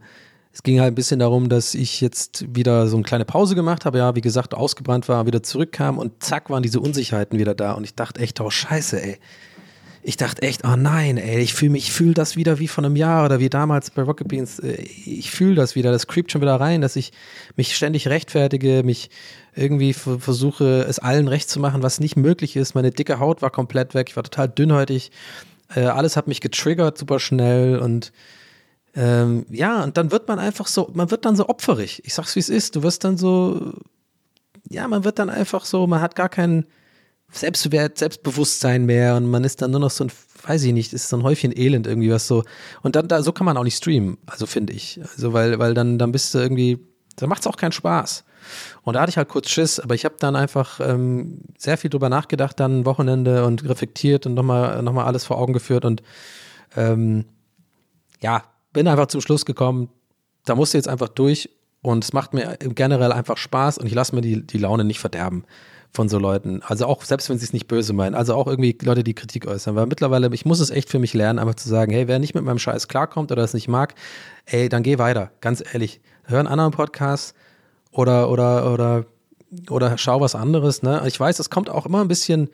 es 0.52 0.64
ging 0.64 0.80
halt 0.80 0.94
ein 0.94 0.96
bisschen 0.96 1.20
darum, 1.20 1.48
dass 1.48 1.76
ich 1.76 2.02
jetzt 2.02 2.56
wieder 2.56 2.88
so 2.88 2.98
eine 2.98 3.04
kleine 3.04 3.26
Pause 3.26 3.54
gemacht 3.56 3.86
habe, 3.86 4.00
ja, 4.00 4.16
wie 4.16 4.22
gesagt, 4.22 4.56
ausgebrannt 4.56 5.08
war, 5.08 5.26
wieder 5.26 5.44
zurückkam 5.44 5.98
und 5.98 6.24
zack 6.24 6.50
waren 6.50 6.64
diese 6.64 6.80
Unsicherheiten 6.80 7.38
wieder 7.38 7.54
da 7.54 7.74
und 7.74 7.84
ich 7.84 7.96
dachte 7.96 8.20
echt, 8.20 8.42
oh 8.42 8.50
Scheiße, 8.50 9.02
ey. 9.02 9.20
Ich 10.10 10.18
dachte 10.18 10.42
echt, 10.42 10.64
oh 10.66 10.76
nein, 10.76 11.18
ey, 11.18 11.40
ich 11.40 11.54
fühle 11.54 11.70
mich, 11.70 11.84
ich 11.84 11.92
fühle 11.92 12.16
das 12.16 12.36
wieder 12.36 12.58
wie 12.58 12.68
von 12.68 12.84
einem 12.84 12.96
Jahr 12.96 13.26
oder 13.26 13.40
wie 13.40 13.48
damals 13.48 13.92
bei 13.92 14.02
Rocket 14.02 14.28
Beans. 14.28 14.58
Äh, 14.58 14.82
ich 14.82 15.30
fühle 15.30 15.54
das 15.54 15.76
wieder, 15.76 15.92
das 15.92 16.08
creept 16.08 16.32
schon 16.32 16.42
wieder 16.42 16.60
rein, 16.60 16.82
dass 16.82 16.96
ich 16.96 17.12
mich 17.56 17.76
ständig 17.76 18.08
rechtfertige, 18.08 18.82
mich 18.84 19.12
irgendwie 19.54 19.94
versuche, 19.94 20.84
es 20.90 20.98
allen 20.98 21.28
recht 21.28 21.48
zu 21.48 21.60
machen, 21.60 21.84
was 21.84 22.00
nicht 22.00 22.16
möglich 22.16 22.56
ist. 22.56 22.74
Meine 22.74 22.90
dicke 22.90 23.20
Haut 23.20 23.44
war 23.44 23.52
komplett 23.52 23.94
weg, 23.94 24.08
ich 24.10 24.16
war 24.16 24.24
total 24.24 24.50
dünnhäutig. 24.50 25.12
Äh, 25.76 25.82
alles 25.82 26.18
hat 26.18 26.28
mich 26.28 26.42
getriggert 26.42 26.98
super 26.98 27.20
schnell 27.20 27.78
und 27.78 28.12
ähm, 28.96 29.46
ja, 29.52 29.84
und 29.84 29.96
dann 29.96 30.12
wird 30.12 30.28
man 30.28 30.40
einfach 30.40 30.66
so, 30.66 30.90
man 30.92 31.12
wird 31.12 31.24
dann 31.24 31.36
so 31.36 31.50
opferig. 31.50 32.02
Ich 32.04 32.16
sag's 32.16 32.36
wie 32.36 32.40
es 32.40 32.50
ist. 32.50 32.76
Du 32.76 32.82
wirst 32.82 33.04
dann 33.04 33.20
so, 33.20 33.74
ja, 34.72 34.88
man 34.88 35.04
wird 35.04 35.20
dann 35.20 35.30
einfach 35.30 35.66
so, 35.66 35.86
man 35.86 36.02
hat 36.02 36.16
gar 36.16 36.30
keinen 36.30 36.66
Selbstwert, 37.32 37.98
Selbstbewusstsein 37.98 38.86
mehr 38.86 39.16
und 39.16 39.30
man 39.30 39.44
ist 39.44 39.62
dann 39.62 39.72
nur 39.72 39.80
noch 39.80 39.92
so 39.92 40.06
ein, 40.06 40.12
weiß 40.44 40.64
ich 40.64 40.74
nicht, 40.74 40.94
ist 40.94 41.10
so 41.10 41.18
ein 41.18 41.24
Häufchen 41.24 41.56
Elend 41.56 41.86
irgendwie 41.86 42.12
was 42.12 42.28
so. 42.28 42.44
Und 42.82 42.96
dann, 42.96 43.08
da, 43.08 43.22
so 43.22 43.32
kann 43.32 43.46
man 43.46 43.58
auch 43.58 43.64
nicht 43.64 43.78
streamen, 43.78 44.18
also 44.26 44.46
finde 44.46 44.74
ich. 44.74 45.00
Also, 45.14 45.34
weil, 45.34 45.60
weil 45.60 45.74
dann, 45.74 46.00
dann 46.00 46.12
bist 46.12 46.34
du 46.34 46.40
irgendwie, 46.40 46.80
da 47.16 47.28
macht's 47.28 47.46
auch 47.46 47.58
keinen 47.58 47.72
Spaß. 47.72 48.24
Und 48.82 48.96
da 48.96 49.02
hatte 49.02 49.12
ich 49.12 49.18
halt 49.18 49.30
kurz 49.30 49.50
Schiss, 49.50 49.80
aber 49.80 49.94
ich 49.94 50.06
habe 50.06 50.16
dann 50.20 50.36
einfach 50.36 50.80
ähm, 50.80 51.42
sehr 51.58 51.78
viel 51.78 51.90
drüber 51.90 52.10
nachgedacht, 52.10 52.60
dann 52.60 52.86
Wochenende 52.86 53.46
und 53.46 53.68
reflektiert 53.68 54.26
und 54.26 54.34
nochmal 54.34 54.82
noch 54.82 54.94
mal 54.94 55.06
alles 55.06 55.26
vor 55.26 55.38
Augen 55.38 55.54
geführt 55.54 55.86
und 55.86 56.02
ähm, 56.76 57.26
ja, 58.22 58.44
bin 58.74 58.88
einfach 58.88 59.08
zum 59.08 59.22
Schluss 59.22 59.46
gekommen, 59.46 59.90
da 60.46 60.56
musst 60.56 60.74
du 60.74 60.78
jetzt 60.78 60.88
einfach 60.88 61.10
durch 61.10 61.50
und 61.82 62.04
es 62.04 62.14
macht 62.14 62.34
mir 62.34 62.58
generell 62.60 63.12
einfach 63.12 63.38
Spaß 63.38 63.78
und 63.78 63.86
ich 63.86 63.94
lasse 63.94 64.16
mir 64.16 64.22
die, 64.22 64.46
die 64.46 64.58
Laune 64.58 64.84
nicht 64.84 65.00
verderben 65.00 65.46
von 65.92 66.10
so 66.10 66.20
Leuten. 66.20 66.62
Also 66.64 66.86
auch, 66.86 67.04
selbst 67.04 67.30
wenn 67.30 67.40
sie 67.40 67.46
es 67.46 67.54
nicht 67.54 67.68
böse 67.68 67.94
meinen, 67.94 68.16
also 68.16 68.36
auch 68.36 68.48
irgendwie 68.48 68.78
Leute, 68.82 69.04
die 69.04 69.16
Kritik 69.16 69.48
äußern, 69.48 69.76
weil 69.76 69.88
mittlerweile, 69.88 70.30
ich 70.34 70.46
muss 70.46 70.60
es 70.60 70.70
echt 70.70 70.90
für 70.90 71.00
mich 71.00 71.14
lernen, 71.14 71.40
einfach 71.40 71.56
zu 71.56 71.68
sagen, 71.68 71.92
hey, 71.92 72.08
wer 72.08 72.20
nicht 72.20 72.36
mit 72.36 72.44
meinem 72.44 72.60
Scheiß 72.60 72.88
klarkommt 72.88 73.32
oder 73.32 73.44
es 73.44 73.54
nicht 73.54 73.68
mag, 73.68 73.96
ey, 74.46 74.70
dann 74.70 74.84
geh 74.84 75.00
weiter, 75.00 75.32
ganz 75.42 75.64
ehrlich. 75.74 76.00
Hör 76.24 76.40
einen 76.40 76.48
anderen 76.48 76.72
Podcast, 76.72 77.34
oder, 77.92 78.30
oder, 78.30 78.72
oder, 78.72 79.06
oder 79.70 79.98
schau 79.98 80.22
was 80.22 80.36
anderes. 80.36 80.84
Ne? 80.84 81.02
Ich 81.06 81.20
weiß, 81.20 81.40
es 81.40 81.50
kommt 81.50 81.70
auch 81.70 81.86
immer 81.86 82.02
ein 82.02 82.08
bisschen 82.08 82.50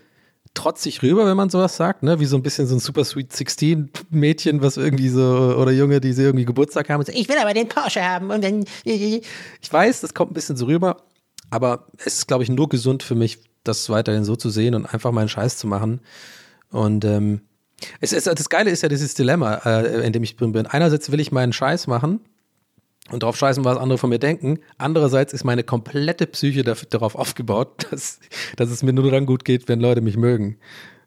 trotzig 0.53 1.03
rüber, 1.03 1.25
wenn 1.25 1.35
man 1.35 1.49
sowas 1.49 1.75
sagt, 1.75 2.01
ne? 2.01 2.19
Wie 2.21 2.25
so 2.25 2.37
ein 2.37 2.43
bisschen 2.43 2.65
so 2.65 2.75
ein 2.75 2.79
Super 2.79 3.03
Sweet 3.03 3.33
16 3.33 3.89
Mädchen, 4.09 4.61
was 4.61 4.77
irgendwie 4.77 5.09
so, 5.09 5.21
oder 5.59 5.71
Junge, 5.71 5.99
die 5.99 6.13
sie 6.13 6.23
irgendwie 6.23 6.45
Geburtstag 6.45 6.89
haben 6.89 6.99
und 6.99 7.07
sagen, 7.07 7.17
ich 7.17 7.27
will 7.27 7.37
aber 7.37 7.53
den 7.53 7.67
Porsche 7.67 8.01
haben 8.01 8.29
und 8.29 8.41
dann. 8.41 8.63
Ich 8.85 9.21
weiß, 9.69 9.99
das 9.99 10.13
kommt 10.13 10.31
ein 10.31 10.33
bisschen 10.33 10.55
so 10.55 10.67
rüber, 10.67 11.03
aber 11.55 11.87
es 11.97 12.17
ist, 12.17 12.27
glaube 12.27 12.43
ich, 12.43 12.49
nur 12.49 12.67
gesund 12.67 13.01
für 13.01 13.15
mich, 13.15 13.39
das 13.63 13.89
weiterhin 13.89 14.25
so 14.25 14.35
zu 14.35 14.49
sehen 14.49 14.75
und 14.75 14.85
einfach 14.85 15.11
meinen 15.11 15.29
Scheiß 15.29 15.57
zu 15.57 15.67
machen. 15.67 16.01
Und 16.69 17.05
ähm, 17.05 17.41
Es 18.01 18.11
ist, 18.13 18.27
das 18.27 18.49
Geile 18.49 18.69
ist 18.69 18.83
ja 18.83 18.89
dieses 18.89 19.13
Dilemma, 19.13 19.55
äh, 19.65 20.05
in 20.05 20.13
dem 20.13 20.23
ich 20.23 20.35
drin 20.35 20.51
bin. 20.51 20.67
Einerseits 20.67 21.11
will 21.11 21.19
ich 21.19 21.31
meinen 21.31 21.53
Scheiß 21.53 21.87
machen 21.87 22.19
und 23.11 23.23
drauf 23.23 23.37
scheißen, 23.37 23.63
was 23.63 23.77
andere 23.77 23.97
von 23.97 24.09
mir 24.09 24.19
denken. 24.19 24.59
Andererseits 24.77 25.33
ist 25.33 25.43
meine 25.45 25.63
komplette 25.63 26.27
Psyche 26.27 26.63
darauf 26.63 27.15
aufgebaut, 27.15 27.87
dass, 27.91 28.19
dass 28.57 28.69
es 28.69 28.83
mir 28.83 28.93
nur 28.93 29.09
dann 29.09 29.25
gut 29.25 29.45
geht, 29.45 29.67
wenn 29.67 29.79
Leute 29.79 30.01
mich 30.01 30.17
mögen. 30.17 30.57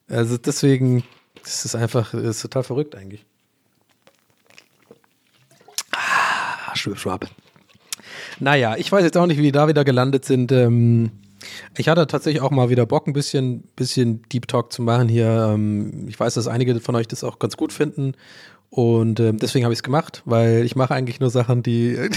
Also 0.09 0.39
deswegen, 0.39 1.05
das 1.43 1.65
ist 1.65 1.75
einfach, 1.75 2.13
das 2.13 2.23
ist 2.23 2.43
total 2.43 2.63
verrückt 2.63 2.95
eigentlich. 2.95 3.27
Ah, 5.93 6.75
Schwab, 6.75 6.99
Schwab. 6.99 7.31
Naja, 8.41 8.77
ich 8.77 8.91
weiß 8.91 9.05
jetzt 9.05 9.17
auch 9.17 9.27
nicht, 9.27 9.39
wie 9.39 9.43
die 9.43 9.53
da 9.53 9.69
wieder 9.69 9.85
gelandet 9.85 10.25
sind. 10.25 10.53
Ähm, 10.53 11.11
ich 11.77 11.89
hatte 11.89 12.07
tatsächlich 12.07 12.43
auch 12.43 12.51
mal 12.51 12.71
wieder 12.71 12.87
Bock, 12.87 13.07
ein 13.07 13.13
bisschen, 13.13 13.63
bisschen 13.77 14.23
Deep 14.33 14.49
Talk 14.49 14.73
zu 14.73 14.83
machen 14.83 15.09
hier. 15.09 15.53
Ähm, 15.55 16.07
ich 16.09 16.19
weiß, 16.19 16.35
dass 16.35 16.49
einige 16.49 16.79
von 16.81 16.95
euch 16.97 17.09
das 17.09 17.25
auch 17.25 17.39
ganz 17.39 17.57
gut 17.57 17.73
finden. 17.73 18.15
Und 18.71 19.21
ähm, 19.21 19.39
deswegen 19.39 19.65
habe 19.65 19.73
ich 19.73 19.79
es 19.79 19.83
gemacht, 19.83 20.23
weil 20.25 20.65
ich 20.65 20.77
mache 20.77 20.95
eigentlich 20.95 21.21
nur 21.21 21.31
Sachen, 21.31 21.63
die, 21.63 21.97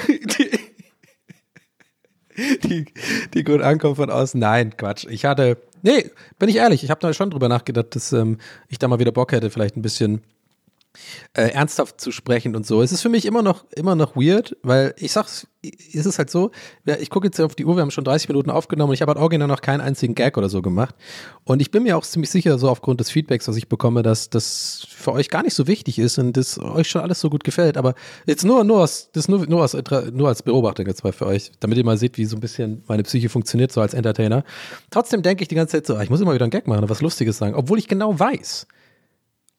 die, 2.38 2.58
die, 2.64 2.86
die 3.34 3.44
gut 3.44 3.62
ankommen 3.62 3.96
von 3.96 4.10
außen. 4.10 4.40
Nein, 4.40 4.76
Quatsch. 4.76 5.06
Ich 5.10 5.26
hatte, 5.26 5.58
nee, 5.82 6.12
bin 6.40 6.50
ich 6.50 6.58
ehrlich, 6.58 6.84
ich 6.84 6.90
habe 6.90 7.00
da 7.00 7.14
schon 7.14 7.30
drüber 7.30 7.48
nachgedacht, 7.48 7.96
dass 7.96 8.12
ähm, 8.14 8.38
ich 8.68 8.80
da 8.80 8.88
mal 8.88 9.00
wieder 9.00 9.12
Bock 9.12 9.32
hätte, 9.32 9.50
vielleicht 9.50 9.78
ein 9.78 9.82
bisschen 9.82 10.22
äh, 11.34 11.50
ernsthaft 11.52 12.02
zu 12.02 12.12
sprechen 12.12 12.56
und 12.56 12.66
so. 12.66 12.82
Es 12.82 12.92
ist 12.92 13.02
für 13.02 13.10
mich 13.10 13.26
immer 13.26 13.42
noch, 13.42 13.66
immer 13.76 13.96
noch 13.96 14.16
weird, 14.16 14.58
weil 14.62 14.94
ich 14.98 15.12
sag's, 15.12 15.48
es 15.64 16.06
ist 16.06 16.18
halt 16.18 16.30
so, 16.30 16.52
ich 17.00 17.10
gucke 17.10 17.28
jetzt 17.28 17.40
auf 17.40 17.56
die 17.56 17.66
Uhr, 17.66 17.76
wir 17.76 17.82
haben 17.82 17.92
schon 17.92 18.04
30 18.04 18.28
Minuten 18.28 18.50
aufgenommen 18.50 18.90
und 18.90 18.94
ich 18.96 19.02
habe 19.02 19.12
halt 19.12 19.20
original 19.20 19.48
noch 19.48 19.62
keinen 19.62 19.80
einzigen 19.80 20.16
Gag 20.16 20.38
oder 20.38 20.50
so 20.50 20.62
gemacht. 20.62 20.96
Und 21.44 21.62
ich 21.62 21.72
bin 21.72 21.84
mir 21.84 21.98
auch 21.98 22.04
ziemlich 22.04 22.32
sicher, 22.32 22.58
so 22.58 22.68
aufgrund 22.68 23.00
des 23.00 23.12
Feedbacks, 23.12 23.48
was 23.48 23.56
ich 23.56 23.70
bekomme, 23.70 24.02
dass 24.02 24.30
das 24.30 24.88
für 24.90 25.14
euch 25.14 25.30
gar 25.30 25.44
nicht 25.44 25.54
so 25.54 25.68
wichtig 25.68 26.00
ist 26.00 26.18
und 26.18 26.36
das 26.36 26.60
euch 26.60 26.90
schon 26.90 27.02
alles 27.02 27.20
so 27.20 27.30
gut 27.30 27.44
gefällt. 27.44 27.78
Aber 27.78 27.94
jetzt 28.26 28.44
nur, 28.44 28.64
nur 28.64 28.82
aus, 28.82 29.10
das 29.14 29.28
nur, 29.28 29.46
nur, 29.48 29.64
aus, 29.64 29.78
nur 30.12 30.28
als 30.28 30.44
Beobachtung 30.44 30.88
jetzt 30.88 31.04
mal 31.04 31.14
für 31.14 31.28
euch, 31.28 31.52
damit 31.60 31.78
ihr 31.78 31.86
mal 31.86 31.98
seht, 31.98 32.18
wie 32.18 32.26
so 32.26 32.38
ein 32.38 32.42
bisschen 32.42 32.84
meine 32.88 33.04
Psyche 33.04 33.30
funktioniert, 33.30 33.72
so 33.72 33.82
als 33.82 33.94
Entertainer. 33.94 34.44
Trotzdem 34.90 35.22
denke 35.22 35.44
ich 35.44 35.48
die 35.48 35.56
ganze 35.56 35.78
Zeit 35.78 35.86
so, 35.86 35.96
ah, 35.96 36.04
ich 36.04 36.10
muss 36.10 36.22
immer 36.22 36.34
wieder 36.34 36.46
einen 36.46 36.52
Gag 36.52 36.68
machen, 36.68 36.90
was 36.90 37.02
Lustiges 37.02 37.38
sagen, 37.38 37.56
obwohl 37.56 37.78
ich 37.78 37.88
genau 37.88 38.20
weiß, 38.20 38.68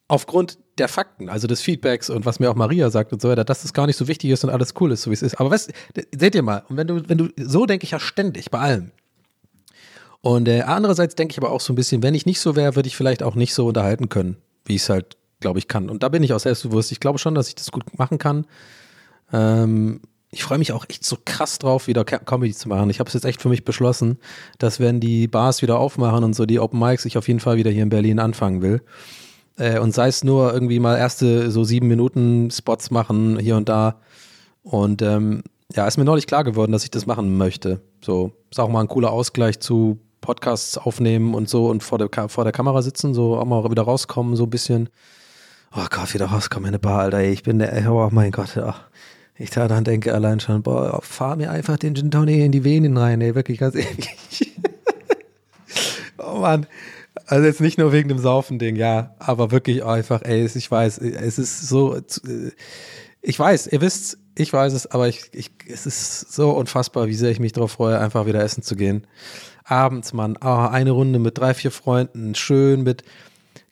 aufgrund 0.08 0.58
der 0.78 0.88
Fakten, 0.88 1.28
also 1.28 1.46
des 1.46 1.60
Feedbacks 1.60 2.08
und 2.08 2.24
was 2.24 2.40
mir 2.40 2.50
auch 2.50 2.54
Maria 2.54 2.90
sagt 2.90 3.12
und 3.12 3.20
so 3.20 3.28
weiter, 3.28 3.44
dass 3.44 3.62
das 3.62 3.72
gar 3.72 3.86
nicht 3.86 3.96
so 3.96 4.08
wichtig 4.08 4.30
ist 4.30 4.42
und 4.44 4.50
alles 4.50 4.74
cool 4.80 4.92
ist, 4.92 5.02
so 5.02 5.10
wie 5.10 5.14
es 5.14 5.22
ist. 5.22 5.38
Aber 5.38 5.50
was, 5.50 5.68
seht 6.16 6.34
ihr 6.34 6.42
mal, 6.42 6.64
und 6.68 6.76
wenn 6.76 6.86
du, 6.86 7.08
wenn 7.08 7.18
du, 7.18 7.28
so 7.36 7.66
denke 7.66 7.84
ich 7.84 7.90
ja 7.90 8.00
ständig 8.00 8.50
bei 8.50 8.58
allem. 8.58 8.90
Und 10.22 10.48
äh, 10.48 10.62
andererseits 10.62 11.14
denke 11.14 11.32
ich 11.32 11.38
aber 11.38 11.50
auch 11.50 11.60
so 11.60 11.72
ein 11.72 11.76
bisschen, 11.76 12.02
wenn 12.02 12.14
ich 12.14 12.26
nicht 12.26 12.40
so 12.40 12.56
wäre, 12.56 12.76
würde 12.76 12.86
ich 12.86 12.96
vielleicht 12.96 13.22
auch 13.22 13.34
nicht 13.34 13.54
so 13.54 13.66
unterhalten 13.66 14.08
können, 14.08 14.36
wie 14.64 14.76
ich 14.76 14.82
es 14.82 14.88
halt, 14.88 15.16
glaube 15.40 15.58
ich, 15.58 15.68
kann. 15.68 15.90
Und 15.90 16.02
da 16.02 16.08
bin 16.08 16.22
ich 16.22 16.32
auch 16.32 16.38
selbstbewusst. 16.38 16.92
Ich 16.92 17.00
glaube 17.00 17.18
schon, 17.18 17.34
dass 17.34 17.48
ich 17.48 17.56
das 17.56 17.72
gut 17.72 17.98
machen 17.98 18.18
kann. 18.18 18.46
Ähm, 19.32 20.00
ich 20.30 20.44
freue 20.44 20.58
mich 20.58 20.72
auch 20.72 20.86
echt 20.88 21.04
so 21.04 21.18
krass 21.22 21.58
drauf, 21.58 21.88
wieder 21.88 22.04
Comedy 22.04 22.54
zu 22.54 22.68
machen. 22.68 22.88
Ich 22.88 23.00
habe 23.00 23.08
es 23.08 23.14
jetzt 23.14 23.24
echt 23.24 23.42
für 23.42 23.50
mich 23.50 23.64
beschlossen, 23.64 24.18
dass 24.58 24.80
wenn 24.80 24.98
die 24.98 25.28
Bars 25.28 25.60
wieder 25.60 25.78
aufmachen 25.78 26.24
und 26.24 26.34
so 26.34 26.46
die 26.46 26.58
Open 26.58 26.78
Mics, 26.78 27.04
ich 27.04 27.18
auf 27.18 27.28
jeden 27.28 27.40
Fall 27.40 27.56
wieder 27.56 27.70
hier 27.70 27.82
in 27.82 27.90
Berlin 27.90 28.18
anfangen 28.18 28.62
will. 28.62 28.80
Äh, 29.56 29.78
und 29.78 29.94
sei 29.94 30.08
es 30.08 30.24
nur 30.24 30.52
irgendwie 30.52 30.80
mal 30.80 30.96
erste 30.96 31.50
so 31.50 31.64
sieben 31.64 31.88
Minuten 31.88 32.50
Spots 32.50 32.90
machen 32.90 33.38
hier 33.38 33.56
und 33.56 33.68
da. 33.68 34.00
Und 34.62 35.02
ähm, 35.02 35.42
ja, 35.74 35.86
ist 35.86 35.96
mir 35.96 36.04
neulich 36.04 36.26
klar 36.26 36.44
geworden, 36.44 36.72
dass 36.72 36.84
ich 36.84 36.90
das 36.90 37.06
machen 37.06 37.36
möchte. 37.36 37.80
So, 38.04 38.32
ist 38.50 38.60
auch 38.60 38.68
mal 38.68 38.80
ein 38.80 38.88
cooler 38.88 39.10
Ausgleich 39.10 39.60
zu 39.60 39.98
Podcasts 40.20 40.78
aufnehmen 40.78 41.34
und 41.34 41.48
so 41.48 41.68
und 41.68 41.82
vor 41.82 41.98
der, 41.98 42.08
vor 42.28 42.44
der 42.44 42.52
Kamera 42.52 42.82
sitzen, 42.82 43.12
so 43.14 43.36
auch 43.36 43.44
mal 43.44 43.70
wieder 43.70 43.82
rauskommen, 43.82 44.36
so 44.36 44.44
ein 44.44 44.50
bisschen. 44.50 44.88
Oh 45.74 45.86
Gott, 45.90 46.12
wieder 46.12 46.26
rauskommen 46.26 46.66
in 46.66 46.74
eine 46.74 46.78
Bar, 46.78 47.00
Alter. 47.00 47.22
Ich 47.22 47.42
bin 47.42 47.58
der, 47.58 47.90
oh 47.90 48.08
mein 48.12 48.30
Gott, 48.30 48.56
ach. 48.58 48.84
Ich 49.38 49.50
da 49.50 49.66
dann 49.66 49.84
denke 49.84 50.12
allein 50.14 50.38
schon, 50.40 50.62
boah, 50.62 51.00
fahr 51.02 51.36
mir 51.36 51.50
einfach 51.50 51.78
den 51.78 51.94
Gin 51.94 52.10
Tonic 52.10 52.40
in 52.40 52.52
die 52.52 52.64
Venen 52.64 52.96
rein, 52.96 53.20
ey, 53.20 53.34
wirklich 53.34 53.58
ganz 53.58 53.74
ehrlich. 53.74 54.52
oh 56.18 56.38
Mann. 56.38 56.66
Also 57.26 57.46
jetzt 57.46 57.60
nicht 57.60 57.78
nur 57.78 57.92
wegen 57.92 58.08
dem 58.08 58.18
Saufen-Ding, 58.18 58.76
ja, 58.76 59.14
aber 59.18 59.50
wirklich 59.50 59.84
einfach, 59.84 60.22
ey, 60.22 60.46
ich 60.46 60.70
weiß, 60.70 60.98
es 60.98 61.38
ist 61.38 61.68
so, 61.68 61.96
äh, 61.96 62.02
ich 63.20 63.38
weiß, 63.38 63.68
ihr 63.68 63.80
wisst, 63.80 64.18
ich 64.34 64.52
weiß 64.52 64.72
es, 64.72 64.90
aber 64.90 65.08
ich, 65.08 65.30
ich, 65.32 65.50
es 65.68 65.86
ist 65.86 66.32
so 66.32 66.50
unfassbar, 66.50 67.08
wie 67.08 67.14
sehr 67.14 67.30
ich 67.30 67.40
mich 67.40 67.52
darauf 67.52 67.72
freue, 67.72 67.98
einfach 67.98 68.26
wieder 68.26 68.42
essen 68.42 68.62
zu 68.62 68.76
gehen. 68.76 69.06
Abends, 69.64 70.12
Mann, 70.12 70.36
ah, 70.40 70.68
eine 70.68 70.90
Runde 70.90 71.18
mit 71.18 71.38
drei, 71.38 71.54
vier 71.54 71.70
Freunden, 71.70 72.34
schön 72.34 72.82
mit 72.82 73.04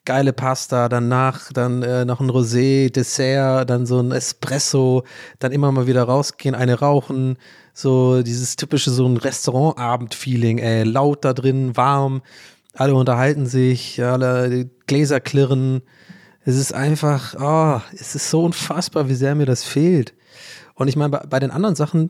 geile 0.05 0.33
Pasta, 0.33 0.89
danach 0.89 1.51
dann 1.51 1.83
äh, 1.83 2.05
noch 2.05 2.21
ein 2.21 2.29
Rosé, 2.29 2.91
Dessert, 2.91 3.69
dann 3.69 3.85
so 3.85 3.99
ein 3.99 4.11
Espresso, 4.11 5.03
dann 5.39 5.51
immer 5.51 5.71
mal 5.71 5.87
wieder 5.87 6.03
rausgehen, 6.03 6.55
eine 6.55 6.79
rauchen, 6.79 7.37
so 7.73 8.23
dieses 8.23 8.55
typische 8.55 8.91
so 8.91 9.07
ein 9.07 9.17
Restaurantabend-Feeling, 9.17 10.57
ey, 10.57 10.83
laut 10.83 11.23
da 11.23 11.33
drin, 11.33 11.75
warm, 11.77 12.21
alle 12.73 12.95
unterhalten 12.95 13.45
sich, 13.45 14.01
alle 14.03 14.69
Gläser 14.87 15.19
klirren. 15.19 15.81
Es 16.43 16.55
ist 16.55 16.73
einfach, 16.73 17.35
oh, 17.39 17.81
es 17.93 18.15
ist 18.15 18.29
so 18.29 18.43
unfassbar, 18.43 19.09
wie 19.09 19.15
sehr 19.15 19.35
mir 19.35 19.45
das 19.45 19.63
fehlt. 19.63 20.13
Und 20.75 20.87
ich 20.87 20.95
meine, 20.95 21.09
bei, 21.09 21.25
bei 21.27 21.39
den 21.39 21.51
anderen 21.51 21.75
Sachen 21.75 22.09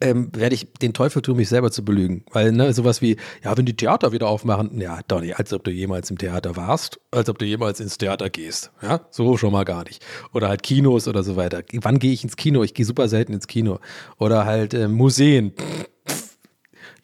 ähm, 0.00 0.30
werde 0.34 0.54
ich 0.54 0.72
den 0.74 0.92
Teufel 0.92 1.22
tun, 1.22 1.36
mich 1.36 1.48
selber 1.48 1.70
zu 1.70 1.84
belügen. 1.84 2.24
Weil, 2.32 2.52
ne, 2.52 2.72
sowas 2.72 3.00
wie, 3.00 3.16
ja, 3.42 3.56
wenn 3.56 3.64
die 3.64 3.76
Theater 3.76 4.12
wieder 4.12 4.28
aufmachen, 4.28 4.78
ja, 4.80 5.00
Donny, 5.08 5.32
als 5.32 5.52
ob 5.52 5.64
du 5.64 5.70
jemals 5.70 6.10
im 6.10 6.18
Theater 6.18 6.56
warst, 6.56 7.00
als 7.10 7.28
ob 7.28 7.38
du 7.38 7.44
jemals 7.44 7.80
ins 7.80 7.96
Theater 7.98 8.28
gehst. 8.28 8.72
Ja, 8.82 9.06
so 9.10 9.36
schon 9.36 9.52
mal 9.52 9.64
gar 9.64 9.84
nicht. 9.84 10.04
Oder 10.34 10.48
halt 10.48 10.62
Kinos 10.62 11.08
oder 11.08 11.22
so 11.22 11.36
weiter. 11.36 11.62
Wann 11.72 11.98
gehe 11.98 12.12
ich 12.12 12.24
ins 12.24 12.36
Kino? 12.36 12.62
Ich 12.62 12.74
gehe 12.74 12.84
super 12.84 13.08
selten 13.08 13.32
ins 13.32 13.46
Kino. 13.46 13.78
Oder 14.18 14.44
halt 14.44 14.74
äh, 14.74 14.88
Museen. 14.88 15.52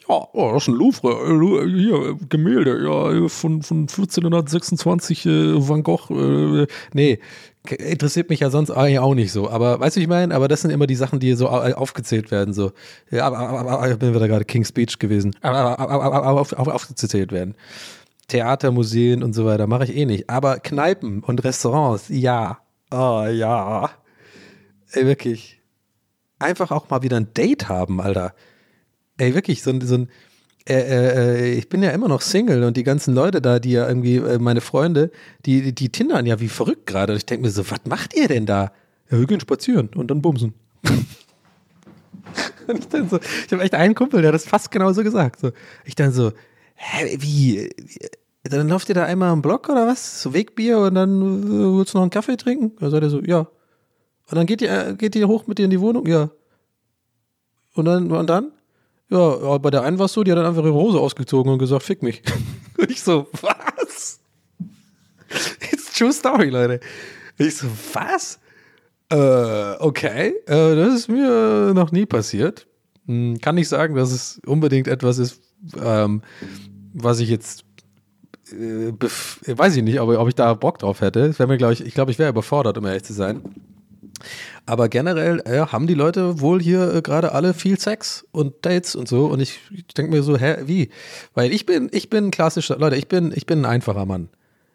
Ja, 0.09 0.27
oh, 0.33 0.51
das 0.53 0.65
ist 0.65 0.69
ein 0.69 0.75
Louvre, 0.75 1.11
äh, 1.11 1.69
hier, 1.71 2.19
Gemälde, 2.29 2.83
ja, 2.85 3.29
von, 3.29 3.62
von 3.62 3.83
1426 3.83 5.27
äh, 5.27 5.69
Van 5.69 5.83
Gogh, 5.85 6.11
äh, 6.11 6.67
nee, 6.93 7.21
interessiert 7.79 8.29
mich 8.29 8.41
ja 8.41 8.51
sonst 8.51 8.71
eigentlich 8.73 8.99
auch 8.99 9.15
nicht 9.15 9.31
so, 9.31 9.49
aber 9.49 9.79
weißt 9.79 9.97
du, 9.97 10.01
ich 10.01 10.09
meine? 10.09 10.35
Aber 10.35 10.49
das 10.49 10.62
sind 10.62 10.71
immer 10.73 10.88
die 10.88 10.97
Sachen, 10.97 11.21
die 11.21 11.35
so 11.35 11.49
au- 11.49 11.73
aufgezählt 11.75 12.31
werden, 12.33 12.53
so, 12.53 12.73
ja, 13.11 13.25
aber, 13.27 13.38
aber, 13.38 13.71
aber, 13.71 13.91
ich 13.93 13.99
bin 13.99 14.12
wieder 14.15 14.27
gerade 14.27 14.45
King's 14.45 14.69
Speech 14.69 14.99
gewesen, 14.99 15.37
aber, 15.41 15.79
aber, 15.79 16.12
aber 16.25 16.41
auf, 16.41 16.53
auf, 16.53 16.67
aufgezählt 16.69 17.31
werden. 17.31 17.55
Theater, 18.27 18.73
Museen 18.73 19.23
und 19.23 19.35
so 19.35 19.45
weiter 19.45 19.67
mache 19.69 19.85
ich 19.85 19.95
eh 19.97 20.07
nicht, 20.07 20.29
aber 20.29 20.59
Kneipen 20.59 21.23
und 21.23 21.45
Restaurants, 21.45 22.07
ja, 22.09 22.59
oh 22.91 23.25
ja, 23.31 23.91
ey, 24.93 25.07
wirklich, 25.07 25.61
einfach 26.41 26.73
auch 26.73 26.91
mal 26.91 27.03
wieder 27.03 27.19
ein 27.19 27.33
Date 27.35 27.69
haben, 27.69 28.01
Alter. 28.01 28.35
Ey, 29.22 29.37
wirklich, 29.37 29.62
so 29.62 29.70
ein, 29.70 29.80
so 29.80 29.94
ein 29.94 30.08
äh, 30.68 30.74
äh, 30.74 31.52
ich 31.52 31.68
bin 31.68 31.80
ja 31.80 31.90
immer 31.90 32.08
noch 32.08 32.22
Single 32.22 32.64
und 32.64 32.76
die 32.76 32.82
ganzen 32.82 33.14
Leute 33.14 33.40
da, 33.40 33.61
die 33.61 33.70
ja 33.70 33.87
irgendwie, 33.87 34.16
äh, 34.16 34.40
meine 34.40 34.61
Freunde, 34.61 35.12
die, 35.46 35.62
die, 35.62 35.72
die 35.72 35.90
tindern 35.90 36.26
ja 36.26 36.40
wie 36.40 36.48
verrückt 36.48 36.87
gerade. 36.87 37.12
Und 37.12 37.18
ich 37.18 37.26
denke 37.26 37.46
mir 37.46 37.52
so, 37.52 37.70
was 37.70 37.78
macht 37.85 38.16
ihr 38.16 38.26
denn 38.26 38.46
da? 38.46 38.72
Ja, 39.11 39.20
wir 39.20 39.26
gehen 39.26 39.38
spazieren 39.38 39.90
und 39.94 40.11
dann 40.11 40.22
bumsen. 40.22 40.54
und 42.66 42.78
ich 42.80 42.88
dann 42.88 43.08
so, 43.08 43.20
ich 43.46 43.52
habe 43.52 43.62
echt 43.62 43.74
einen 43.74 43.94
Kumpel, 43.94 44.22
der 44.22 44.28
hat 44.30 44.35
das 44.35 44.44
fast 44.44 44.72
genauso 44.72 45.04
gesagt. 45.04 45.38
So, 45.38 45.52
ich 45.85 45.94
dann 45.94 46.11
so, 46.11 46.32
hä, 46.74 47.16
wie? 47.20 47.70
wie 47.76 48.08
dann 48.42 48.68
lauft 48.68 48.88
ihr 48.88 48.96
da 48.96 49.04
einmal 49.04 49.30
am 49.30 49.40
Block 49.40 49.68
oder 49.68 49.87
was? 49.87 50.20
So 50.20 50.35
Wegbier 50.35 50.78
und 50.78 50.96
dann 50.96 51.44
äh, 51.44 51.78
willst 51.78 51.94
du 51.94 51.98
noch 51.98 52.02
einen 52.02 52.11
Kaffee 52.11 52.37
trinken? 52.37 52.72
Dann 52.80 52.90
sagt 52.90 53.04
er 53.04 53.11
so, 53.11 53.20
ja. 53.20 53.46
Und 54.28 54.37
dann 54.37 54.46
geht 54.46 54.62
ihr, 54.62 54.88
äh, 54.88 54.94
geht 54.96 55.14
ihr 55.14 55.28
hoch 55.28 55.46
mit 55.46 55.58
dir 55.58 55.66
in 55.66 55.70
die 55.70 55.80
Wohnung? 55.80 56.08
Ja. 56.08 56.30
Und 57.74 57.85
dann, 57.85 58.11
und 58.11 58.26
dann? 58.28 58.50
Ja, 59.12 59.59
bei 59.59 59.70
der 59.70 59.83
einen 59.83 59.98
war 59.98 60.07
es 60.07 60.14
so, 60.14 60.25
die 60.25 60.31
hat 60.31 60.38
dann 60.38 60.46
einfach 60.46 60.64
ihre 60.64 60.72
Hose 60.72 60.98
ausgezogen 60.98 61.53
und 61.53 61.59
gesagt, 61.59 61.83
fick 61.83 62.03
mich. 62.03 62.22
Und 62.79 62.90
ich 62.90 63.03
so, 63.03 63.29
was? 63.42 64.20
It's 65.70 65.92
true 65.92 66.12
story, 66.12 66.48
Leute. 66.48 66.81
Ich 67.37 67.59
so, 67.59 67.66
was? 67.92 68.38
Äh, 69.11 69.77
okay, 69.81 70.33
äh, 70.46 70.77
das 70.77 70.94
ist 70.94 71.09
mir 71.09 71.72
noch 71.75 71.92
nie 71.92 72.07
passiert. 72.07 72.66
Hm, 73.07 73.38
Kann 73.42 73.57
nicht 73.57 73.68
sagen, 73.68 73.96
dass 73.96 74.12
es 74.12 74.40
unbedingt 74.46 74.88
etwas 74.88 75.18
ist, 75.18 75.42
ähm, 75.79 76.22
was 76.94 77.20
ich 77.20 77.29
jetzt 77.29 77.64
äh, 78.51 78.92
weiß 79.46 79.77
ich 79.77 79.83
nicht, 79.83 80.01
aber 80.01 80.18
ob 80.20 80.29
ich 80.29 80.35
da 80.35 80.55
Bock 80.55 80.79
drauf 80.79 81.03
hätte. 81.03 81.35
Mir, 81.46 81.59
glaube 81.59 81.75
ich, 81.75 81.85
ich 81.85 81.92
glaube, 81.92 82.11
ich 82.11 82.18
wäre 82.18 82.31
überfordert, 82.31 82.79
um 82.79 82.87
ehrlich 82.87 83.05
zu 83.05 83.12
sein. 83.12 83.42
Aber 84.64 84.88
generell 84.88 85.40
äh, 85.44 85.66
haben 85.66 85.87
die 85.87 85.94
Leute 85.94 86.40
wohl 86.40 86.61
hier 86.61 86.94
äh, 86.94 87.03
gerade 87.03 87.33
alle 87.33 87.53
viel 87.53 87.79
Sex 87.79 88.27
und 88.31 88.64
Dates 88.64 88.94
und 88.94 89.09
so. 89.09 89.27
Und 89.27 89.40
ich, 89.40 89.60
ich 89.75 89.87
denke 89.88 90.13
mir 90.13 90.23
so, 90.23 90.37
hä, 90.37 90.58
wie? 90.67 90.90
Weil 91.35 91.52
ich 91.52 91.67
bin, 91.67 91.88
ich 91.92 92.10
bin 92.10 92.27
ein 92.27 92.31
klassischer, 92.31 92.79
Leute, 92.79 92.96
ich 92.96 93.08
bin, 93.08 93.33
ich 93.35 93.46
bin 93.46 93.63
ein 93.63 93.67
einfacher 93.67 94.06
Mann. 94.06 94.29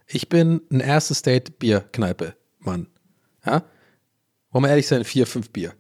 Ich 0.06 0.30
bin 0.30 0.62
ein 0.72 0.80
erstes 0.80 1.22
Date 1.22 1.60
Bierkneipe 1.60 2.36
Mann. 2.60 2.88
Ja? 3.46 3.64
Wollen 4.52 4.66
wir 4.66 4.70
ehrlich 4.70 4.88
sein, 4.88 5.04
vier, 5.04 5.26
fünf 5.26 5.52
Bier. 5.52 5.74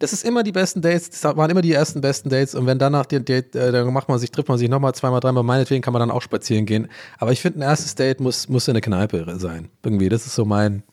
Das 0.00 0.14
ist 0.14 0.24
immer 0.24 0.42
die 0.42 0.52
besten 0.52 0.80
Dates, 0.80 1.10
das 1.10 1.22
waren 1.24 1.50
immer 1.50 1.60
die 1.60 1.74
ersten 1.74 2.00
besten 2.00 2.30
Dates 2.30 2.54
und 2.54 2.64
wenn 2.64 2.78
danach 2.78 3.04
die 3.04 3.22
Date, 3.22 3.54
äh, 3.54 3.70
dann 3.70 3.92
macht 3.92 4.08
man 4.08 4.18
sich, 4.18 4.30
trifft 4.30 4.48
man 4.48 4.56
sich 4.56 4.70
nochmal 4.70 4.94
zweimal, 4.94 5.20
dreimal, 5.20 5.42
meinetwegen 5.42 5.82
kann 5.82 5.92
man 5.92 6.00
dann 6.00 6.10
auch 6.10 6.22
spazieren 6.22 6.64
gehen. 6.64 6.88
Aber 7.18 7.32
ich 7.32 7.42
finde, 7.42 7.58
ein 7.58 7.62
erstes 7.62 7.96
Date 7.96 8.18
muss, 8.18 8.48
muss 8.48 8.66
in 8.66 8.72
eine 8.72 8.80
Kneipe 8.80 9.26
sein. 9.38 9.68
Irgendwie, 9.84 10.08
das 10.08 10.24
ist 10.24 10.34
so 10.34 10.46
mein, 10.46 10.84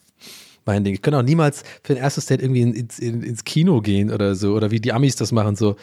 mein 0.68 0.84
Ding. 0.84 0.93
Ich 0.93 1.01
könnte 1.01 1.18
auch 1.18 1.24
niemals 1.24 1.63
für 1.84 1.93
ein 1.93 1.99
erstes 1.99 2.28
Date 2.28 2.41
irgendwie 2.41 2.61
ins, 2.61 2.99
ins, 2.99 3.43
Kino 3.43 3.82
gehen 3.82 4.11
oder 4.11 4.36
so, 4.36 4.53
oder 4.53 4.70
wie 4.70 4.80
die 4.80 4.93
Amis 4.93 5.15
das 5.15 5.32
machen, 5.32 5.55
so 5.55 5.76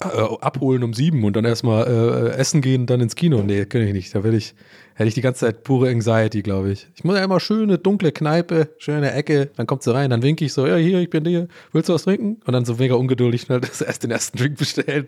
äh, 0.00 0.06
abholen 0.40 0.82
um 0.82 0.92
sieben 0.92 1.24
und 1.24 1.36
dann 1.36 1.44
erstmal 1.44 1.86
äh, 1.86 2.36
essen 2.36 2.60
gehen 2.60 2.82
und 2.82 2.90
dann 2.90 3.00
ins 3.00 3.16
Kino. 3.16 3.42
Nee, 3.42 3.64
kann 3.64 3.82
ich 3.82 3.92
nicht. 3.92 4.14
Da 4.14 4.24
werde 4.24 4.36
ich, 4.36 4.54
hätte 4.94 5.08
ich 5.08 5.14
die 5.14 5.22
ganze 5.22 5.40
Zeit 5.40 5.62
pure 5.62 5.88
Anxiety, 5.88 6.42
glaube 6.42 6.72
ich. 6.72 6.86
Ich 6.94 7.04
muss 7.04 7.16
ja 7.16 7.24
immer 7.24 7.40
schöne, 7.40 7.78
dunkle 7.78 8.12
Kneipe, 8.12 8.68
schöne 8.78 9.12
Ecke, 9.12 9.50
dann 9.56 9.66
kommt 9.66 9.82
sie 9.82 9.94
rein, 9.94 10.10
dann 10.10 10.22
winke 10.22 10.44
ich 10.44 10.52
so, 10.52 10.66
ja, 10.66 10.76
hier, 10.76 11.00
ich 11.00 11.08
bin 11.08 11.24
hier, 11.24 11.48
willst 11.72 11.88
du 11.88 11.94
was 11.94 12.04
trinken? 12.04 12.40
Und 12.44 12.52
dann 12.52 12.64
so 12.64 12.74
mega 12.74 12.94
ungeduldig 12.94 13.42
schnell 13.42 13.60
das 13.62 13.80
erst 13.80 14.02
den 14.02 14.10
ersten 14.10 14.36
Drink 14.36 14.58
bestellen. 14.58 15.06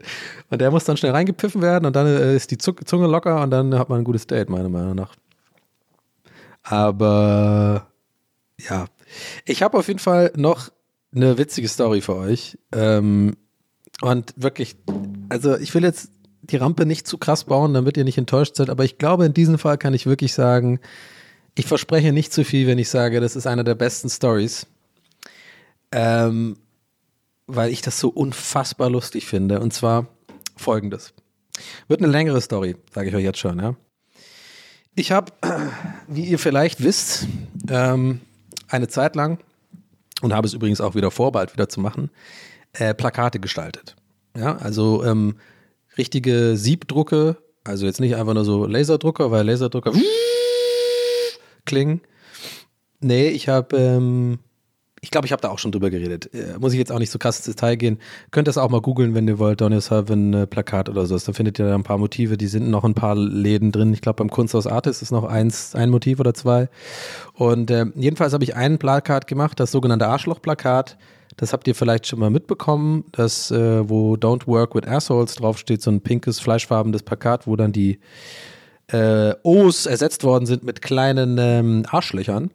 Und 0.51 0.61
der 0.61 0.71
muss 0.71 0.85
dann 0.85 0.97
schnell 0.97 1.13
reingepfiffen 1.13 1.61
werden 1.61 1.85
und 1.85 1.95
dann 1.95 2.07
äh, 2.07 2.35
ist 2.35 2.51
die 2.51 2.59
Zunge 2.59 3.07
locker 3.09 3.43
und 3.43 3.51
dann 3.51 3.79
hat 3.79 3.89
man 3.89 3.99
ein 3.99 4.05
gutes 4.05 4.27
Date, 4.27 4.49
meiner 4.49 4.69
Meinung 4.69 4.95
nach. 4.95 5.15
Aber 6.63 7.87
ja, 8.61 8.87
ich 9.45 9.63
habe 9.63 9.79
auf 9.79 9.89
jeden 9.89 10.01
Fall 10.01 10.33
noch 10.37 10.71
eine 11.15 11.39
witzige 11.39 11.69
Story 11.69 12.01
für 12.01 12.17
euch. 12.17 12.59
Ähm, 12.73 13.37
und 14.01 14.35
wirklich, 14.37 14.77
also 15.29 15.57
ich 15.57 15.75
will 15.75 15.83
jetzt 15.83 16.11
die 16.43 16.57
Rampe 16.57 16.87
nicht 16.87 17.07
zu 17.07 17.19
krass 17.19 17.45
bauen, 17.45 17.75
damit 17.75 17.97
ihr 17.97 18.05
nicht 18.05 18.19
enttäuscht 18.19 18.57
seid, 18.57 18.71
aber 18.71 18.85
ich 18.85 18.99
glaube, 18.99 19.27
in 19.27 19.35
diesem 19.35 19.59
Fall 19.59 19.79
kann 19.79 19.95
ich 19.95 20.07
wirklich 20.07 20.35
sagen, 20.35 20.81
ich 21.55 21.67
verspreche 21.67 22.13
nicht 22.13 22.33
zu 22.33 22.45
viel, 22.45 22.67
wenn 22.67 22.79
ich 22.79 22.89
sage, 22.89 23.21
das 23.21 23.35
ist 23.35 23.47
eine 23.47 23.65
der 23.65 23.75
besten 23.75 24.09
Stories. 24.09 24.67
Ähm, 25.91 26.57
weil 27.49 27.71
ich 27.71 27.81
das 27.81 27.99
so 27.99 28.11
unfassbar 28.11 28.91
lustig 28.91 29.27
finde. 29.27 29.61
Und 29.61 29.73
zwar 29.73 30.07
folgendes. 30.55 31.15
Wird 31.89 32.01
eine 32.01 32.13
längere 32.13 32.41
Story, 32.41 32.77
sage 32.93 33.09
ich 33.09 33.15
euch 33.17 33.25
jetzt 33.25 33.39
schon, 33.39 33.59
ja. 33.59 33.75
Ich 34.95 35.11
habe, 35.13 35.33
wie 36.09 36.25
ihr 36.25 36.39
vielleicht 36.39 36.83
wisst, 36.83 37.27
ähm, 37.69 38.21
eine 38.69 38.89
Zeit 38.89 39.17
lang 39.17 39.39
und 40.23 40.33
habe 40.33 40.47
es 40.47 40.55
übrigens 40.55 40.81
auch 40.81 40.95
wieder 40.95 41.11
vor, 41.11 41.33
bald 41.33 41.53
wieder 41.53 41.69
zu 41.69 41.81
machen, 41.81 42.11
äh, 42.73 42.95
Plakate 42.95 43.41
gestaltet. 43.41 43.97
Ja, 44.37 44.57
also 44.57 45.05
ähm, 45.05 45.37
richtige 45.97 46.57
Siebdrucke, 46.57 47.37
also 47.65 47.87
jetzt 47.87 48.01
nicht 48.01 48.17
einfach 48.17 48.35
nur 48.35 48.45
so 48.45 48.67
Laserdrucker, 48.67 49.31
weil 49.31 49.47
Laserdrucker 49.47 49.93
klingen. 51.65 52.01
Nee, 53.01 53.29
ich 53.29 53.49
habe, 53.49 53.77
ähm, 53.77 54.39
ich 55.01 55.11
glaube, 55.11 55.27
ich 55.27 55.33
habe 55.33 55.41
da 55.41 55.49
auch 55.49 55.59
schon 55.59 55.73
drüber 55.73 55.91
geredet. 55.91 56.33
Äh, 56.35 56.59
muss 56.59 56.73
ich 56.73 56.79
jetzt 56.79 56.93
auch 56.93 56.99
nicht 56.99 57.11
so 57.11 57.19
krass 57.19 57.39
ins 57.39 57.47
Detail 57.47 57.77
gehen. 57.77 57.99
Könnt 58.31 58.49
das 58.49 58.59
auch 58.59 58.71
mal 58.71 58.81
googeln, 58.81 59.15
wenn 59.15 59.29
ihr 59.29 59.39
wollt, 59.39 59.61
Donny 59.61 59.81
Sullivan 59.81 60.35
äh, 60.35 60.47
Plakat 60.47 60.89
oder 60.89 61.07
so. 61.07 61.19
Da 61.19 61.33
findet 61.33 61.59
ihr 61.59 61.67
da 61.67 61.75
ein 61.75 61.83
paar 61.83 61.99
Motive, 61.99 62.37
die 62.37 62.47
sind 62.47 62.71
noch 62.71 62.85
ein 62.85 62.95
paar 62.95 63.15
Läden 63.15 63.73
drin. 63.73 63.93
Ich 63.93 64.01
glaube, 64.01 64.17
beim 64.17 64.31
Kunsthaus 64.31 64.67
Artist 64.67 65.03
ist 65.03 65.11
noch 65.11 65.25
eins, 65.25 65.75
ein 65.75 65.91
Motiv 65.91 66.21
oder 66.21 66.35
zwei. 66.35 66.69
Und 67.35 67.71
äh, 67.71 67.87
jedenfalls 67.95 68.33
habe 68.33 68.45
ich 68.45 68.57
ein 68.57 68.79
Plakat 68.79 69.27
gemacht, 69.27 69.61
das 69.61 69.71
sogenannte 69.71 70.07
Arschloch-Plakat. 70.09 70.97
Das 71.37 71.53
habt 71.53 71.69
ihr 71.69 71.75
vielleicht 71.75 72.07
schon 72.07 72.19
mal 72.19 72.31
mitbekommen, 72.31 73.05
das, 73.13 73.51
äh, 73.53 73.89
wo 73.89 74.15
Don't 74.15 74.47
Work 74.47 74.75
with 74.75 74.89
Assholes 74.89 75.37
draufsteht, 75.37 75.83
so 75.83 75.91
ein 75.91 76.01
pinkes, 76.01 76.41
fleischfarbenes 76.41 77.05
Plakat, 77.05 77.47
wo 77.47 77.55
dann 77.55 77.71
die 77.71 78.01
äh, 78.89 79.35
O's 79.45 79.87
ersetzt 79.87 80.25
worden 80.25 80.47
sind 80.47 80.65
mit 80.65 80.83
kleinen 80.83 81.37
ähm, 81.39 81.85
Arschlöchern 81.89 82.51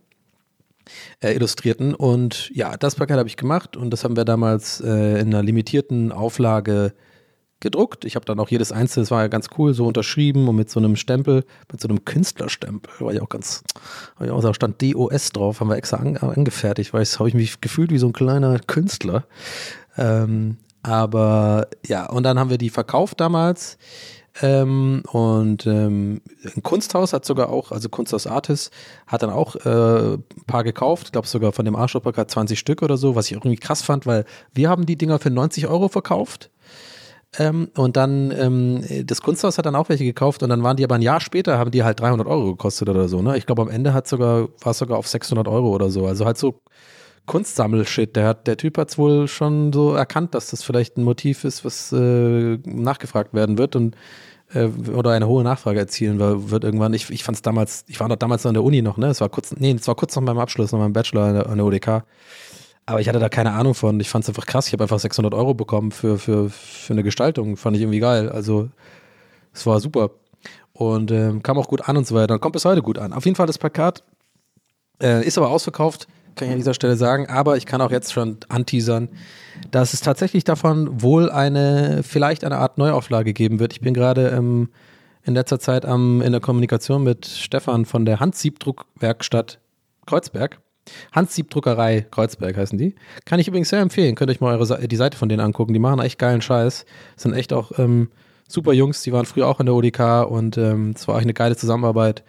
äh, 1.21 1.33
illustrierten. 1.33 1.93
Und 1.95 2.49
ja, 2.53 2.77
das 2.77 2.95
Plakat 2.95 3.17
habe 3.17 3.29
ich 3.29 3.37
gemacht 3.37 3.77
und 3.77 3.91
das 3.91 4.03
haben 4.03 4.15
wir 4.15 4.25
damals 4.25 4.81
äh, 4.81 5.19
in 5.19 5.27
einer 5.27 5.43
limitierten 5.43 6.11
Auflage 6.11 6.93
gedruckt. 7.63 8.05
Ich 8.05 8.15
habe 8.15 8.25
dann 8.25 8.39
auch 8.39 8.49
jedes 8.49 8.71
einzelne, 8.71 9.03
das 9.03 9.11
war 9.11 9.21
ja 9.21 9.27
ganz 9.27 9.47
cool, 9.57 9.73
so 9.73 9.87
unterschrieben 9.87 10.47
und 10.47 10.55
mit 10.55 10.69
so 10.69 10.79
einem 10.79 10.95
Stempel, 10.95 11.43
mit 11.71 11.81
so 11.81 11.87
einem 11.87 12.05
Künstlerstempel, 12.05 12.93
war 12.99 13.13
ich 13.13 13.21
auch 13.21 13.29
ganz, 13.29 13.63
da 14.19 14.53
stand 14.53 14.81
DOS 14.81 15.29
drauf, 15.29 15.59
haben 15.59 15.69
wir 15.69 15.77
extra 15.77 15.97
an, 15.97 16.17
angefertigt, 16.17 16.93
weil 16.93 17.01
ich 17.01 17.17
habe 17.17 17.29
ich 17.29 17.35
mich 17.35 17.61
gefühlt 17.61 17.89
wie 17.89 17.97
so 17.97 18.07
ein 18.07 18.13
kleiner 18.13 18.59
Künstler. 18.59 19.25
Ähm, 19.97 20.57
aber 20.83 21.67
ja, 21.87 22.05
und 22.09 22.23
dann 22.23 22.37
haben 22.37 22.49
wir 22.49 22.57
die 22.57 22.69
verkauft 22.69 23.21
damals. 23.21 23.77
Ähm, 24.41 25.03
und 25.11 25.67
ähm, 25.67 26.21
ein 26.55 26.63
Kunsthaus 26.63 27.13
hat 27.13 27.23
sogar 27.23 27.49
auch, 27.49 27.71
also 27.71 27.87
Kunsthaus 27.89 28.25
Artis, 28.25 28.71
hat 29.05 29.21
dann 29.21 29.29
auch 29.29 29.55
äh, 29.57 30.13
ein 30.15 30.23
paar 30.47 30.63
gekauft. 30.63 31.07
Ich 31.07 31.11
glaube 31.11 31.27
sogar 31.27 31.51
von 31.51 31.65
dem 31.65 31.75
Arschlochpack 31.75 32.29
20 32.29 32.57
Stück 32.57 32.81
oder 32.81 32.97
so, 32.97 33.15
was 33.15 33.27
ich 33.27 33.33
irgendwie 33.33 33.57
krass 33.57 33.83
fand, 33.83 34.07
weil 34.07 34.25
wir 34.53 34.69
haben 34.69 34.85
die 34.85 34.95
Dinger 34.95 35.19
für 35.19 35.29
90 35.29 35.67
Euro 35.67 35.87
verkauft. 35.87 36.49
Ähm, 37.37 37.69
und 37.75 37.97
dann, 37.97 38.31
ähm, 38.31 39.05
das 39.05 39.21
Kunsthaus 39.21 39.57
hat 39.57 39.65
dann 39.65 39.75
auch 39.75 39.89
welche 39.89 40.03
gekauft 40.03 40.43
und 40.43 40.49
dann 40.49 40.63
waren 40.63 40.77
die 40.77 40.83
aber 40.83 40.95
ein 40.95 41.01
Jahr 41.01 41.19
später, 41.19 41.57
haben 41.57 41.71
die 41.71 41.83
halt 41.83 41.99
300 41.99 42.27
Euro 42.27 42.51
gekostet 42.51 42.89
oder 42.89 43.07
so. 43.07 43.21
Ne? 43.21 43.37
Ich 43.37 43.45
glaube, 43.45 43.61
am 43.63 43.69
Ende 43.69 43.93
hat 43.93 44.07
sogar, 44.07 44.49
war 44.61 44.71
es 44.71 44.77
sogar 44.77 44.97
auf 44.97 45.07
600 45.07 45.47
Euro 45.47 45.69
oder 45.69 45.89
so. 45.89 46.05
Also 46.05 46.25
halt 46.25 46.37
so 46.37 46.61
Kunstsammelshit. 47.25 48.15
Der, 48.15 48.27
hat, 48.27 48.47
der 48.47 48.57
Typ 48.57 48.77
hat 48.77 48.89
es 48.89 48.97
wohl 48.97 49.27
schon 49.27 49.71
so 49.71 49.93
erkannt, 49.93 50.35
dass 50.35 50.49
das 50.49 50.63
vielleicht 50.63 50.97
ein 50.97 51.03
Motiv 51.03 51.43
ist, 51.43 51.63
was 51.63 51.91
äh, 51.91 52.57
nachgefragt 52.65 53.33
werden 53.33 53.57
wird 53.57 53.75
und 53.75 53.95
äh, 54.53 54.65
oder 54.65 55.11
eine 55.11 55.27
hohe 55.27 55.43
Nachfrage 55.43 55.79
erzielen 55.79 56.19
wird 56.19 56.63
irgendwann. 56.63 56.93
Ich, 56.93 57.09
ich 57.09 57.23
fand 57.23 57.37
es 57.37 57.41
damals, 57.41 57.85
ich 57.87 57.99
war 57.99 58.07
noch 58.07 58.17
damals 58.17 58.45
an 58.45 58.53
der 58.53 58.63
Uni 58.63 58.81
noch, 58.81 58.97
ne? 58.97 59.07
Es 59.07 59.21
war 59.21 59.29
kurz, 59.29 59.55
nee, 59.57 59.71
es 59.71 59.87
war 59.87 59.95
kurz 59.95 60.15
nach 60.15 60.23
meinem 60.23 60.39
Abschluss, 60.39 60.71
nach 60.71 60.79
meinem 60.79 60.93
Bachelor 60.93 61.23
an 61.23 61.33
der, 61.35 61.49
an 61.49 61.57
der 61.57 61.65
ODK. 61.65 62.03
Aber 62.85 62.99
ich 62.99 63.07
hatte 63.07 63.19
da 63.19 63.29
keine 63.29 63.53
Ahnung 63.53 63.75
von. 63.75 63.99
Ich 63.99 64.09
fand 64.09 64.23
es 64.23 64.29
einfach 64.29 64.45
krass. 64.45 64.67
Ich 64.67 64.73
habe 64.73 64.83
einfach 64.83 64.99
600 64.99 65.33
Euro 65.33 65.53
bekommen 65.53 65.91
für, 65.91 66.19
für, 66.19 66.49
für 66.49 66.93
eine 66.93 67.03
Gestaltung. 67.03 67.55
Fand 67.55 67.77
ich 67.77 67.81
irgendwie 67.81 67.99
geil. 67.99 68.29
Also, 68.29 68.69
es 69.53 69.65
war 69.65 69.79
super. 69.79 70.11
Und 70.73 71.11
ähm, 71.11 71.41
kam 71.43 71.57
auch 71.57 71.67
gut 71.67 71.87
an 71.87 71.95
und 71.95 72.05
so 72.05 72.15
weiter. 72.15 72.39
Kommt 72.39 72.53
bis 72.53 72.65
heute 72.65 72.81
gut 72.81 72.97
an. 72.97 73.13
Auf 73.13 73.23
jeden 73.25 73.35
Fall 73.35 73.47
das 73.47 73.57
Plakat 73.57 74.03
äh, 75.01 75.25
ist 75.25 75.37
aber 75.37 75.49
ausverkauft, 75.49 76.07
kann 76.35 76.47
ich 76.47 76.51
an 76.51 76.57
dieser 76.59 76.73
Stelle 76.73 76.95
sagen. 76.95 77.27
Aber 77.27 77.57
ich 77.57 77.65
kann 77.65 77.81
auch 77.81 77.91
jetzt 77.91 78.13
schon 78.13 78.37
anteasern, 78.49 79.09
dass 79.71 79.93
es 79.93 80.01
tatsächlich 80.01 80.43
davon 80.43 81.01
wohl 81.01 81.29
eine, 81.29 82.01
vielleicht 82.03 82.43
eine 82.43 82.57
Art 82.57 82.77
Neuauflage 82.77 83.33
geben 83.33 83.59
wird. 83.59 83.73
Ich 83.73 83.81
bin 83.81 83.93
gerade 83.93 84.29
ähm, 84.29 84.69
in 85.23 85.33
letzter 85.33 85.59
Zeit 85.59 85.85
am, 85.85 86.21
in 86.21 86.31
der 86.31 86.41
Kommunikation 86.41 87.03
mit 87.03 87.25
Stefan 87.25 87.85
von 87.85 88.05
der 88.05 88.19
Handsiebdruckwerkstatt 88.19 89.59
Kreuzberg. 90.05 90.59
Hans-Siebdruckerei 91.13 92.05
Kreuzberg 92.11 92.57
heißen 92.57 92.77
die. 92.77 92.95
Kann 93.25 93.39
ich 93.39 93.47
übrigens 93.47 93.69
sehr 93.69 93.79
empfehlen. 93.79 94.15
Könnt 94.15 94.31
euch 94.31 94.41
mal 94.41 94.57
eure, 94.57 94.87
die 94.87 94.95
Seite 94.95 95.17
von 95.17 95.29
denen 95.29 95.39
angucken. 95.39 95.73
Die 95.73 95.79
machen 95.79 95.99
echt 95.99 96.19
geilen 96.19 96.41
Scheiß. 96.41 96.85
Sind 97.15 97.33
echt 97.33 97.53
auch 97.53 97.71
ähm, 97.79 98.09
super 98.47 98.73
Jungs. 98.73 99.01
Die 99.03 99.13
waren 99.13 99.25
früher 99.25 99.47
auch 99.47 99.59
in 99.59 99.65
der 99.65 99.75
ODK 99.75 100.29
und 100.29 100.57
ähm, 100.57 100.93
es 100.95 101.07
war 101.07 101.15
echt 101.15 101.23
eine 101.23 101.33
geile 101.33 101.55
Zusammenarbeit. 101.55 102.23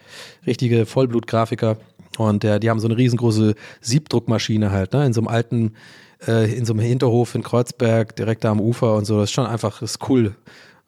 Richtige 0.45 0.85
Vollblutgrafiker. 0.85 1.77
Und 2.17 2.43
äh, 2.43 2.59
die 2.59 2.69
haben 2.69 2.79
so 2.79 2.87
eine 2.87 2.97
riesengroße 2.97 3.55
Siebdruckmaschine 3.81 4.71
halt, 4.71 4.93
ne? 4.93 5.05
In 5.05 5.13
so 5.13 5.21
einem 5.21 5.27
alten, 5.27 5.73
äh, 6.27 6.53
in 6.55 6.65
so 6.65 6.73
einem 6.73 6.81
Hinterhof 6.81 7.35
in 7.35 7.43
Kreuzberg, 7.43 8.15
direkt 8.15 8.43
da 8.43 8.51
am 8.51 8.61
Ufer 8.61 8.95
und 8.95 9.05
so. 9.05 9.15
Das 9.19 9.25
ist 9.29 9.33
schon 9.33 9.45
einfach, 9.47 9.81
ist 9.81 9.99
cool, 10.09 10.35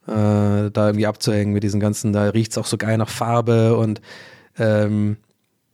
äh, 0.07 0.11
da 0.11 0.71
irgendwie 0.88 1.07
abzuhängen 1.07 1.53
mit 1.53 1.63
diesen 1.63 1.80
ganzen, 1.80 2.13
da 2.13 2.30
riecht 2.30 2.51
es 2.51 2.57
auch 2.57 2.65
so 2.65 2.78
geil 2.78 2.97
nach 2.97 3.09
Farbe 3.09 3.75
und 3.78 4.01
ähm, 4.57 5.17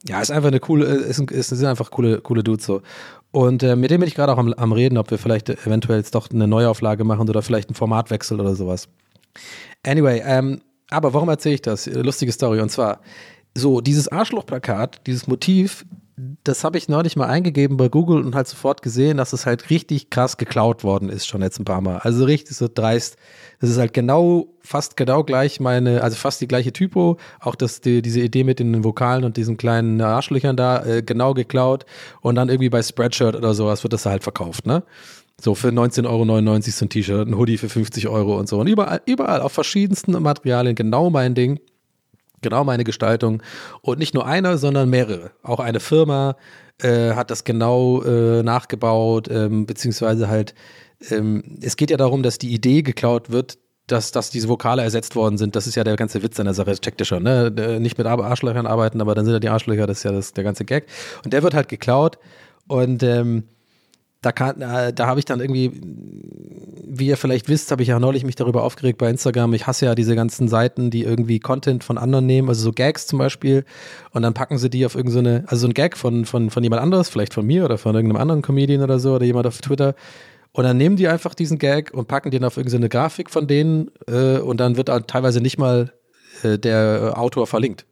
ja, 0.08 0.20
ist 0.22 0.32
einfach 0.32 0.50
eine 0.50 0.60
coole, 0.60 0.86
ist, 0.86 1.20
ein- 1.20 1.28
ist, 1.30 1.50
sind 1.50 1.66
einfach 1.68 1.92
coole, 1.92 2.20
coole 2.20 2.44
Dudes 2.44 2.66
so. 2.66 2.82
Und 3.32 3.64
äh, 3.64 3.76
mit 3.76 3.90
dem 3.90 4.00
bin 4.02 4.08
ich 4.08 4.16
gerade 4.16 4.34
auch 4.34 4.38
am, 4.38 4.54
am 4.54 4.72
Reden, 4.74 4.98
ob 4.98 5.10
wir 5.10 5.18
vielleicht 5.18 5.50
eventuell 5.50 6.00
jetzt 6.00 6.14
doch 6.14 6.30
eine 6.30 6.48
Neuauflage 6.48 7.04
machen 7.04 7.30
oder 7.30 7.42
vielleicht 7.42 7.70
einen 7.70 7.76
Formatwechsel 7.76 8.40
oder 8.40 8.54
sowas. 8.56 8.90
Anyway, 9.86 10.22
ähm, 10.26 10.62
aber 10.90 11.14
warum 11.14 11.30
erzähle 11.30 11.56
ich 11.56 11.62
das? 11.62 11.88
Äh, 11.88 12.02
Lustige 12.02 12.32
Story. 12.32 12.60
Und 12.60 12.70
zwar, 12.70 13.00
so, 13.56 13.82
dieses 13.82 14.08
Arschlochplakat, 14.08 15.06
dieses 15.06 15.28
Motiv, 15.28 15.86
das 16.44 16.64
habe 16.64 16.78
ich 16.78 16.90
neulich 16.90 17.16
mal 17.16 17.28
eingegeben 17.28 17.78
bei 17.78 17.90
Google 17.90 18.24
und 18.24 18.36
halt 18.36 18.48
sofort 18.48 18.82
gesehen, 18.82 19.18
dass 19.18 19.34
es 19.34 19.46
halt 19.46 19.70
richtig 19.70 20.10
krass 20.10 20.38
geklaut 20.38 20.84
worden 20.84 21.10
ist, 21.10 21.26
schon 21.26 21.42
jetzt 21.42 21.60
ein 21.60 21.66
paar 21.66 21.82
Mal. 21.82 21.98
Also 22.00 22.26
richtig 22.26 22.56
so 22.56 22.70
dreist. 22.72 23.18
Das 23.60 23.70
ist 23.70 23.78
halt 23.78 23.94
genau, 23.94 24.48
fast 24.62 24.96
genau 24.96 25.24
gleich 25.24 25.60
meine, 25.60 26.04
also 26.04 26.16
fast 26.16 26.40
die 26.42 26.48
gleiche 26.48 26.72
Typo. 26.72 27.18
Auch 27.40 27.56
das, 27.56 27.82
die, 27.82 28.02
diese 28.02 28.22
Idee 28.22 28.44
mit 28.44 28.60
den 28.60 28.84
Vokalen 28.84 29.24
und 29.24 29.38
diesen 29.38 29.58
kleinen 29.58 30.00
Arschlöchern 30.02 30.56
da, 30.56 30.86
äh, 30.86 31.02
genau 31.02 31.34
geklaut. 31.34 31.86
Und 32.22 32.36
dann 32.36 32.50
irgendwie 32.50 32.70
bei 32.70 32.84
Spreadshirt 32.84 33.36
oder 33.36 33.54
sowas 33.54 33.84
wird 33.84 33.94
das 33.94 34.06
halt 34.06 34.24
verkauft, 34.24 34.68
ne? 34.68 34.84
So 35.42 35.56
für 35.56 35.70
19,99 35.70 36.08
Euro 36.08 36.62
so 36.62 36.86
ein 36.86 36.90
T-Shirt, 36.90 37.28
ein 37.28 37.38
Hoodie 37.38 37.58
für 37.58 37.68
50 37.68 38.08
Euro 38.08 38.38
und 38.38 38.48
so. 38.48 38.60
Und 38.60 38.68
überall, 38.68 39.02
überall 39.06 39.42
auf 39.42 39.52
verschiedensten 39.52 40.12
Materialien, 40.22 40.76
genau 40.76 41.10
mein 41.10 41.34
Ding. 41.34 41.60
Genau 42.44 42.64
meine 42.64 42.84
Gestaltung. 42.84 43.42
Und 43.82 43.98
nicht 43.98 44.14
nur 44.14 44.28
einer, 44.28 44.60
sondern 44.60 44.90
mehrere. 44.90 45.32
Auch 45.42 45.60
eine 45.60 45.80
Firma 45.80 46.36
äh, 46.82 47.14
hat 47.16 47.32
das 47.32 47.44
genau 47.44 48.04
äh, 48.04 48.44
nachgebaut, 48.44 49.28
ähm, 49.32 49.66
beziehungsweise 49.66 50.28
halt, 50.28 50.54
ähm, 51.10 51.58
es 51.62 51.76
geht 51.76 51.90
ja 51.90 51.98
darum, 51.98 52.22
dass 52.22 52.38
die 52.38 52.54
Idee 52.54 52.84
geklaut 52.84 53.32
wird, 53.32 53.58
dass, 53.88 54.12
dass 54.12 54.30
diese 54.30 54.48
Vokale 54.48 54.82
ersetzt 54.82 55.16
worden 55.16 55.38
sind. 55.38 55.56
Das 55.56 55.68
ist 55.68 55.76
ja 55.76 55.84
der 55.84 55.96
ganze 55.96 56.24
Witz 56.24 56.40
an 56.40 56.46
der 56.46 56.54
Sache, 56.54 56.70
das 56.70 56.80
checkt 56.82 57.02
ihr 57.02 57.06
schon. 57.06 57.24
Ne? 57.24 57.54
Äh, 57.58 57.80
Nicht 57.80 57.98
mit 57.98 58.08
Ar- 58.08 58.24
Arschlöchern 58.24 58.66
arbeiten, 58.68 59.02
aber 59.02 59.14
dann 59.16 59.26
sind 59.26 59.34
ja 59.34 59.40
die 59.40 59.50
Arschlöcher, 59.50 59.88
das 59.88 59.98
ist 59.98 60.04
ja 60.04 60.12
das, 60.12 60.34
der 60.34 60.44
ganze 60.44 60.64
Gag. 60.66 60.88
Und 61.26 61.34
der 61.34 61.44
wird 61.44 61.54
halt 61.54 61.68
geklaut 61.68 62.18
und 62.68 63.04
ähm, 63.04 63.44
da, 64.24 64.32
kann, 64.32 64.62
äh, 64.62 64.94
da 64.94 65.06
habe 65.06 65.20
ich 65.20 65.26
dann 65.26 65.40
irgendwie, 65.40 65.72
wie 66.88 67.08
ihr 67.08 67.18
vielleicht 67.18 67.50
wisst, 67.50 67.72
habe 67.72 67.84
ich 67.84 67.90
ja 67.90 68.00
neulich 68.00 68.24
mich 68.24 68.36
darüber 68.36 68.64
aufgeregt 68.64 68.98
bei 68.98 69.10
Instagram. 69.10 69.54
Ich 69.54 69.68
hasse 69.68 69.86
ja 69.86 69.96
diese 69.96 70.16
ganzen 70.16 70.48
Seiten, 70.48 70.90
die 70.90 71.04
irgendwie 71.04 71.40
Content 71.40 71.84
von 71.84 71.98
anderen 71.98 72.26
nehmen, 72.26 72.50
also 72.50 72.64
so 72.64 72.72
Gags 72.72 73.06
zum 73.06 73.20
Beispiel, 73.20 73.66
und 74.12 74.22
dann 74.22 74.34
packen 74.34 74.58
sie 74.58 74.70
die 74.70 74.86
auf 74.86 74.96
irgendeine, 74.96 75.42
so 75.42 75.48
also 75.48 75.62
so 75.62 75.68
ein 75.68 75.74
Gag 75.74 75.98
von, 75.98 76.26
von, 76.26 76.50
von 76.50 76.64
jemand 76.64 76.82
anderes, 76.82 77.10
vielleicht 77.10 77.34
von 77.34 77.46
mir 77.46 77.66
oder 77.66 77.78
von 77.78 77.94
irgendeinem 77.94 78.22
anderen 78.22 78.42
Comedian 78.42 78.82
oder 78.82 78.98
so 78.98 79.16
oder 79.16 79.26
jemand 79.26 79.46
auf 79.46 79.60
Twitter. 79.60 79.94
Und 80.54 80.64
dann 80.64 80.78
nehmen 80.78 80.96
die 80.96 81.08
einfach 81.08 81.34
diesen 81.34 81.58
Gag 81.58 81.94
und 81.94 82.08
packen 82.08 82.32
den 82.32 82.46
auf 82.46 82.58
irgendeine 82.58 82.88
Grafik 82.88 83.30
von 83.30 83.48
denen 83.48 83.92
äh, 84.08 84.38
und 84.38 84.60
dann 84.60 84.78
wird 84.78 84.90
teilweise 85.08 85.42
nicht 85.42 85.58
mal 85.58 85.92
äh, 86.44 86.58
der 86.58 87.14
Autor 87.18 87.48
verlinkt 87.48 87.86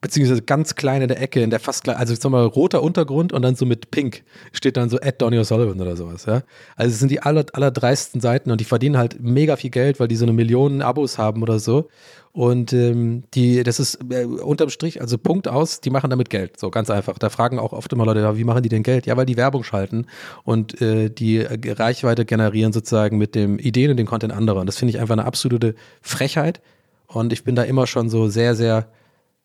beziehungsweise 0.00 0.42
ganz 0.42 0.74
klein 0.74 1.02
in 1.02 1.08
der 1.08 1.20
Ecke, 1.20 1.42
in 1.42 1.50
der 1.50 1.60
fast 1.60 1.84
klein, 1.84 1.96
also 1.96 2.14
sag 2.14 2.30
mal 2.30 2.44
roter 2.44 2.82
Untergrund 2.82 3.32
und 3.32 3.42
dann 3.42 3.54
so 3.54 3.66
mit 3.66 3.90
Pink 3.90 4.22
steht 4.52 4.76
dann 4.76 4.88
so 4.88 4.98
Ed 4.98 5.20
Donny 5.20 5.38
O'Sullivan 5.38 5.80
oder 5.80 5.96
sowas, 5.96 6.24
ja. 6.24 6.42
Also 6.76 6.92
es 6.92 6.98
sind 6.98 7.10
die 7.10 7.20
aller, 7.22 7.44
allerdreisten 7.52 8.20
Seiten 8.20 8.50
und 8.50 8.60
die 8.60 8.64
verdienen 8.64 8.96
halt 8.96 9.20
mega 9.20 9.56
viel 9.56 9.70
Geld, 9.70 10.00
weil 10.00 10.08
die 10.08 10.16
so 10.16 10.24
eine 10.24 10.32
Million 10.32 10.80
Abos 10.80 11.18
haben 11.18 11.42
oder 11.42 11.58
so. 11.58 11.88
Und 12.32 12.72
ähm, 12.72 13.24
die, 13.34 13.64
das 13.64 13.80
ist 13.80 13.98
äh, 14.08 14.24
unterm 14.24 14.70
Strich, 14.70 15.00
also 15.00 15.18
Punkt 15.18 15.48
aus, 15.48 15.80
die 15.80 15.90
machen 15.90 16.10
damit 16.10 16.30
Geld. 16.30 16.60
So 16.60 16.70
ganz 16.70 16.88
einfach. 16.88 17.18
Da 17.18 17.28
fragen 17.28 17.58
auch 17.58 17.72
oft 17.72 17.92
immer 17.92 18.06
Leute, 18.06 18.36
wie 18.36 18.44
machen 18.44 18.62
die 18.62 18.68
denn 18.68 18.84
Geld? 18.84 19.06
Ja, 19.06 19.16
weil 19.16 19.26
die 19.26 19.36
Werbung 19.36 19.64
schalten 19.64 20.06
und 20.44 20.80
äh, 20.80 21.10
die 21.10 21.38
äh, 21.38 21.72
Reichweite 21.72 22.24
generieren 22.24 22.72
sozusagen 22.72 23.18
mit 23.18 23.34
dem 23.34 23.58
Ideen 23.58 23.90
und 23.90 23.96
dem 23.96 24.06
Content 24.06 24.32
anderer. 24.32 24.60
Und 24.60 24.66
das 24.66 24.78
finde 24.78 24.90
ich 24.94 25.00
einfach 25.00 25.14
eine 25.14 25.24
absolute 25.24 25.74
Frechheit. 26.02 26.60
Und 27.08 27.32
ich 27.32 27.42
bin 27.42 27.56
da 27.56 27.64
immer 27.64 27.88
schon 27.88 28.08
so 28.08 28.28
sehr, 28.28 28.54
sehr 28.54 28.86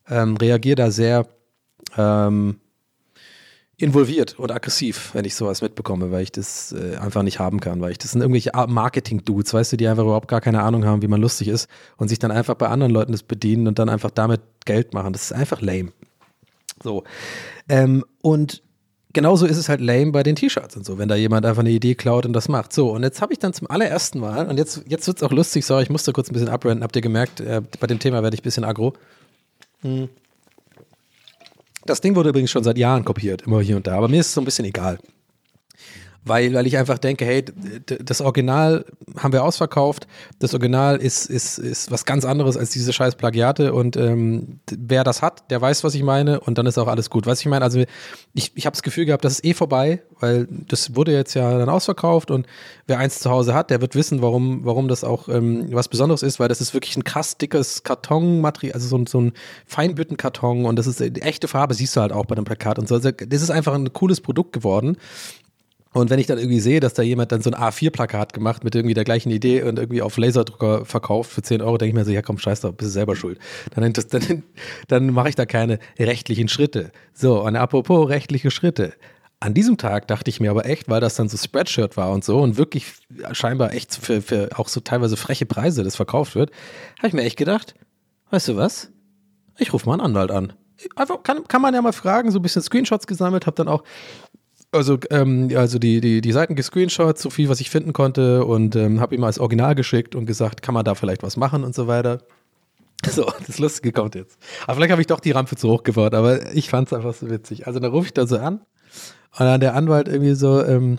ähm, 0.08 0.36
reagiere 0.36 0.76
da 0.76 0.90
sehr 0.90 1.26
ähm, 1.96 2.60
involviert 3.78 4.38
und 4.38 4.50
aggressiv, 4.50 5.10
wenn 5.12 5.26
ich 5.26 5.34
sowas 5.34 5.60
mitbekomme, 5.60 6.10
weil 6.10 6.22
ich 6.22 6.32
das 6.32 6.72
äh, 6.72 6.96
einfach 6.96 7.22
nicht 7.22 7.38
haben 7.38 7.60
kann, 7.60 7.80
weil 7.80 7.90
ich 7.90 7.98
das 7.98 8.12
sind 8.12 8.22
irgendwelche 8.22 8.52
Marketing-Dudes, 8.54 9.52
weißt 9.52 9.72
du, 9.72 9.76
die 9.76 9.86
einfach 9.86 10.04
überhaupt 10.04 10.28
gar 10.28 10.40
keine 10.40 10.62
Ahnung 10.62 10.86
haben, 10.86 11.02
wie 11.02 11.08
man 11.08 11.20
lustig 11.20 11.48
ist 11.48 11.68
und 11.98 12.08
sich 12.08 12.18
dann 12.18 12.30
einfach 12.30 12.54
bei 12.54 12.68
anderen 12.68 12.92
Leuten 12.92 13.12
das 13.12 13.22
bedienen 13.22 13.68
und 13.68 13.78
dann 13.78 13.90
einfach 13.90 14.10
damit 14.10 14.40
Geld 14.64 14.94
machen. 14.94 15.12
Das 15.12 15.24
ist 15.24 15.32
einfach 15.32 15.60
lame. 15.60 15.92
So. 16.82 17.04
Ähm, 17.68 18.02
und 18.22 18.62
genauso 19.12 19.44
ist 19.44 19.58
es 19.58 19.68
halt 19.68 19.82
lame 19.82 20.10
bei 20.10 20.22
den 20.22 20.36
T-Shirts 20.36 20.76
und 20.76 20.86
so, 20.86 20.96
wenn 20.96 21.08
da 21.08 21.14
jemand 21.14 21.44
einfach 21.44 21.60
eine 21.60 21.70
Idee 21.70 21.94
klaut 21.94 22.24
und 22.24 22.32
das 22.32 22.48
macht. 22.48 22.72
So, 22.72 22.92
und 22.92 23.02
jetzt 23.02 23.20
habe 23.20 23.34
ich 23.34 23.38
dann 23.38 23.52
zum 23.52 23.68
allerersten 23.70 24.20
Mal, 24.20 24.46
und 24.46 24.56
jetzt, 24.56 24.84
jetzt 24.88 25.06
wird 25.06 25.18
es 25.18 25.22
auch 25.22 25.32
lustig, 25.32 25.66
sorry, 25.66 25.82
ich 25.82 25.90
musste 25.90 26.12
kurz 26.12 26.30
ein 26.30 26.32
bisschen 26.32 26.48
abrenten, 26.48 26.82
habt 26.82 26.96
ihr 26.96 27.02
gemerkt, 27.02 27.40
äh, 27.40 27.60
bei 27.78 27.86
dem 27.86 27.98
Thema 27.98 28.22
werde 28.22 28.34
ich 28.34 28.40
ein 28.40 28.44
bisschen 28.44 28.64
aggro. 28.64 28.94
Hm. 29.82 30.08
Das 31.84 32.00
Ding 32.00 32.16
wurde 32.16 32.30
übrigens 32.30 32.50
schon 32.50 32.64
seit 32.64 32.78
Jahren 32.78 33.04
kopiert, 33.04 33.42
immer 33.42 33.60
hier 33.60 33.76
und 33.76 33.86
da, 33.86 33.96
aber 33.96 34.08
mir 34.08 34.20
ist 34.20 34.26
es 34.28 34.34
so 34.34 34.40
ein 34.40 34.44
bisschen 34.44 34.64
egal 34.64 34.98
weil, 36.26 36.52
weil 36.54 36.66
ich 36.66 36.76
einfach 36.76 36.98
denke, 36.98 37.24
hey, 37.24 37.44
das 37.86 38.20
Original 38.20 38.84
haben 39.16 39.32
wir 39.32 39.44
ausverkauft, 39.44 40.08
das 40.40 40.54
Original 40.54 40.96
ist, 40.96 41.26
ist, 41.26 41.58
ist 41.58 41.92
was 41.92 42.04
ganz 42.04 42.24
anderes 42.24 42.56
als 42.56 42.70
diese 42.70 42.92
scheiß 42.92 43.14
Plagiate. 43.14 43.72
Und 43.72 43.96
ähm, 43.96 44.58
wer 44.70 45.04
das 45.04 45.22
hat, 45.22 45.50
der 45.50 45.60
weiß, 45.60 45.84
was 45.84 45.94
ich 45.94 46.02
meine. 46.02 46.40
Und 46.40 46.58
dann 46.58 46.66
ist 46.66 46.78
auch 46.78 46.88
alles 46.88 47.10
gut. 47.10 47.26
Was 47.26 47.40
ich 47.40 47.46
meine, 47.46 47.64
also 47.64 47.84
ich, 48.34 48.50
ich 48.56 48.66
habe 48.66 48.74
das 48.74 48.82
Gefühl 48.82 49.04
gehabt, 49.04 49.24
das 49.24 49.34
ist 49.34 49.44
eh 49.44 49.54
vorbei, 49.54 50.02
weil 50.18 50.48
das 50.50 50.96
wurde 50.96 51.12
jetzt 51.12 51.34
ja 51.34 51.58
dann 51.58 51.68
ausverkauft. 51.68 52.32
Und 52.32 52.46
wer 52.88 52.98
eins 52.98 53.20
zu 53.20 53.30
Hause 53.30 53.54
hat, 53.54 53.70
der 53.70 53.80
wird 53.80 53.94
wissen, 53.94 54.20
warum, 54.20 54.64
warum 54.64 54.88
das 54.88 55.04
auch 55.04 55.28
ähm, 55.28 55.68
was 55.70 55.86
Besonderes 55.86 56.24
ist, 56.24 56.40
weil 56.40 56.48
das 56.48 56.60
ist 56.60 56.74
wirklich 56.74 56.96
ein 56.96 57.04
krass 57.04 57.38
dickes 57.38 57.84
Kartonmaterial, 57.84 58.74
also 58.74 58.88
so, 58.88 59.04
so 59.06 59.20
ein 59.20 59.32
Feinbüttenkarton 59.66 60.64
und 60.64 60.76
das 60.76 60.88
ist 60.88 60.98
die 60.98 61.22
echte 61.22 61.46
Farbe, 61.46 61.74
siehst 61.74 61.94
du 61.94 62.00
halt 62.00 62.12
auch 62.12 62.26
bei 62.26 62.34
dem 62.34 62.44
Plakat 62.44 62.80
und 62.80 62.88
so. 62.88 62.96
Also 62.96 63.12
das 63.12 63.42
ist 63.42 63.50
einfach 63.50 63.74
ein 63.74 63.92
cooles 63.92 64.20
Produkt 64.20 64.52
geworden 64.52 64.96
und 65.96 66.10
wenn 66.10 66.18
ich 66.18 66.26
dann 66.26 66.36
irgendwie 66.36 66.60
sehe, 66.60 66.78
dass 66.78 66.92
da 66.92 67.02
jemand 67.02 67.32
dann 67.32 67.40
so 67.40 67.50
ein 67.50 67.56
A4-Plakat 67.56 68.34
gemacht 68.34 68.64
mit 68.64 68.74
irgendwie 68.74 68.92
der 68.92 69.04
gleichen 69.04 69.30
Idee 69.30 69.62
und 69.62 69.78
irgendwie 69.78 70.02
auf 70.02 70.18
Laserdrucker 70.18 70.84
verkauft 70.84 71.32
für 71.32 71.40
10 71.40 71.62
Euro, 71.62 71.78
denke 71.78 71.88
ich 71.88 71.94
mir 71.94 72.04
so, 72.04 72.10
ja 72.10 72.20
komm, 72.20 72.36
scheiß 72.36 72.60
drauf, 72.60 72.74
bist 72.76 72.90
du 72.90 72.92
selber 72.92 73.16
schuld. 73.16 73.38
Dann, 73.74 73.90
dann, 74.10 74.42
dann 74.88 75.06
mache 75.14 75.30
ich 75.30 75.36
da 75.36 75.46
keine 75.46 75.78
rechtlichen 75.98 76.48
Schritte. 76.48 76.92
So, 77.14 77.42
und 77.42 77.56
apropos 77.56 78.10
rechtliche 78.10 78.50
Schritte. 78.50 78.92
An 79.40 79.54
diesem 79.54 79.78
Tag 79.78 80.06
dachte 80.06 80.28
ich 80.28 80.38
mir 80.38 80.50
aber 80.50 80.66
echt, 80.66 80.90
weil 80.90 81.00
das 81.00 81.14
dann 81.14 81.30
so 81.30 81.38
Spreadshirt 81.38 81.96
war 81.96 82.10
und 82.10 82.24
so 82.24 82.42
und 82.42 82.58
wirklich 82.58 82.92
scheinbar 83.32 83.72
echt 83.72 83.96
für, 83.96 84.20
für 84.20 84.50
auch 84.54 84.68
so 84.68 84.80
teilweise 84.80 85.16
freche 85.16 85.46
Preise 85.46 85.82
das 85.82 85.96
verkauft 85.96 86.34
wird, 86.34 86.50
habe 86.98 87.08
ich 87.08 87.14
mir 87.14 87.22
echt 87.22 87.38
gedacht, 87.38 87.74
weißt 88.32 88.48
du 88.48 88.56
was? 88.56 88.90
Ich 89.56 89.72
rufe 89.72 89.86
mal 89.86 89.94
einen 89.94 90.02
Anwalt 90.02 90.30
an. 90.30 90.52
Einfach 90.94 91.22
kann, 91.22 91.48
kann 91.48 91.62
man 91.62 91.72
ja 91.72 91.80
mal 91.80 91.92
fragen, 91.92 92.30
so 92.30 92.38
ein 92.38 92.42
bisschen 92.42 92.60
Screenshots 92.60 93.06
gesammelt, 93.06 93.46
habe 93.46 93.56
dann 93.56 93.68
auch 93.68 93.82
also, 94.76 94.98
ähm, 95.10 95.50
also 95.56 95.78
die, 95.78 96.00
die, 96.00 96.20
die 96.20 96.32
Seiten 96.32 96.54
gescreenshot, 96.54 97.18
so 97.18 97.30
viel, 97.30 97.48
was 97.48 97.60
ich 97.60 97.70
finden 97.70 97.92
konnte 97.92 98.44
und 98.44 98.76
ähm, 98.76 99.00
habe 99.00 99.14
ihm 99.14 99.24
als 99.24 99.38
Original 99.38 99.74
geschickt 99.74 100.14
und 100.14 100.26
gesagt, 100.26 100.62
kann 100.62 100.74
man 100.74 100.84
da 100.84 100.94
vielleicht 100.94 101.22
was 101.22 101.36
machen 101.36 101.64
und 101.64 101.74
so 101.74 101.86
weiter. 101.86 102.22
So, 103.08 103.30
das 103.46 103.58
Lustige 103.58 103.92
kommt 103.92 104.14
jetzt. 104.14 104.38
Aber 104.64 104.76
vielleicht 104.76 104.90
habe 104.90 105.02
ich 105.02 105.06
doch 105.06 105.20
die 105.20 105.30
Rampe 105.30 105.54
zu 105.56 105.68
hoch 105.68 105.82
gebaut, 105.82 106.14
aber 106.14 106.54
ich 106.54 106.70
fand 106.70 106.88
es 106.88 106.94
einfach 106.94 107.14
so 107.14 107.30
witzig. 107.30 107.66
Also 107.66 107.78
da 107.78 107.88
rufe 107.88 108.06
ich 108.06 108.14
da 108.14 108.26
so 108.26 108.38
an 108.38 108.62
und 109.38 109.46
dann 109.46 109.60
der 109.60 109.74
Anwalt 109.74 110.08
irgendwie 110.08 110.34
so, 110.34 110.64
ähm, 110.64 110.98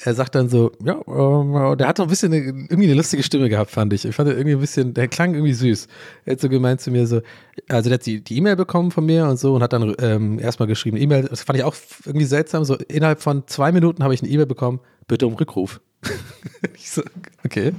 er 0.00 0.14
sagt 0.14 0.34
dann 0.36 0.48
so, 0.48 0.72
ja, 0.84 1.00
ähm, 1.08 1.76
der 1.76 1.88
hat 1.88 1.98
doch 1.98 2.04
ein 2.04 2.08
bisschen 2.08 2.32
eine, 2.32 2.44
irgendwie 2.44 2.84
eine 2.84 2.94
lustige 2.94 3.22
Stimme 3.22 3.48
gehabt, 3.48 3.70
fand 3.70 3.92
ich. 3.92 4.04
Ich 4.04 4.14
fand 4.14 4.28
irgendwie 4.28 4.52
ein 4.52 4.60
bisschen, 4.60 4.94
der 4.94 5.08
klang 5.08 5.34
irgendwie 5.34 5.54
süß. 5.54 5.88
Er 6.24 6.32
hat 6.32 6.40
so 6.40 6.48
gemeint 6.48 6.80
zu 6.80 6.92
mir 6.92 7.06
so, 7.06 7.20
also 7.68 7.90
der 7.90 7.98
hat 7.98 8.06
die 8.06 8.22
E-Mail 8.28 8.54
bekommen 8.54 8.92
von 8.92 9.04
mir 9.04 9.26
und 9.26 9.38
so 9.38 9.54
und 9.54 9.62
hat 9.62 9.72
dann 9.72 9.94
ähm, 9.98 10.38
erstmal 10.38 10.68
geschrieben, 10.68 10.96
E-Mail, 10.96 11.24
das 11.24 11.42
fand 11.42 11.58
ich 11.58 11.64
auch 11.64 11.74
irgendwie 12.04 12.26
seltsam, 12.26 12.64
so 12.64 12.76
innerhalb 12.76 13.20
von 13.20 13.46
zwei 13.46 13.72
Minuten 13.72 14.04
habe 14.04 14.14
ich 14.14 14.22
eine 14.22 14.30
E-Mail 14.30 14.46
bekommen, 14.46 14.80
bitte 15.08 15.26
um 15.26 15.34
Rückruf. 15.34 15.80
ich 16.74 16.90
so, 16.90 17.02
okay. 17.44 17.72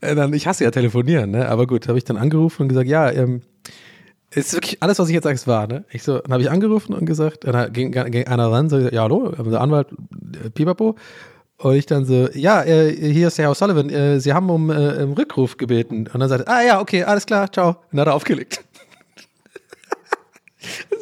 Äh, 0.00 0.14
dann, 0.14 0.32
ich 0.32 0.46
hasse 0.46 0.62
ja 0.62 0.70
telefonieren, 0.70 1.32
ne? 1.32 1.48
aber 1.48 1.66
gut, 1.66 1.88
habe 1.88 1.98
ich 1.98 2.04
dann 2.04 2.16
angerufen 2.16 2.62
und 2.62 2.68
gesagt, 2.68 2.88
ja, 2.88 3.10
ähm, 3.10 3.42
ist 4.30 4.52
wirklich 4.52 4.82
alles, 4.82 4.98
was 4.98 5.08
ich 5.08 5.14
jetzt 5.14 5.24
sage, 5.24 5.34
ist 5.34 5.46
wahr, 5.46 5.66
ne? 5.66 5.84
Ich 5.90 6.02
so, 6.02 6.18
dann 6.18 6.32
habe 6.32 6.42
ich 6.42 6.50
angerufen 6.50 6.94
und 6.94 7.06
gesagt, 7.06 7.44
dann 7.44 7.72
ging, 7.72 7.92
ging 7.92 8.26
einer 8.26 8.50
ran, 8.50 8.68
so, 8.68 8.78
ja, 8.78 9.02
hallo, 9.02 9.30
der 9.30 9.60
Anwalt, 9.60 9.88
äh, 10.44 10.50
Pipapo. 10.50 10.96
Und 11.58 11.74
ich 11.74 11.86
dann 11.86 12.04
so, 12.04 12.28
ja, 12.34 12.62
äh, 12.62 12.94
hier 12.94 13.28
ist 13.28 13.38
der 13.38 13.46
Herr 13.46 13.54
Sullivan, 13.54 13.90
äh, 13.90 14.20
Sie 14.20 14.32
haben 14.32 14.48
um, 14.48 14.70
äh, 14.70 15.02
um 15.02 15.14
Rückruf 15.14 15.56
gebeten. 15.56 16.06
Und 16.06 16.20
dann 16.20 16.28
sagt 16.28 16.46
er, 16.46 16.52
ah 16.52 16.62
ja, 16.62 16.80
okay, 16.80 17.02
alles 17.02 17.26
klar, 17.26 17.50
ciao. 17.50 17.70
Und 17.70 17.76
dann 17.92 18.00
hat 18.00 18.08
er 18.08 18.14
aufgelegt. 18.14 18.62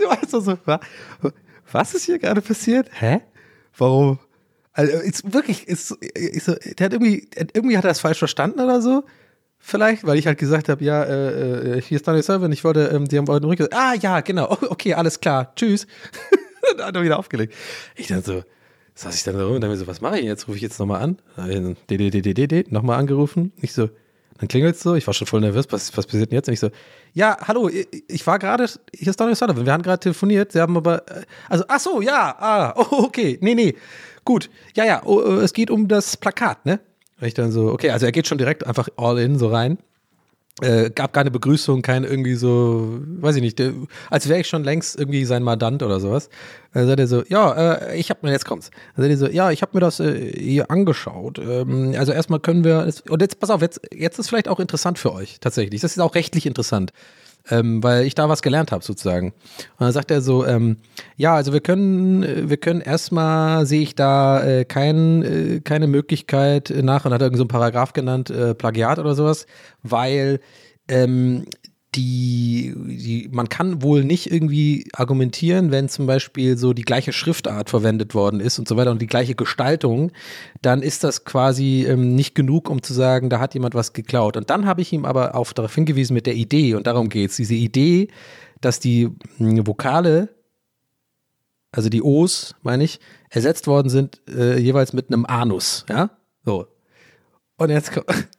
also 0.22 0.41
so, 0.41 0.59
was 1.72 1.95
ist 1.95 2.05
hier 2.05 2.18
gerade 2.18 2.41
passiert? 2.41 2.89
Hä? 2.93 3.20
Warum? 3.77 4.18
Also, 4.72 4.93
ist 4.93 5.33
wirklich, 5.35 5.68
ist, 5.68 5.91
ist 5.91 6.47
so, 6.47 6.55
der 6.55 6.85
hat 6.87 6.93
irgendwie, 6.93 7.29
irgendwie 7.53 7.77
hat 7.77 7.85
er 7.85 7.89
das 7.89 8.01
falsch 8.01 8.18
verstanden 8.18 8.61
oder 8.61 8.81
so. 8.81 9.05
Vielleicht, 9.68 10.06
weil 10.06 10.16
ich 10.16 10.28
halt 10.28 10.38
gesagt 10.38 10.68
habe, 10.68 10.84
ja, 10.84 11.02
äh, 11.02 11.78
äh, 11.78 11.82
hier 11.82 11.96
ist 11.96 12.06
Daniel 12.06 12.22
Sullivan, 12.22 12.52
ich 12.52 12.62
wollte, 12.62 12.82
ähm, 12.94 13.06
die 13.06 13.18
haben 13.18 13.26
heute 13.26 13.48
Rückruf. 13.48 13.66
Ah, 13.72 13.94
ja, 14.00 14.20
genau, 14.20 14.48
okay, 14.70 14.94
alles 14.94 15.18
klar, 15.18 15.52
tschüss. 15.56 15.88
dann 16.76 16.86
hat 16.86 16.94
er 16.94 17.02
wieder 17.02 17.18
aufgelegt. 17.18 17.52
Ich 17.96 18.06
dann 18.06 18.22
so, 18.22 18.44
saß 18.94 19.16
ich 19.16 19.24
dann 19.24 19.36
da 19.36 19.44
rum 19.44 19.56
und 19.56 19.62
mir 19.62 19.76
so, 19.76 19.88
was 19.88 20.00
mache 20.00 20.20
ich 20.20 20.24
jetzt? 20.24 20.46
Rufe 20.46 20.56
ich 20.56 20.62
jetzt 20.62 20.78
nochmal 20.78 21.02
an? 21.02 21.18
Nochmal 22.70 23.00
angerufen. 23.00 23.50
Ich 23.60 23.72
so, 23.72 23.90
dann 24.38 24.46
klingelt 24.46 24.78
so, 24.78 24.94
ich 24.94 25.04
war 25.04 25.14
schon 25.14 25.26
voll 25.26 25.40
nervös, 25.40 25.66
was, 25.70 25.96
was 25.96 26.06
passiert 26.06 26.30
denn 26.30 26.36
jetzt? 26.36 26.46
Und 26.46 26.54
ich 26.54 26.60
so, 26.60 26.70
ja, 27.12 27.36
hallo, 27.48 27.68
ich, 27.68 27.88
ich 28.06 28.24
war 28.24 28.38
gerade, 28.38 28.66
hier 28.94 29.08
ist 29.08 29.18
Donald 29.18 29.36
Sullivan, 29.36 29.66
wir 29.66 29.72
haben 29.72 29.82
gerade 29.82 29.98
telefoniert, 29.98 30.52
sie 30.52 30.60
haben 30.60 30.76
aber, 30.76 31.02
äh, 31.10 31.22
also, 31.48 31.64
ach 31.66 31.80
so, 31.80 32.00
ja, 32.00 32.36
ah, 32.38 32.72
okay, 32.92 33.36
nee, 33.40 33.56
nee, 33.56 33.74
gut, 34.24 34.48
ja, 34.76 34.84
ja, 34.84 35.02
oh, 35.04 35.20
äh, 35.22 35.42
es 35.42 35.52
geht 35.52 35.72
um 35.72 35.88
das 35.88 36.16
Plakat, 36.16 36.64
ne? 36.64 36.78
Und 37.20 37.26
ich 37.26 37.34
dann 37.34 37.50
so, 37.52 37.72
okay, 37.72 37.90
also 37.90 38.06
er 38.06 38.12
geht 38.12 38.26
schon 38.26 38.38
direkt 38.38 38.66
einfach 38.66 38.88
all 38.96 39.18
in 39.18 39.38
so 39.38 39.48
rein 39.48 39.78
äh, 40.62 40.90
gab 40.90 41.12
keine 41.12 41.30
Begrüßung, 41.30 41.82
kein 41.82 42.04
irgendwie 42.04 42.34
so, 42.34 43.00
weiß 43.06 43.36
ich 43.36 43.42
nicht, 43.42 43.58
der, 43.58 43.74
als 44.10 44.28
wäre 44.28 44.40
ich 44.40 44.46
schon 44.46 44.64
längst 44.64 44.98
irgendwie 44.98 45.24
sein 45.24 45.42
Mandant 45.42 45.82
oder 45.82 46.00
sowas. 46.00 46.30
Dann 46.72 46.86
sagt 46.86 46.98
er 46.98 47.06
so, 47.06 47.22
ja, 47.28 47.74
äh, 47.74 47.98
ich 47.98 48.08
habe 48.10 48.20
mir, 48.22 48.32
jetzt 48.32 48.46
kommt's. 48.46 48.70
Dann 48.94 49.04
sagt 49.04 49.10
er 49.10 49.18
so, 49.18 49.28
ja, 49.28 49.50
ich 49.50 49.62
habe 49.62 49.72
mir 49.74 49.80
das 49.80 50.00
äh, 50.00 50.32
hier 50.32 50.70
angeschaut. 50.70 51.38
Ähm, 51.38 51.94
also 51.98 52.12
erstmal 52.12 52.40
können 52.40 52.64
wir, 52.64 52.90
und 53.10 53.20
jetzt, 53.20 53.38
pass 53.38 53.50
auf, 53.50 53.60
jetzt, 53.60 53.82
jetzt 53.94 54.18
ist 54.18 54.28
vielleicht 54.28 54.48
auch 54.48 54.60
interessant 54.60 54.98
für 54.98 55.12
euch, 55.12 55.40
tatsächlich. 55.40 55.82
Das 55.82 55.92
ist 55.92 56.00
auch 56.00 56.14
rechtlich 56.14 56.46
interessant 56.46 56.92
ähm, 57.51 57.82
weil 57.82 58.05
ich 58.07 58.14
da 58.14 58.28
was 58.28 58.42
gelernt 58.42 58.72
habe 58.72 58.84
sozusagen. 58.84 59.28
Und 59.28 59.80
dann 59.80 59.92
sagt 59.92 60.11
er 60.11 60.20
so, 60.20 60.47
ähm, 60.47 60.78
ja, 61.16 61.34
also 61.34 61.53
wir 61.53 61.61
können, 61.61 62.49
wir 62.49 62.57
können 62.57 62.80
erstmal 62.80 63.66
sehe 63.66 63.82
ich 63.82 63.94
da 63.94 64.42
äh, 64.44 64.64
kein, 64.64 65.22
äh, 65.22 65.61
keine 65.61 65.86
Möglichkeit 65.86 66.72
nach, 66.82 67.05
und 67.05 67.12
hat 67.12 67.22
er 67.22 67.30
so 67.36 67.42
einen 67.42 67.49
Paragraph 67.49 67.92
genannt, 67.92 68.30
äh, 68.30 68.55
Plagiat 68.55 68.99
oder 68.99 69.14
sowas, 69.14 69.47
weil 69.82 70.40
ähm, 70.88 71.47
die, 71.97 72.74
die, 72.76 73.28
man 73.32 73.49
kann 73.49 73.82
wohl 73.82 74.05
nicht 74.05 74.30
irgendwie 74.30 74.88
argumentieren, 74.92 75.70
wenn 75.70 75.88
zum 75.88 76.07
Beispiel 76.07 76.57
so 76.57 76.72
die 76.72 76.82
gleiche 76.82 77.12
Schriftart 77.12 77.70
verwendet 77.70 78.14
worden 78.14 78.40
ist 78.40 78.59
und 78.59 78.68
so 78.68 78.76
weiter 78.76 78.90
und 78.90 79.01
die 79.01 79.07
gleiche 79.07 79.34
Gestaltung, 79.34 80.12
dann 80.62 80.82
ist 80.82 81.05
das 81.05 81.24
quasi 81.24 81.86
ähm, 81.88 82.14
nicht 82.14 82.34
genug, 82.34 82.68
um 82.70 82.82
zu 82.82 82.92
sagen, 82.92 83.30
da 83.30 83.40
hat 83.40 83.55
jemand 83.55 83.74
was 83.74 83.92
geklaut. 83.92 84.36
Und 84.36 84.51
dann 84.51 84.66
habe 84.66 84.82
ich 84.82 84.92
ihm 84.92 85.05
aber 85.05 85.34
auch 85.34 85.53
darauf 85.53 85.74
hingewiesen 85.74 86.14
mit 86.14 86.26
der 86.26 86.34
Idee, 86.34 86.74
und 86.74 86.86
darum 86.86 87.09
geht 87.09 87.30
es, 87.30 87.36
diese 87.36 87.55
Idee, 87.55 88.09
dass 88.61 88.78
die 88.80 89.07
mh, 89.07 89.16
hm, 89.38 89.66
Vokale 89.66 90.28
also 91.76 91.90
die 91.90 92.03
O's, 92.03 92.55
meine 92.62 92.84
ich, 92.84 93.01
ersetzt 93.28 93.66
worden 93.66 93.90
sind, 93.90 94.20
äh, 94.28 94.59
jeweils 94.59 94.92
mit 94.94 95.12
einem 95.12 95.26
Anus, 95.26 95.84
ja? 95.90 96.11
So. 96.44 96.68
Und 97.59 97.70
jetzt 97.70 97.92
ko- 97.92 98.05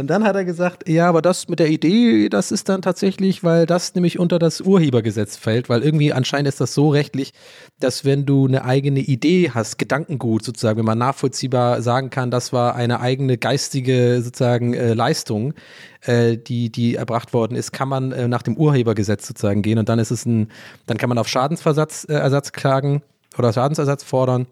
und 0.00 0.08
dann 0.08 0.24
hat 0.24 0.34
er 0.34 0.44
gesagt, 0.44 0.88
ja, 0.88 1.08
aber 1.08 1.22
das 1.22 1.48
mit 1.48 1.58
der 1.58 1.68
Idee, 1.68 2.28
das 2.28 2.50
ist 2.50 2.68
dann 2.68 2.82
tatsächlich, 2.82 3.44
weil 3.44 3.66
das 3.66 3.94
nämlich 3.94 4.18
unter 4.18 4.38
das 4.38 4.60
Urhebergesetz 4.60 5.36
fällt, 5.36 5.68
weil 5.68 5.82
irgendwie 5.82 6.12
anscheinend 6.12 6.48
ist 6.48 6.60
das 6.60 6.74
so 6.74 6.88
rechtlich, 6.88 7.32
dass 7.78 8.04
wenn 8.04 8.26
du 8.26 8.46
eine 8.46 8.64
eigene 8.64 9.00
Idee 9.00 9.50
hast, 9.52 9.78
Gedankengut 9.78 10.42
sozusagen, 10.42 10.78
wenn 10.78 10.86
man 10.86 10.98
nachvollziehbar 10.98 11.82
sagen 11.82 12.10
kann, 12.10 12.30
das 12.30 12.52
war 12.52 12.74
eine 12.74 13.00
eigene 13.00 13.38
geistige 13.38 14.22
sozusagen 14.22 14.74
äh, 14.74 14.94
Leistung, 14.94 15.54
äh, 16.02 16.36
die, 16.36 16.70
die 16.70 16.96
erbracht 16.96 17.32
worden 17.32 17.54
ist, 17.54 17.72
kann 17.72 17.88
man 17.88 18.12
äh, 18.12 18.26
nach 18.26 18.42
dem 18.42 18.56
Urhebergesetz 18.56 19.26
sozusagen 19.26 19.62
gehen. 19.62 19.78
Und 19.78 19.88
dann 19.88 19.98
ist 19.98 20.10
es 20.10 20.26
ein, 20.26 20.50
dann 20.86 20.96
kann 20.96 21.08
man 21.08 21.18
auf 21.18 21.28
Schadensersatz 21.28 22.06
äh, 22.08 22.40
klagen 22.52 23.02
oder 23.36 23.52
Schadensersatz 23.52 24.02
fordern 24.02 24.46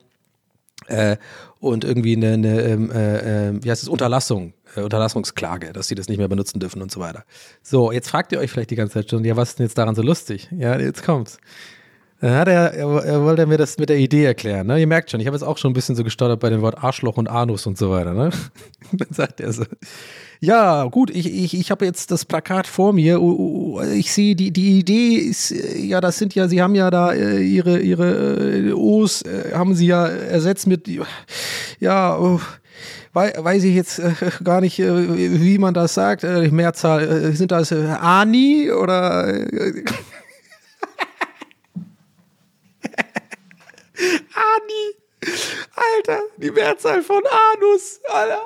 äh, 0.88 1.16
und 1.60 1.84
irgendwie 1.84 2.16
eine, 2.16 2.34
eine 2.34 2.62
ähm, 2.62 2.90
äh, 2.90 3.48
äh, 3.48 3.64
wie 3.64 3.70
heißt 3.70 3.82
es, 3.82 3.88
Unterlassung, 3.88 4.54
äh, 4.76 4.80
Unterlassungsklage, 4.80 5.72
dass 5.72 5.88
sie 5.88 5.94
das 5.94 6.08
nicht 6.08 6.18
mehr 6.18 6.28
benutzen 6.28 6.60
dürfen 6.60 6.82
und 6.82 6.90
so 6.90 7.00
weiter. 7.00 7.24
So, 7.62 7.92
jetzt 7.92 8.08
fragt 8.08 8.32
ihr 8.32 8.38
euch 8.38 8.50
vielleicht 8.50 8.70
die 8.70 8.76
ganze 8.76 8.94
Zeit 8.94 9.10
schon, 9.10 9.24
ja, 9.24 9.36
was 9.36 9.50
ist 9.50 9.58
denn 9.58 9.66
jetzt 9.66 9.78
daran 9.78 9.94
so 9.94 10.02
lustig? 10.02 10.48
Ja, 10.50 10.78
jetzt 10.78 11.04
kommt's. 11.04 11.38
Dann 12.20 12.34
hat 12.34 12.48
er, 12.48 12.72
er, 12.74 13.22
wollte 13.22 13.46
mir 13.46 13.58
das 13.58 13.78
mit 13.78 13.88
der 13.88 13.98
Idee 13.98 14.24
erklären. 14.24 14.66
Ne? 14.66 14.80
Ihr 14.80 14.88
merkt 14.88 15.10
schon, 15.10 15.20
ich 15.20 15.26
habe 15.28 15.36
jetzt 15.36 15.44
auch 15.44 15.56
schon 15.56 15.70
ein 15.70 15.74
bisschen 15.74 15.94
so 15.94 16.02
gestottert 16.02 16.40
bei 16.40 16.50
dem 16.50 16.62
Wort 16.62 16.82
Arschloch 16.82 17.16
und 17.16 17.28
Anus 17.28 17.66
und 17.66 17.78
so 17.78 17.90
weiter. 17.90 18.12
Ne? 18.12 18.30
Dann 18.92 19.08
sagt 19.12 19.40
er 19.40 19.52
so, 19.52 19.62
ja, 20.40 20.84
gut, 20.86 21.10
ich, 21.10 21.32
ich, 21.32 21.56
ich 21.58 21.70
habe 21.70 21.84
jetzt 21.84 22.10
das 22.10 22.24
Plakat 22.24 22.66
vor 22.66 22.92
mir. 22.92 23.20
Ich 23.94 24.12
sehe, 24.12 24.34
die, 24.34 24.50
die 24.50 24.80
Idee 24.80 25.14
ist, 25.14 25.52
äh, 25.52 25.78
ja, 25.78 26.00
das 26.00 26.18
sind 26.18 26.34
ja, 26.34 26.48
Sie 26.48 26.60
haben 26.60 26.74
ja 26.74 26.90
da 26.90 27.12
äh, 27.12 27.40
Ihre, 27.40 27.78
Ihre 27.78 28.68
äh, 28.68 28.72
O's, 28.72 29.22
äh, 29.22 29.52
haben 29.54 29.76
Sie 29.76 29.86
ja 29.86 30.06
ersetzt 30.06 30.66
mit, 30.66 30.88
ja, 31.78 32.18
wei- 33.12 33.34
weiß 33.36 33.62
ich 33.62 33.76
jetzt 33.76 34.00
äh, 34.00 34.12
gar 34.42 34.60
nicht, 34.60 34.80
äh, 34.80 35.40
wie 35.40 35.58
man 35.58 35.72
das 35.74 35.94
sagt. 35.94 36.24
Äh, 36.24 36.50
Mehrzahl, 36.50 37.02
äh, 37.04 37.32
sind 37.32 37.52
das 37.52 37.70
äh, 37.70 37.84
Ani 38.00 38.72
oder. 38.72 39.32
Ani. 43.98 44.94
Alter, 45.74 46.22
die 46.36 46.50
Mehrzahl 46.50 47.02
von 47.02 47.22
Anus, 47.54 48.00
Alter. 48.08 48.42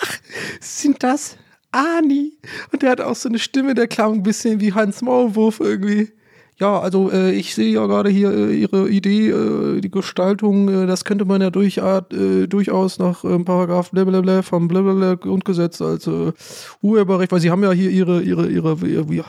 Ach, 0.00 0.18
sind 0.60 1.02
das 1.02 1.36
Ani? 1.70 2.38
Und 2.72 2.82
der 2.82 2.90
hat 2.90 3.00
auch 3.00 3.14
so 3.14 3.28
eine 3.28 3.38
Stimme, 3.38 3.74
der 3.74 3.86
klang 3.86 4.14
ein 4.14 4.22
bisschen 4.22 4.60
wie 4.60 4.72
Hans 4.72 5.02
Maulwurf 5.02 5.60
irgendwie. 5.60 6.12
Ja, 6.58 6.80
also 6.80 7.10
äh, 7.10 7.32
ich 7.32 7.54
sehe 7.54 7.74
ja 7.74 7.86
gerade 7.86 8.08
hier 8.08 8.30
äh, 8.30 8.54
Ihre 8.54 8.88
Idee, 8.88 9.28
äh, 9.28 9.80
die 9.82 9.90
Gestaltung, 9.90 10.70
äh, 10.70 10.86
das 10.86 11.04
könnte 11.04 11.26
man 11.26 11.42
ja 11.42 11.50
durchart, 11.50 12.14
äh, 12.14 12.46
durchaus 12.46 12.98
nach 12.98 13.24
ähm, 13.24 13.44
Paragraph 13.44 13.90
blablabla 13.90 14.40
vom 14.40 14.66
blablabla 14.66 15.16
Grundgesetz 15.16 15.82
als 15.82 16.06
äh, 16.06 16.32
Urheberrecht, 16.80 17.30
weil 17.30 17.40
Sie 17.40 17.50
haben 17.50 17.62
ja 17.62 17.72
hier 17.72 17.90
Ihre, 17.90 18.22
Ihre, 18.22 18.48
Ihre, 18.48 18.80
wie, 18.80 19.22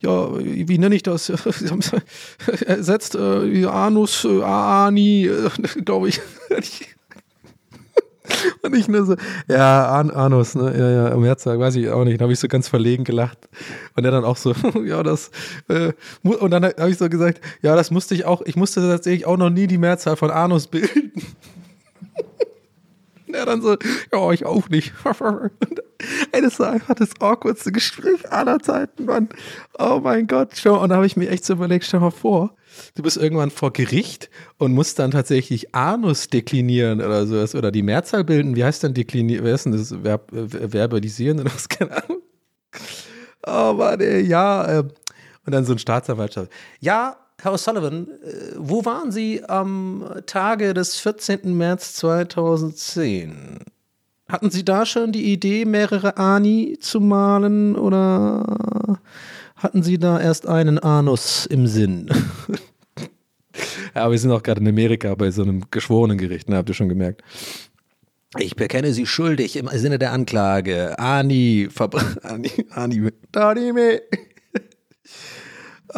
ja, 0.00 0.28
wie 0.40 0.78
nenne 0.78 0.94
ich 0.94 1.02
das? 1.02 1.26
Sie 1.26 1.68
haben 1.68 1.80
es 1.80 1.92
ersetzt, 2.62 3.16
äh, 3.16 3.64
Anus, 3.64 4.24
äh, 4.24 4.40
Ani, 4.42 5.26
äh, 5.26 5.50
glaube 5.84 6.10
ich. 6.10 6.20
Und 8.62 8.74
ich 8.74 8.88
nur 8.88 9.04
so, 9.04 9.16
ja, 9.48 9.88
An 9.90 10.10
Anus, 10.10 10.54
ne? 10.54 10.74
Ja, 10.76 10.90
ja, 10.90 11.08
im 11.08 11.24
Herzog, 11.24 11.58
weiß 11.58 11.76
ich 11.76 11.88
auch 11.88 12.04
nicht. 12.04 12.20
Da 12.20 12.24
habe 12.24 12.32
ich 12.32 12.38
so 12.38 12.48
ganz 12.48 12.68
verlegen 12.68 13.04
gelacht. 13.04 13.48
Und 13.96 14.04
er 14.04 14.10
dann 14.10 14.24
auch 14.24 14.36
so, 14.36 14.54
ja, 14.84 15.02
das, 15.02 15.30
äh, 15.68 15.92
und 16.22 16.50
dann 16.50 16.64
habe 16.64 16.90
ich 16.90 16.98
so 16.98 17.08
gesagt, 17.08 17.40
ja, 17.62 17.76
das 17.76 17.90
musste 17.90 18.14
ich 18.14 18.24
auch, 18.24 18.42
ich 18.42 18.56
musste 18.56 18.80
tatsächlich 18.80 19.26
auch 19.26 19.36
noch 19.36 19.50
nie 19.50 19.66
die 19.66 19.78
Mehrzahl 19.78 20.16
von 20.16 20.30
Anus 20.30 20.66
bilden. 20.66 21.12
Und 23.32 23.34
er 23.34 23.46
dann 23.46 23.60
so, 23.62 23.76
ja, 24.12 24.32
ich 24.32 24.46
auch 24.46 24.68
nicht. 24.68 24.92
Ey, 26.32 26.40
das 26.40 26.58
war 26.60 26.70
einfach 26.72 26.94
das 26.94 27.10
awkwardste 27.20 27.72
Gespräch 27.72 28.30
aller 28.32 28.60
Zeiten, 28.60 29.04
Mann. 29.04 29.28
Oh 29.78 30.00
mein 30.02 30.26
Gott, 30.26 30.52
schau. 30.54 30.80
Und 30.82 30.90
da 30.90 30.96
habe 30.96 31.06
ich 31.06 31.16
mir 31.16 31.28
echt 31.28 31.44
so 31.44 31.54
überlegt, 31.54 31.84
stell 31.84 32.00
mal 32.00 32.10
vor, 32.10 32.54
du 32.94 33.02
bist 33.02 33.16
irgendwann 33.16 33.50
vor 33.50 33.72
Gericht 33.72 34.30
und 34.58 34.72
musst 34.72 34.98
dann 34.98 35.10
tatsächlich 35.10 35.74
Anus 35.74 36.28
deklinieren 36.28 37.00
oder 37.00 37.26
sowas 37.26 37.54
oder 37.54 37.70
die 37.72 37.82
Mehrzahl 37.82 38.24
bilden. 38.24 38.56
Wie 38.56 38.64
heißt 38.64 38.82
denn 38.82 38.94
deklinieren? 38.94 39.44
Wer 39.44 39.54
ist 39.54 39.64
denn 39.64 39.72
das 39.72 40.02
Verb, 40.04 40.32
äh, 40.32 40.68
verbalisieren 40.68 41.40
oder 41.40 41.52
was? 41.52 41.68
Keine 41.68 42.02
Ahnung. 42.02 42.22
Oh 43.46 43.72
Mann, 43.74 44.00
ey, 44.00 44.22
ja. 44.22 44.78
äh, 44.80 44.84
Und 45.46 45.52
dann 45.52 45.64
so 45.64 45.72
ein 45.72 45.78
Staatsanwaltschaft. 45.78 46.50
Ja, 46.80 47.16
Herr 47.40 47.52
O'Sullivan, 47.52 48.08
äh, 48.08 48.54
wo 48.56 48.84
waren 48.84 49.12
Sie 49.12 49.44
am 49.44 50.04
Tage 50.26 50.74
des 50.74 50.98
14. 50.98 51.56
März 51.56 51.94
2010? 51.94 53.60
Hatten 54.28 54.50
Sie 54.50 54.64
da 54.64 54.84
schon 54.84 55.12
die 55.12 55.32
Idee, 55.32 55.64
mehrere 55.64 56.16
Ani 56.16 56.78
zu 56.80 57.00
malen 57.00 57.76
oder 57.76 58.98
hatten 59.54 59.84
Sie 59.84 59.98
da 59.98 60.20
erst 60.20 60.48
einen 60.48 60.80
Anus 60.80 61.46
im 61.46 61.68
Sinn? 61.68 62.10
ja, 63.94 64.10
wir 64.10 64.18
sind 64.18 64.32
auch 64.32 64.42
gerade 64.42 64.60
in 64.60 64.68
Amerika 64.68 65.14
bei 65.14 65.30
so 65.30 65.42
einem 65.42 65.64
Geschworenengericht, 65.70 66.48
ne, 66.48 66.56
habt 66.56 66.68
ihr 66.68 66.74
schon 66.74 66.88
gemerkt. 66.88 67.22
Ich 68.36 68.56
bekenne 68.56 68.92
Sie 68.92 69.06
schuldig 69.06 69.56
im 69.56 69.68
Sinne 69.68 70.00
der 70.00 70.12
Anklage. 70.12 70.98
Ani, 70.98 71.68
Ani, 72.22 72.50
Ani, 72.70 73.12
Anime. 73.32 74.02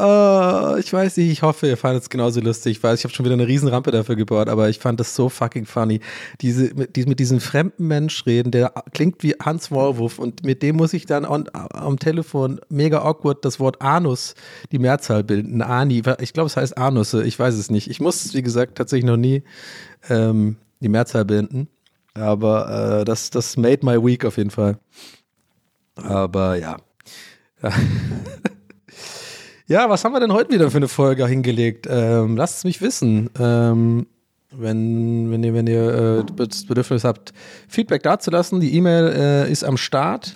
Ah, 0.01 0.77
ich 0.79 0.91
weiß 0.91 1.19
nicht, 1.19 1.31
ich 1.31 1.43
hoffe, 1.43 1.67
ihr 1.67 1.77
fandet 1.77 2.05
es 2.05 2.09
genauso 2.09 2.41
lustig. 2.41 2.79
Ich 2.79 2.83
weiß, 2.83 2.99
ich 2.99 3.05
habe 3.05 3.13
schon 3.13 3.27
wieder 3.27 3.35
eine 3.35 3.47
Riesenrampe 3.47 3.91
dafür 3.91 4.17
gebaut, 4.17 4.49
aber 4.49 4.71
ich 4.71 4.79
fand 4.79 4.99
das 4.99 5.15
so 5.15 5.29
fucking 5.29 5.67
funny. 5.67 6.01
Diese, 6.41 6.73
mit, 6.75 6.97
die, 6.97 7.05
mit 7.05 7.21
diesem 7.21 7.39
fremden 7.39 7.87
Mensch 7.87 8.25
reden, 8.25 8.51
der 8.51 8.73
klingt 8.95 9.23
wie 9.23 9.35
Hans 9.35 9.71
Maulwurf 9.71 10.19
und 10.19 10.43
mit 10.43 10.63
dem 10.63 10.77
muss 10.77 10.95
ich 10.95 11.05
dann 11.05 11.27
on, 11.27 11.51
am 11.53 11.99
Telefon 11.99 12.63
mega 12.71 13.03
awkward 13.03 13.45
das 13.45 13.61
Wort 13.61 13.83
Anus, 13.83 14.35
die 14.73 14.79
Mehrzahl 14.79 15.23
bilden. 15.23 15.61
Ani, 15.61 16.03
ich 16.19 16.33
glaube, 16.33 16.47
es 16.47 16.57
heißt 16.57 16.79
Anusse, 16.79 17.23
ich 17.23 17.39
weiß 17.39 17.57
es 17.57 17.71
nicht. 17.71 17.91
Ich 17.91 18.01
muss, 18.01 18.33
wie 18.33 18.43
gesagt, 18.43 18.79
tatsächlich 18.79 19.05
noch 19.05 19.19
nie 19.19 19.43
ähm, 20.09 20.57
die 20.81 20.89
Mehrzahl 20.89 21.27
bilden, 21.27 21.69
aber 22.15 23.01
äh, 23.01 23.05
das, 23.05 23.29
das 23.29 23.59
made 23.59 23.85
my 23.85 24.03
week 24.03 24.25
auf 24.25 24.39
jeden 24.39 24.51
Fall. 24.51 24.79
Aber 25.97 26.57
ja. 26.57 26.79
Ja, 27.63 27.73
was 29.89 30.05
haben 30.05 30.13
wir 30.13 30.19
denn 30.19 30.33
heute 30.33 30.51
wieder 30.51 30.69
für 30.69 30.79
eine 30.79 30.89
Folge 30.89 31.25
hingelegt? 31.29 31.87
Ähm, 31.89 32.37
lasst 32.37 32.59
es 32.59 32.65
mich 32.65 32.83
wissen. 32.83 33.31
Ähm, 33.39 34.09
wenn, 34.51 35.31
wenn 35.31 35.45
ihr, 35.45 35.55
wenn 35.55 35.69
ihr 35.69 36.25
äh, 36.29 36.47
das 36.49 36.67
Bedürfnis 36.67 37.05
habt, 37.05 37.33
Feedback 37.69 38.03
dazulassen, 38.03 38.59
die 38.59 38.75
E-Mail 38.75 39.13
äh, 39.15 39.49
ist 39.49 39.63
am 39.63 39.77
Start. 39.77 40.35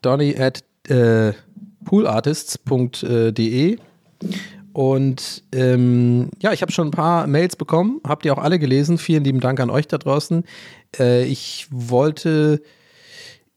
Donny 0.00 0.34
at 0.34 0.64
äh, 0.88 1.34
poolartists.de 1.84 3.76
und 4.72 5.42
ähm, 5.52 6.30
ja, 6.40 6.54
ich 6.54 6.62
habe 6.62 6.72
schon 6.72 6.88
ein 6.88 6.92
paar 6.92 7.26
Mails 7.26 7.54
bekommen, 7.54 8.00
habt 8.08 8.24
ihr 8.24 8.32
auch 8.32 8.42
alle 8.42 8.58
gelesen. 8.58 8.96
Vielen 8.96 9.24
lieben 9.24 9.40
Dank 9.40 9.60
an 9.60 9.68
euch 9.68 9.88
da 9.88 9.98
draußen. 9.98 10.44
Äh, 10.98 11.24
ich 11.24 11.66
wollte 11.70 12.62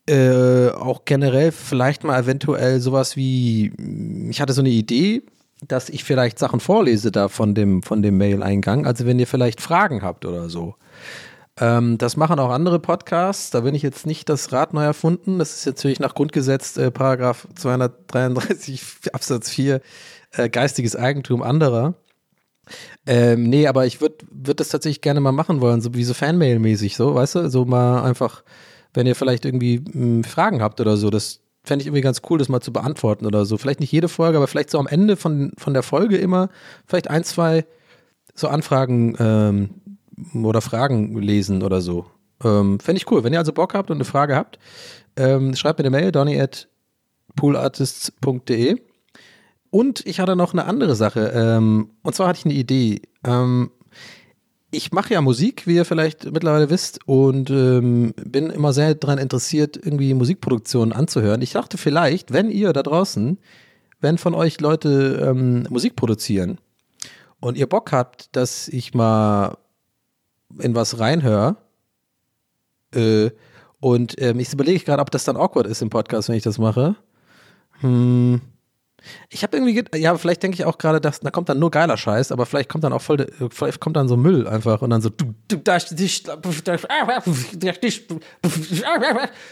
äh, 0.08 0.70
auch 0.70 1.06
generell 1.06 1.52
vielleicht 1.52 2.04
mal 2.04 2.22
eventuell 2.22 2.80
sowas 2.80 3.16
wie, 3.16 3.72
ich 4.30 4.42
hatte 4.42 4.54
so 4.54 4.62
eine 4.62 4.70
Idee, 4.70 5.24
dass 5.68 5.90
ich 5.90 6.04
vielleicht 6.04 6.40
Sachen 6.40 6.60
vorlese 6.60 7.12
da 7.12 7.30
von 7.30 7.56
dem, 7.56 7.84
von 7.84 8.02
dem 8.02 8.18
Mail-Eingang. 8.18 8.86
Also 8.86 9.06
wenn 9.06 9.20
ihr 9.20 9.28
vielleicht 9.28 9.62
Fragen 9.62 10.02
habt 10.02 10.26
oder 10.26 10.50
so. 10.50 10.76
Ähm, 11.60 11.98
das 11.98 12.18
machen 12.18 12.40
auch 12.40 12.50
andere 12.50 12.80
Podcasts. 12.80 13.52
Da 13.52 13.62
bin 13.62 13.76
ich 13.76 13.84
jetzt 13.84 14.06
nicht 14.06 14.28
das 14.28 14.52
Rad 14.52 14.74
neu 14.74 14.84
erfunden. 14.84 15.40
Das 15.40 15.58
ist 15.58 15.66
natürlich 15.66 16.00
nach 16.00 16.16
Grundgesetz, 16.16 16.78
äh, 16.78 16.92
Paragraph 16.92 17.48
233 17.56 18.82
Absatz 19.14 19.50
4, 19.50 19.82
äh, 20.32 20.50
geistiges 20.50 20.96
Eigentum 20.96 21.44
anderer. 21.44 21.94
Ähm, 23.06 23.44
nee, 23.44 23.68
aber 23.68 23.86
ich 23.86 24.02
würde 24.02 24.26
würd 24.32 24.60
das 24.60 24.70
tatsächlich 24.70 25.02
gerne 25.02 25.20
mal 25.20 25.34
machen 25.34 25.60
wollen, 25.60 25.82
so 25.82 25.94
wie 25.94 26.06
so 26.06 26.14
Fanmail-mäßig, 26.14 26.96
so, 26.96 27.14
weißt 27.14 27.36
du? 27.36 27.50
So 27.50 27.66
mal 27.66 28.04
einfach, 28.04 28.44
wenn 28.94 29.08
ihr 29.08 29.16
vielleicht 29.16 29.46
irgendwie 29.46 29.80
mh, 29.80 30.28
Fragen 30.28 30.62
habt 30.62 30.80
oder 30.82 30.98
so, 30.98 31.10
das 31.10 31.40
fände 31.64 31.82
ich 31.82 31.88
irgendwie 31.88 32.02
ganz 32.02 32.22
cool, 32.30 32.38
das 32.38 32.50
mal 32.50 32.62
zu 32.62 32.74
beantworten 32.74 33.26
oder 33.26 33.46
so. 33.46 33.58
Vielleicht 33.58 33.80
nicht 33.80 33.92
jede 33.92 34.10
Folge, 34.10 34.38
aber 34.38 34.48
vielleicht 34.48 34.70
so 34.70 34.80
am 34.80 34.88
Ende 34.88 35.16
von, 35.16 35.54
von 35.58 35.74
der 35.74 35.84
Folge 35.84 36.18
immer 36.18 36.50
vielleicht 36.86 37.10
ein, 37.10 37.24
zwei 37.24 37.66
so 38.36 38.48
Anfragen 38.48 39.16
ähm, 39.20 40.44
oder 40.44 40.62
Fragen 40.62 41.18
lesen 41.18 41.64
oder 41.64 41.82
so. 41.82 42.06
Ähm, 42.44 42.80
Fände 42.80 42.98
ich 42.98 43.10
cool. 43.10 43.24
Wenn 43.24 43.34
ihr 43.34 43.40
also 43.40 43.54
Bock 43.54 43.74
habt 43.74 43.90
und 43.90 43.98
eine 43.98 44.06
Frage 44.06 44.36
habt, 44.36 44.60
ähm, 45.16 45.56
schreibt 45.56 45.80
mir 45.80 45.86
eine 45.86 45.98
Mail, 45.98 46.12
donny 46.12 46.40
at 46.40 46.68
poolartists.de. 47.36 48.82
Und 49.70 50.06
ich 50.06 50.20
hatte 50.20 50.36
noch 50.36 50.54
eine 50.54 50.66
andere 50.66 50.96
Sache. 50.96 51.32
Ähm, 51.34 51.92
und 52.04 52.14
zwar 52.14 52.28
hatte 52.28 52.40
ich 52.40 52.46
eine 52.46 52.54
Idee. 52.54 53.02
Ähm, 53.24 53.72
ich 54.74 54.92
mache 54.92 55.14
ja 55.14 55.22
Musik, 55.22 55.68
wie 55.68 55.76
ihr 55.76 55.86
vielleicht 55.86 56.32
mittlerweile 56.32 56.70
wisst, 56.70 57.00
und 57.06 57.50
ähm, 57.50 58.14
bin 58.16 58.50
immer 58.50 58.74
sehr 58.74 58.96
daran 58.96 59.18
interessiert, 59.20 59.78
irgendwie 59.78 60.14
Musikproduktionen 60.14 60.94
anzuhören. 60.94 61.42
Ich 61.42 61.54
dachte 61.54 61.78
vielleicht, 61.78 62.34
wenn 62.34 62.50
ihr 62.50 62.74
da 62.74 62.84
draußen, 62.84 63.38
wenn 64.02 64.18
von 64.18 64.34
euch 64.34 64.60
Leute 64.60 65.26
ähm, 65.30 65.68
Musik 65.70 65.96
produzieren 65.96 66.58
und 67.40 67.58
ihr 67.58 67.68
Bock 67.68 67.92
habt, 67.92 68.36
dass 68.36 68.68
ich 68.68 68.94
mal 68.94 69.58
in 70.60 70.76
was 70.76 71.00
reinhöre, 71.00 71.58
äh, 72.94 73.32
und 73.80 74.22
ähm, 74.22 74.40
ich 74.40 74.54
überlege 74.54 74.84
gerade, 74.84 75.02
ob 75.02 75.12
das 75.12 75.26
dann 75.26 75.36
awkward 75.36 75.68
ist 75.68 75.82
im 75.82 75.90
Podcast, 75.90 76.30
wenn 76.30 76.38
ich 76.38 76.44
das 76.44 76.58
mache. 76.58 76.96
Hm. 77.82 78.40
Ich 79.30 79.44
habe 79.44 79.58
irgendwie, 79.58 79.74
ge- 79.74 79.86
ja, 80.02 80.16
vielleicht 80.18 80.44
denke 80.44 80.56
ich 80.56 80.66
auch 80.66 80.78
gerade, 80.78 81.02
dass 81.02 81.20
da 81.20 81.30
kommt 81.32 81.50
dann 81.50 81.60
nur 81.60 81.72
geiler 81.72 81.98
Scheiß, 81.98 82.32
aber 82.32 82.46
vielleicht 82.46 82.70
kommt 82.70 82.84
dann 82.84 82.94
auch 82.94 83.02
voll, 83.02 83.28
vielleicht 83.52 83.80
kommt 83.80 83.98
dann 83.98 84.08
so 84.08 84.16
Müll 84.18 84.48
einfach 84.48 84.82
und 84.82 84.90
dann 84.90 85.02
so 85.02 85.10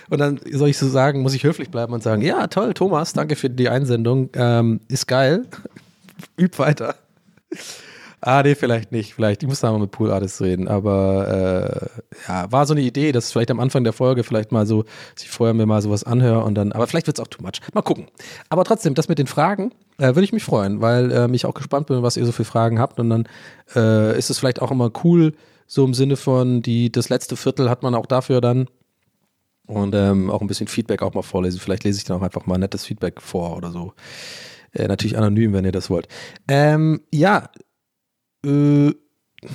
und 0.09 0.17
dann 0.19 0.39
soll 0.51 0.69
ich 0.69 0.77
so 0.77 0.87
sagen, 0.87 1.21
muss 1.21 1.33
ich 1.33 1.43
höflich 1.43 1.69
bleiben 1.69 1.93
und 1.93 2.01
sagen, 2.03 2.21
ja, 2.21 2.47
toll, 2.47 2.73
Thomas, 2.73 3.13
danke 3.13 3.35
für 3.35 3.49
die 3.49 3.69
Einsendung, 3.69 4.29
ähm, 4.33 4.79
ist 4.87 5.07
geil, 5.07 5.45
üb 6.39 6.57
weiter. 6.59 6.95
Ah, 8.23 8.43
nee, 8.43 8.53
vielleicht 8.53 8.91
nicht. 8.91 9.15
Vielleicht, 9.15 9.41
ich 9.41 9.49
muss 9.49 9.61
da 9.61 9.71
mal 9.71 9.79
mit 9.79 9.89
Pool 9.89 10.11
Artists 10.11 10.41
reden. 10.41 10.67
Aber 10.67 11.89
äh, 11.97 12.29
ja, 12.29 12.51
war 12.51 12.67
so 12.67 12.73
eine 12.75 12.81
Idee, 12.81 13.11
dass 13.11 13.31
vielleicht 13.31 13.49
am 13.49 13.59
Anfang 13.59 13.83
der 13.83 13.93
Folge 13.93 14.23
vielleicht 14.23 14.51
mal 14.51 14.67
so, 14.67 14.83
dass 15.15 15.23
vorher 15.23 15.55
mir 15.55 15.65
mal 15.65 15.81
sowas 15.81 16.03
anhöre 16.03 16.43
und 16.43 16.53
dann, 16.53 16.71
aber 16.71 16.85
vielleicht 16.85 17.07
wird 17.07 17.17
es 17.17 17.23
auch 17.23 17.27
too 17.27 17.41
much. 17.41 17.53
Mal 17.73 17.81
gucken. 17.81 18.07
Aber 18.49 18.63
trotzdem, 18.63 18.93
das 18.93 19.09
mit 19.09 19.17
den 19.17 19.25
Fragen, 19.25 19.71
äh, 19.97 20.09
würde 20.09 20.23
ich 20.23 20.33
mich 20.33 20.43
freuen, 20.43 20.81
weil 20.81 21.11
äh, 21.11 21.27
mich 21.27 21.47
auch 21.47 21.55
gespannt 21.55 21.87
bin, 21.87 22.03
was 22.03 22.15
ihr 22.15 22.25
so 22.25 22.31
für 22.31 22.45
Fragen 22.45 22.79
habt. 22.79 22.99
Und 22.99 23.09
dann 23.09 23.27
äh, 23.75 24.15
ist 24.15 24.29
es 24.29 24.37
vielleicht 24.37 24.61
auch 24.61 24.69
immer 24.69 24.91
cool, 25.03 25.33
so 25.65 25.83
im 25.83 25.95
Sinne 25.95 26.15
von, 26.15 26.61
die, 26.61 26.91
das 26.91 27.09
letzte 27.09 27.35
Viertel 27.35 27.71
hat 27.71 27.81
man 27.81 27.95
auch 27.95 28.05
dafür 28.05 28.39
dann. 28.39 28.67
Und 29.65 29.95
ähm, 29.95 30.29
auch 30.29 30.41
ein 30.41 30.47
bisschen 30.47 30.67
Feedback 30.67 31.01
auch 31.01 31.15
mal 31.15 31.21
vorlesen. 31.23 31.59
Vielleicht 31.59 31.85
lese 31.85 31.97
ich 31.97 32.03
dann 32.03 32.17
auch 32.17 32.23
einfach 32.23 32.45
mal 32.45 32.59
nettes 32.59 32.85
Feedback 32.85 33.19
vor 33.19 33.57
oder 33.57 33.71
so. 33.71 33.93
Äh, 34.73 34.87
natürlich 34.87 35.17
anonym, 35.17 35.53
wenn 35.53 35.65
ihr 35.65 35.71
das 35.71 35.89
wollt. 35.89 36.07
Ähm, 36.47 37.01
ja, 37.11 37.49
äh, 38.45 38.93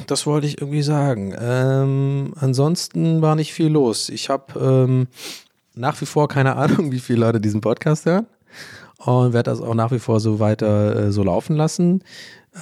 das 0.06 0.26
wollte 0.26 0.46
ich 0.46 0.60
irgendwie 0.60 0.82
sagen. 0.82 1.34
Ähm, 1.38 2.32
ansonsten 2.36 3.22
war 3.22 3.36
nicht 3.36 3.52
viel 3.52 3.68
los. 3.68 4.08
Ich 4.08 4.28
habe 4.28 4.58
ähm, 4.58 5.06
nach 5.74 6.00
wie 6.00 6.06
vor 6.06 6.28
keine 6.28 6.56
Ahnung, 6.56 6.92
wie 6.92 7.00
viele 7.00 7.20
Leute 7.20 7.40
diesen 7.40 7.60
Podcast 7.60 8.06
hören 8.06 8.26
und 8.98 9.32
werde 9.32 9.50
das 9.50 9.60
auch 9.60 9.74
nach 9.74 9.92
wie 9.92 9.98
vor 9.98 10.20
so 10.20 10.40
weiter 10.40 10.96
äh, 10.96 11.12
so 11.12 11.22
laufen 11.22 11.56
lassen. 11.56 12.02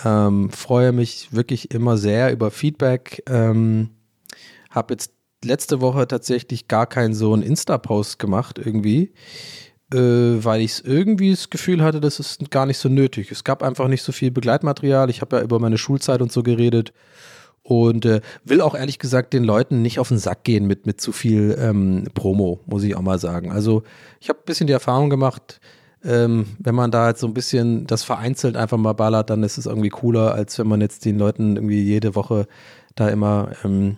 Ähm, 0.04 0.50
freue 0.50 0.92
mich 0.92 1.32
wirklich 1.32 1.70
immer 1.70 1.96
sehr 1.96 2.32
über 2.32 2.50
Feedback. 2.50 3.22
Ähm, 3.28 3.90
habe 4.70 4.94
jetzt 4.94 5.12
letzte 5.44 5.80
Woche 5.80 6.08
tatsächlich 6.08 6.68
gar 6.68 6.86
keinen 6.86 7.14
so 7.14 7.32
einen 7.32 7.42
Insta-Post 7.42 8.18
gemacht 8.18 8.58
irgendwie, 8.58 9.12
weil 9.98 10.60
ich 10.60 10.84
irgendwie 10.84 11.30
das 11.30 11.50
Gefühl 11.50 11.82
hatte, 11.82 12.00
das 12.00 12.20
ist 12.20 12.50
gar 12.50 12.66
nicht 12.66 12.78
so 12.78 12.88
nötig. 12.88 13.30
Es 13.30 13.44
gab 13.44 13.62
einfach 13.62 13.88
nicht 13.88 14.02
so 14.02 14.12
viel 14.12 14.30
Begleitmaterial. 14.30 15.10
Ich 15.10 15.20
habe 15.20 15.36
ja 15.36 15.42
über 15.42 15.58
meine 15.58 15.78
Schulzeit 15.78 16.20
und 16.22 16.32
so 16.32 16.42
geredet 16.42 16.92
und 17.64 18.04
äh, 18.04 18.20
will 18.44 18.60
auch 18.60 18.74
ehrlich 18.74 18.98
gesagt 18.98 19.32
den 19.32 19.42
Leuten 19.42 19.82
nicht 19.82 19.98
auf 19.98 20.08
den 20.08 20.18
Sack 20.18 20.44
gehen 20.44 20.66
mit, 20.66 20.86
mit 20.86 21.00
zu 21.00 21.12
viel 21.12 21.56
ähm, 21.58 22.04
Promo, 22.14 22.60
muss 22.66 22.84
ich 22.84 22.94
auch 22.94 23.02
mal 23.02 23.18
sagen. 23.18 23.50
Also 23.50 23.82
ich 24.20 24.28
habe 24.28 24.38
ein 24.38 24.44
bisschen 24.44 24.66
die 24.66 24.72
Erfahrung 24.74 25.10
gemacht, 25.10 25.60
ähm, 26.04 26.46
wenn 26.58 26.74
man 26.74 26.90
da 26.90 27.08
jetzt 27.08 27.20
so 27.20 27.26
ein 27.26 27.34
bisschen 27.34 27.86
das 27.86 28.04
vereinzelt 28.04 28.56
einfach 28.56 28.76
mal 28.76 28.92
ballert, 28.92 29.30
dann 29.30 29.42
ist 29.42 29.56
es 29.56 29.64
irgendwie 29.64 29.88
cooler, 29.88 30.34
als 30.34 30.58
wenn 30.58 30.66
man 30.66 30.82
jetzt 30.82 31.06
den 31.06 31.18
Leuten 31.18 31.56
irgendwie 31.56 31.82
jede 31.82 32.14
Woche 32.14 32.46
da 32.94 33.08
immer 33.08 33.52
ähm, 33.64 33.96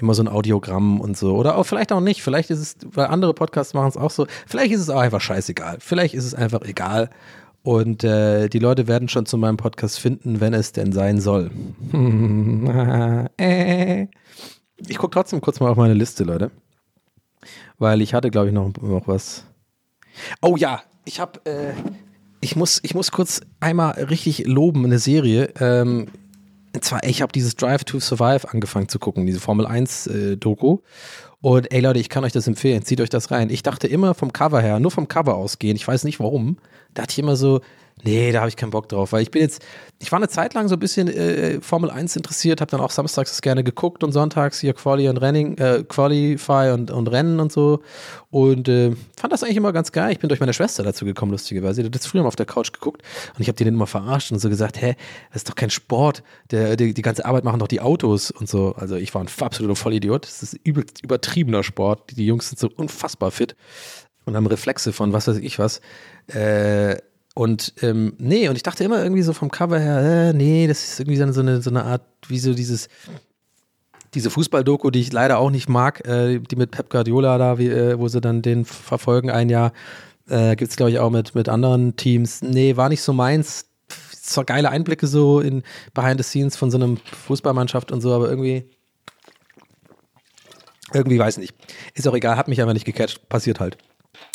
immer 0.00 0.14
so 0.14 0.22
ein 0.22 0.28
Audiogramm 0.28 1.00
und 1.00 1.16
so. 1.16 1.36
Oder 1.36 1.56
auch 1.56 1.64
vielleicht 1.64 1.92
auch 1.92 2.00
nicht. 2.00 2.22
Vielleicht 2.22 2.50
ist 2.50 2.58
es, 2.58 2.76
weil 2.92 3.06
andere 3.06 3.34
Podcasts 3.34 3.74
machen 3.74 3.88
es 3.88 3.96
auch 3.96 4.10
so. 4.10 4.26
Vielleicht 4.46 4.72
ist 4.72 4.80
es 4.80 4.90
auch 4.90 5.00
einfach 5.00 5.20
scheißegal. 5.20 5.78
Vielleicht 5.80 6.14
ist 6.14 6.24
es 6.24 6.34
einfach 6.34 6.62
egal. 6.62 7.10
Und 7.62 8.04
äh, 8.04 8.48
die 8.48 8.58
Leute 8.58 8.88
werden 8.88 9.08
schon 9.08 9.26
zu 9.26 9.36
meinem 9.36 9.58
Podcast 9.58 9.98
finden, 10.00 10.40
wenn 10.40 10.54
es 10.54 10.72
denn 10.72 10.92
sein 10.92 11.20
soll. 11.20 11.50
Ich 14.88 14.96
gucke 14.96 15.12
trotzdem 15.12 15.42
kurz 15.42 15.60
mal 15.60 15.70
auf 15.70 15.76
meine 15.76 15.92
Liste, 15.92 16.24
Leute. 16.24 16.50
Weil 17.78 18.00
ich 18.00 18.14
hatte, 18.14 18.30
glaube 18.30 18.48
ich, 18.48 18.54
noch, 18.54 18.72
noch 18.80 19.06
was. 19.06 19.44
Oh 20.40 20.56
ja, 20.56 20.82
ich 21.04 21.20
habe, 21.20 21.40
äh, 21.44 21.72
ich 22.40 22.56
muss, 22.56 22.80
ich 22.82 22.94
muss 22.94 23.10
kurz 23.10 23.42
einmal 23.60 23.92
richtig 24.04 24.46
loben 24.46 24.84
eine 24.84 24.98
Serie. 24.98 25.52
Ähm, 25.60 26.08
zwar, 26.80 27.04
ich 27.04 27.22
habe 27.22 27.32
dieses 27.32 27.56
Drive 27.56 27.84
to 27.84 28.00
Survive 28.00 28.48
angefangen 28.50 28.88
zu 28.88 28.98
gucken, 28.98 29.26
diese 29.26 29.40
Formel 29.40 29.66
1 29.66 30.06
äh, 30.06 30.36
Doku. 30.36 30.78
Und 31.40 31.72
ey 31.72 31.80
Leute, 31.80 31.98
ich 31.98 32.08
kann 32.08 32.24
euch 32.24 32.32
das 32.32 32.46
empfehlen, 32.46 32.82
zieht 32.84 33.00
euch 33.00 33.08
das 33.08 33.30
rein. 33.30 33.50
Ich 33.50 33.62
dachte 33.62 33.86
immer 33.86 34.14
vom 34.14 34.32
Cover 34.32 34.60
her, 34.60 34.78
nur 34.78 34.90
vom 34.90 35.08
Cover 35.08 35.36
ausgehen, 35.36 35.76
ich 35.76 35.88
weiß 35.88 36.04
nicht 36.04 36.20
warum, 36.20 36.58
da 36.94 37.02
hatte 37.02 37.12
ich 37.12 37.18
immer 37.18 37.36
so, 37.36 37.60
nee, 38.04 38.32
da 38.32 38.40
habe 38.40 38.48
ich 38.48 38.56
keinen 38.56 38.70
Bock 38.70 38.88
drauf, 38.88 39.12
weil 39.12 39.22
ich 39.22 39.30
bin 39.30 39.42
jetzt, 39.42 39.62
ich 39.98 40.10
war 40.12 40.18
eine 40.18 40.28
Zeit 40.28 40.54
lang 40.54 40.68
so 40.68 40.76
ein 40.76 40.78
bisschen 40.78 41.08
äh, 41.08 41.60
Formel 41.60 41.90
1 41.90 42.16
interessiert, 42.16 42.60
habe 42.60 42.70
dann 42.70 42.80
auch 42.80 42.90
samstags 42.90 43.30
das 43.30 43.42
gerne 43.42 43.64
geguckt 43.64 44.04
und 44.04 44.12
sonntags 44.12 44.60
hier 44.60 44.72
Quali 44.72 45.08
und 45.08 45.16
Renning, 45.18 45.56
äh, 45.58 45.84
Qualify 45.86 46.72
und, 46.72 46.90
und 46.90 47.06
Rennen 47.08 47.40
und 47.40 47.52
so 47.52 47.80
und 48.30 48.68
äh, 48.68 48.92
fand 49.16 49.32
das 49.32 49.42
eigentlich 49.42 49.56
immer 49.56 49.72
ganz 49.72 49.92
geil. 49.92 50.12
Ich 50.12 50.18
bin 50.18 50.28
durch 50.28 50.40
meine 50.40 50.52
Schwester 50.52 50.82
dazu 50.82 51.04
gekommen, 51.04 51.32
lustigerweise. 51.32 51.82
Die 51.82 51.86
hat 51.86 51.94
das 51.94 52.06
früher 52.06 52.22
mal 52.22 52.28
auf 52.28 52.36
der 52.36 52.46
Couch 52.46 52.72
geguckt 52.72 53.02
und 53.34 53.40
ich 53.40 53.48
habe 53.48 53.56
die 53.56 53.64
dann 53.64 53.74
immer 53.74 53.86
verarscht 53.86 54.32
und 54.32 54.38
so 54.38 54.48
gesagt, 54.48 54.80
hä, 54.80 54.94
das 55.32 55.42
ist 55.42 55.48
doch 55.48 55.54
kein 55.54 55.70
Sport, 55.70 56.22
der, 56.50 56.76
die, 56.76 56.94
die 56.94 57.02
ganze 57.02 57.24
Arbeit 57.24 57.44
machen 57.44 57.58
doch 57.58 57.68
die 57.68 57.80
Autos 57.80 58.30
und 58.30 58.48
so. 58.48 58.74
Also 58.76 58.96
ich 58.96 59.14
war 59.14 59.22
ein 59.22 59.28
absoluter 59.40 59.76
Vollidiot. 59.76 60.26
Das 60.26 60.42
ist 60.42 60.54
übel, 60.64 60.84
übertriebener 61.02 61.62
Sport. 61.62 62.16
Die 62.16 62.26
Jungs 62.26 62.48
sind 62.48 62.58
so 62.58 62.70
unfassbar 62.74 63.30
fit 63.30 63.56
und 64.24 64.36
haben 64.36 64.46
Reflexe 64.46 64.92
von 64.92 65.12
was 65.12 65.28
weiß 65.28 65.38
ich 65.38 65.58
was. 65.58 65.80
Äh, 66.28 66.96
und 67.40 67.72
ähm, 67.80 68.12
nee, 68.18 68.50
und 68.50 68.56
ich 68.56 68.62
dachte 68.62 68.84
immer 68.84 69.02
irgendwie 69.02 69.22
so 69.22 69.32
vom 69.32 69.50
Cover 69.50 69.78
her, 69.78 70.28
äh, 70.28 70.32
nee, 70.34 70.66
das 70.66 70.84
ist 70.84 71.00
irgendwie 71.00 71.16
so 71.16 71.40
eine, 71.40 71.62
so 71.62 71.70
eine 71.70 71.84
Art, 71.84 72.02
wie 72.28 72.38
so 72.38 72.52
dieses, 72.52 72.90
diese 74.12 74.28
Fußball-Doku, 74.28 74.90
die 74.90 75.00
ich 75.00 75.10
leider 75.10 75.38
auch 75.38 75.48
nicht 75.48 75.66
mag, 75.66 76.06
äh, 76.06 76.38
die 76.38 76.56
mit 76.56 76.70
Pep 76.70 76.90
Guardiola 76.90 77.38
da, 77.38 77.56
wie, 77.56 77.68
äh, 77.68 77.98
wo 77.98 78.08
sie 78.08 78.20
dann 78.20 78.42
den 78.42 78.66
verfolgen 78.66 79.30
ein 79.30 79.48
Jahr, 79.48 79.72
äh, 80.28 80.54
gibt 80.54 80.70
es 80.70 80.76
glaube 80.76 80.90
ich 80.90 80.98
auch 80.98 81.08
mit, 81.08 81.34
mit 81.34 81.48
anderen 81.48 81.96
Teams. 81.96 82.42
Nee, 82.42 82.76
war 82.76 82.90
nicht 82.90 83.00
so 83.00 83.14
meins. 83.14 83.70
Zwar 84.10 84.44
geile 84.44 84.68
Einblicke 84.68 85.06
so 85.06 85.40
in 85.40 85.62
Behind 85.94 86.22
the 86.22 86.24
Scenes 86.24 86.58
von 86.58 86.70
so 86.70 86.76
einem 86.76 86.98
Fußballmannschaft 86.98 87.90
und 87.90 88.02
so, 88.02 88.12
aber 88.12 88.28
irgendwie, 88.28 88.68
irgendwie 90.92 91.18
weiß 91.18 91.38
nicht. 91.38 91.54
Ist 91.94 92.06
auch 92.06 92.14
egal, 92.14 92.36
hat 92.36 92.48
mich 92.48 92.60
einfach 92.60 92.74
nicht 92.74 92.84
gecatcht, 92.84 93.30
passiert 93.30 93.60
halt. 93.60 93.78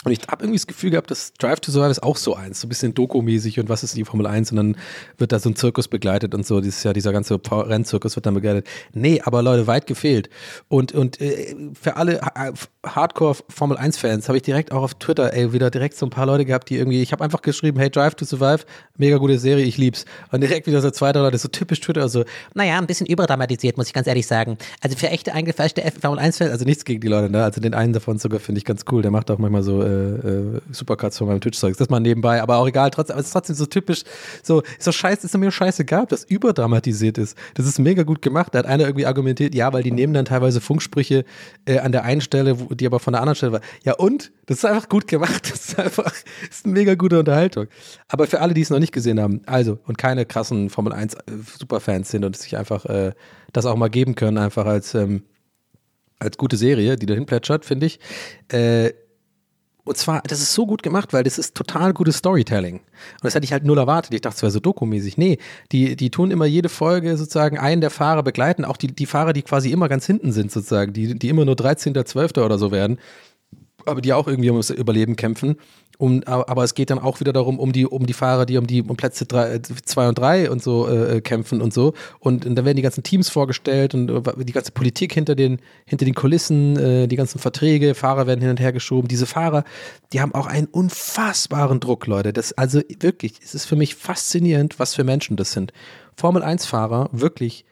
Und 0.03 0.11
ich 0.11 0.19
habe 0.29 0.43
irgendwie 0.43 0.57
das 0.59 0.67
Gefühl 0.67 0.91
gehabt, 0.91 1.09
dass 1.09 1.33
Drive 1.33 1.59
to 1.61 1.71
Survive 1.71 1.89
ist 1.91 2.03
auch 2.03 2.17
so 2.17 2.35
eins, 2.35 2.61
so 2.61 2.67
ein 2.67 2.69
bisschen 2.69 2.93
Doku-mäßig 2.93 3.59
und 3.59 3.69
was 3.69 3.83
ist 3.83 3.95
die 3.97 4.05
Formel 4.05 4.27
1 4.27 4.51
und 4.51 4.57
dann 4.57 4.77
wird 5.17 5.31
da 5.31 5.39
so 5.39 5.49
ein 5.49 5.55
Zirkus 5.55 5.87
begleitet 5.87 6.35
und 6.35 6.45
so, 6.45 6.61
dieses 6.61 6.83
Jahr 6.83 6.93
dieser 6.93 7.11
ganze 7.11 7.39
Rennzirkus 7.51 8.15
wird 8.15 8.25
dann 8.27 8.35
begleitet. 8.35 8.67
Nee, 8.93 9.21
aber 9.23 9.41
Leute, 9.41 9.65
weit 9.67 9.87
gefehlt. 9.87 10.29
Und, 10.67 10.91
und 10.91 11.19
äh, 11.21 11.55
für 11.79 11.95
alle 11.97 12.21
Ha- 12.21 12.53
Hardcore 12.85 13.35
Formel 13.49 13.77
1-Fans 13.77 14.27
habe 14.27 14.37
ich 14.37 14.43
direkt 14.43 14.71
auch 14.71 14.83
auf 14.83 14.93
Twitter, 14.95 15.33
ey, 15.33 15.53
wieder 15.53 15.71
direkt 15.71 15.97
so 15.97 16.05
ein 16.05 16.11
paar 16.11 16.27
Leute 16.27 16.45
gehabt, 16.45 16.69
die 16.69 16.77
irgendwie, 16.77 17.01
ich 17.01 17.11
habe 17.11 17.23
einfach 17.23 17.41
geschrieben, 17.41 17.79
hey, 17.79 17.89
Drive 17.89 18.13
to 18.15 18.25
Survive, 18.25 18.65
mega 18.97 19.17
gute 19.17 19.39
Serie, 19.39 19.65
ich 19.65 19.77
lieb's. 19.77 20.05
Und 20.31 20.41
direkt 20.41 20.67
wieder 20.67 20.81
so 20.81 20.91
zwei, 20.91 21.11
drei 21.13 21.21
Leute, 21.21 21.39
so 21.39 21.47
typisch 21.47 21.79
Twitter, 21.79 22.07
so, 22.09 22.23
Naja, 22.53 22.77
ein 22.77 22.85
bisschen 22.85 23.07
überdramatisiert, 23.07 23.75
muss 23.77 23.87
ich 23.87 23.93
ganz 23.93 24.05
ehrlich 24.07 24.27
sagen. 24.27 24.57
Also 24.81 24.95
für 24.97 25.09
echte 25.09 25.33
eingefleischte 25.33 25.81
Formel 25.99 26.19
1-Fans, 26.19 26.51
also 26.51 26.63
nichts 26.65 26.85
gegen 26.85 27.01
die 27.01 27.07
Leute, 27.07 27.31
ne? 27.31 27.43
Also 27.43 27.59
den 27.59 27.73
einen 27.73 27.93
davon 27.93 28.19
sogar 28.19 28.39
finde 28.39 28.59
ich 28.59 28.65
ganz 28.65 28.83
cool. 28.91 29.01
Der 29.01 29.09
macht 29.11 29.31
auch 29.31 29.39
manchmal 29.39 29.63
so 29.63 29.74
äh, 29.81 30.55
äh, 30.55 30.61
Supercuts 30.71 31.17
von 31.17 31.27
meinem 31.27 31.41
Twitch-Zeugs. 31.41 31.77
Das 31.77 31.89
mal 31.89 31.99
nebenbei, 31.99 32.41
aber 32.41 32.57
auch 32.57 32.67
egal, 32.67 32.91
trotzdem, 32.91 33.13
aber 33.13 33.21
es 33.21 33.27
ist 33.27 33.33
trotzdem 33.33 33.55
so 33.55 33.65
typisch, 33.65 34.03
so, 34.43 34.61
ist 34.61 34.83
so 34.83 34.91
scheiße, 34.91 35.25
ist 35.25 35.37
mir 35.37 35.51
scheißegal, 35.51 36.03
ob 36.03 36.09
das 36.09 36.23
überdramatisiert 36.23 37.17
ist. 37.17 37.37
Das 37.55 37.65
ist 37.65 37.79
mega 37.79 38.03
gut 38.03 38.21
gemacht. 38.21 38.53
Da 38.53 38.59
hat 38.59 38.65
einer 38.65 38.85
irgendwie 38.85 39.05
argumentiert, 39.05 39.55
ja, 39.55 39.71
weil 39.73 39.83
die 39.83 39.91
nehmen 39.91 40.13
dann 40.13 40.25
teilweise 40.25 40.61
Funksprüche 40.61 41.25
äh, 41.65 41.79
an 41.79 41.91
der 41.91 42.03
einen 42.03 42.21
Stelle, 42.21 42.59
wo, 42.59 42.73
die 42.73 42.85
aber 42.85 42.99
von 42.99 43.13
der 43.13 43.21
anderen 43.21 43.35
Stelle 43.35 43.51
war. 43.53 43.61
Ja, 43.83 43.93
und? 43.95 44.31
Das 44.45 44.59
ist 44.59 44.65
einfach 44.65 44.89
gut 44.89 45.07
gemacht. 45.07 45.51
Das 45.55 45.69
ist 45.69 45.79
einfach, 45.79 46.11
ist 46.49 46.65
eine 46.65 46.73
mega 46.73 46.95
gute 46.95 47.17
Unterhaltung. 47.19 47.67
Aber 48.07 48.27
für 48.27 48.41
alle, 48.41 48.53
die 48.53 48.61
es 48.61 48.69
noch 48.69 48.79
nicht 48.79 48.91
gesehen 48.91 49.19
haben, 49.19 49.41
also, 49.45 49.79
und 49.85 49.97
keine 49.97 50.25
krassen 50.25 50.69
Formel 50.69 50.93
1 50.93 51.13
äh, 51.13 51.19
Superfans 51.57 52.09
sind 52.09 52.25
und 52.25 52.35
sich 52.37 52.57
einfach 52.57 52.85
äh, 52.85 53.13
das 53.53 53.65
auch 53.65 53.75
mal 53.75 53.89
geben 53.89 54.15
können, 54.15 54.37
einfach 54.37 54.65
als, 54.65 54.93
ähm, 54.95 55.23
als 56.19 56.37
gute 56.37 56.57
Serie, 56.57 56.95
die 56.95 57.05
dahin 57.05 57.25
plätschert, 57.25 57.65
finde 57.65 57.85
ich. 57.87 57.99
Äh, 58.51 58.93
und 59.85 59.97
zwar, 59.97 60.21
das 60.27 60.41
ist 60.41 60.53
so 60.53 60.65
gut 60.65 60.81
gemacht, 60.81 61.13
weil 61.13 61.23
das 61.23 61.37
ist 61.37 61.55
total 61.55 61.93
gutes 61.93 62.17
Storytelling. 62.17 62.77
Und 62.77 63.23
das 63.23 63.35
hätte 63.35 63.45
ich 63.45 63.53
halt 63.53 63.63
null 63.65 63.77
erwartet. 63.77 64.15
Ich 64.15 64.21
dachte, 64.21 64.35
es 64.35 64.41
wäre 64.41 64.51
so 64.51 64.59
dokumäßig. 64.59 65.17
Nee, 65.17 65.37
die, 65.71 65.95
die 65.95 66.09
tun 66.09 66.31
immer 66.31 66.45
jede 66.45 66.69
Folge 66.69 67.15
sozusagen 67.17 67.59
einen 67.59 67.81
der 67.81 67.91
Fahrer 67.91 68.23
begleiten, 68.23 68.65
auch 68.65 68.77
die, 68.77 68.87
die 68.87 69.05
Fahrer, 69.05 69.31
die 69.31 69.43
quasi 69.43 69.71
immer 69.71 69.87
ganz 69.87 70.07
hinten 70.07 70.31
sind, 70.31 70.51
sozusagen, 70.51 70.91
die, 70.91 71.17
die 71.17 71.29
immer 71.29 71.45
nur 71.45 71.55
13., 71.55 71.93
12. 72.03 72.37
oder 72.37 72.57
so 72.57 72.71
werden. 72.71 72.97
aber 73.85 74.01
die 74.01 74.13
auch 74.13 74.27
irgendwie 74.27 74.49
ums 74.49 74.71
Überleben 74.71 75.15
kämpfen. 75.15 75.57
Um, 75.97 76.23
aber 76.25 76.63
es 76.63 76.73
geht 76.73 76.89
dann 76.89 76.99
auch 76.99 77.19
wieder 77.19 77.33
darum, 77.33 77.59
um 77.59 77.71
die, 77.71 77.85
um 77.85 78.05
die 78.05 78.13
Fahrer, 78.13 78.45
die 78.45 78.57
um 78.57 78.67
die 78.67 78.81
um 78.81 78.97
Plätze 78.97 79.27
2 79.27 80.07
und 80.07 80.17
3 80.17 80.51
und 80.51 80.61
so 80.61 80.87
äh, 80.87 81.21
kämpfen 81.21 81.61
und 81.61 81.73
so. 81.73 81.93
Und, 82.19 82.45
und 82.45 82.55
dann 82.55 82.65
werden 82.65 82.75
die 82.75 82.81
ganzen 82.81 83.03
Teams 83.03 83.29
vorgestellt 83.29 83.93
und 83.93 84.09
äh, 84.09 84.43
die 84.43 84.53
ganze 84.53 84.71
Politik 84.71 85.13
hinter 85.13 85.35
den, 85.35 85.59
hinter 85.85 86.05
den 86.05 86.15
Kulissen, 86.15 86.77
äh, 86.77 87.07
die 87.07 87.15
ganzen 87.15 87.39
Verträge, 87.39 87.95
Fahrer 87.95 88.27
werden 88.27 88.41
hin 88.41 88.49
und 88.49 88.59
her 88.59 88.73
geschoben. 88.73 89.07
Diese 89.07 89.25
Fahrer, 89.25 89.63
die 90.13 90.21
haben 90.21 90.33
auch 90.33 90.47
einen 90.47 90.67
unfassbaren 90.67 91.79
Druck, 91.79 92.07
Leute. 92.07 92.33
Das, 92.33 92.53
also 92.53 92.81
wirklich, 92.99 93.39
es 93.43 93.55
ist 93.55 93.65
für 93.65 93.75
mich 93.75 93.95
faszinierend, 93.95 94.79
was 94.79 94.95
für 94.95 95.03
Menschen 95.03 95.37
das 95.37 95.51
sind. 95.51 95.71
Formel 96.15 96.43
1-Fahrer, 96.43 97.09
wirklich 97.11 97.65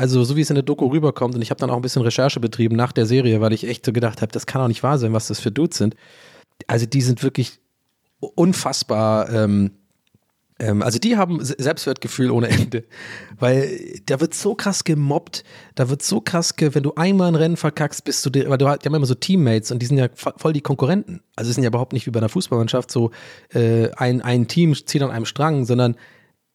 also 0.00 0.24
so 0.24 0.34
wie 0.34 0.40
es 0.40 0.48
in 0.48 0.54
der 0.54 0.62
Doku 0.62 0.86
rüberkommt, 0.86 1.34
und 1.34 1.42
ich 1.42 1.50
habe 1.50 1.60
dann 1.60 1.68
auch 1.68 1.76
ein 1.76 1.82
bisschen 1.82 2.00
Recherche 2.00 2.40
betrieben 2.40 2.74
nach 2.74 2.90
der 2.90 3.04
Serie, 3.04 3.42
weil 3.42 3.52
ich 3.52 3.68
echt 3.68 3.84
so 3.84 3.92
gedacht 3.92 4.22
habe, 4.22 4.32
das 4.32 4.46
kann 4.46 4.62
auch 4.62 4.68
nicht 4.68 4.82
wahr 4.82 4.96
sein, 4.96 5.12
was 5.12 5.28
das 5.28 5.40
für 5.40 5.50
Dudes 5.50 5.76
sind. 5.76 5.94
Also 6.70 6.86
die 6.86 7.00
sind 7.00 7.24
wirklich 7.24 7.58
unfassbar, 8.20 9.28
ähm, 9.30 9.72
ähm, 10.58 10.82
also 10.82 10.98
die 10.98 11.16
haben 11.16 11.44
Se- 11.44 11.56
Selbstwertgefühl 11.58 12.30
ohne 12.30 12.48
Ende, 12.48 12.84
weil 13.38 14.00
da 14.06 14.20
wird 14.20 14.34
so 14.34 14.54
krass 14.54 14.84
gemobbt, 14.84 15.42
da 15.74 15.88
wird 15.88 16.02
so 16.02 16.20
krass, 16.20 16.54
ge 16.54 16.70
wenn 16.74 16.82
du 16.82 16.94
einmal 16.94 17.28
ein 17.28 17.34
Rennen 17.34 17.56
verkackst, 17.56 18.04
bist 18.04 18.24
du, 18.24 18.48
weil 18.48 18.58
du 18.58 18.68
hast- 18.68 18.84
die 18.84 18.86
haben 18.88 18.94
immer 18.94 19.06
so 19.06 19.14
Teammates 19.14 19.70
und 19.72 19.80
die 19.80 19.86
sind 19.86 19.98
ja 19.98 20.06
vo- 20.06 20.38
voll 20.38 20.52
die 20.52 20.60
Konkurrenten. 20.60 21.22
Also 21.34 21.48
es 21.48 21.54
sind 21.56 21.64
ja 21.64 21.68
überhaupt 21.70 21.92
nicht 21.92 22.06
wie 22.06 22.10
bei 22.10 22.20
einer 22.20 22.28
Fußballmannschaft 22.28 22.90
so 22.90 23.10
äh, 23.52 23.90
ein, 23.96 24.20
ein 24.20 24.46
Team 24.46 24.74
zieht 24.74 25.02
an 25.02 25.10
einem 25.10 25.24
Strang, 25.26 25.64
sondern 25.64 25.96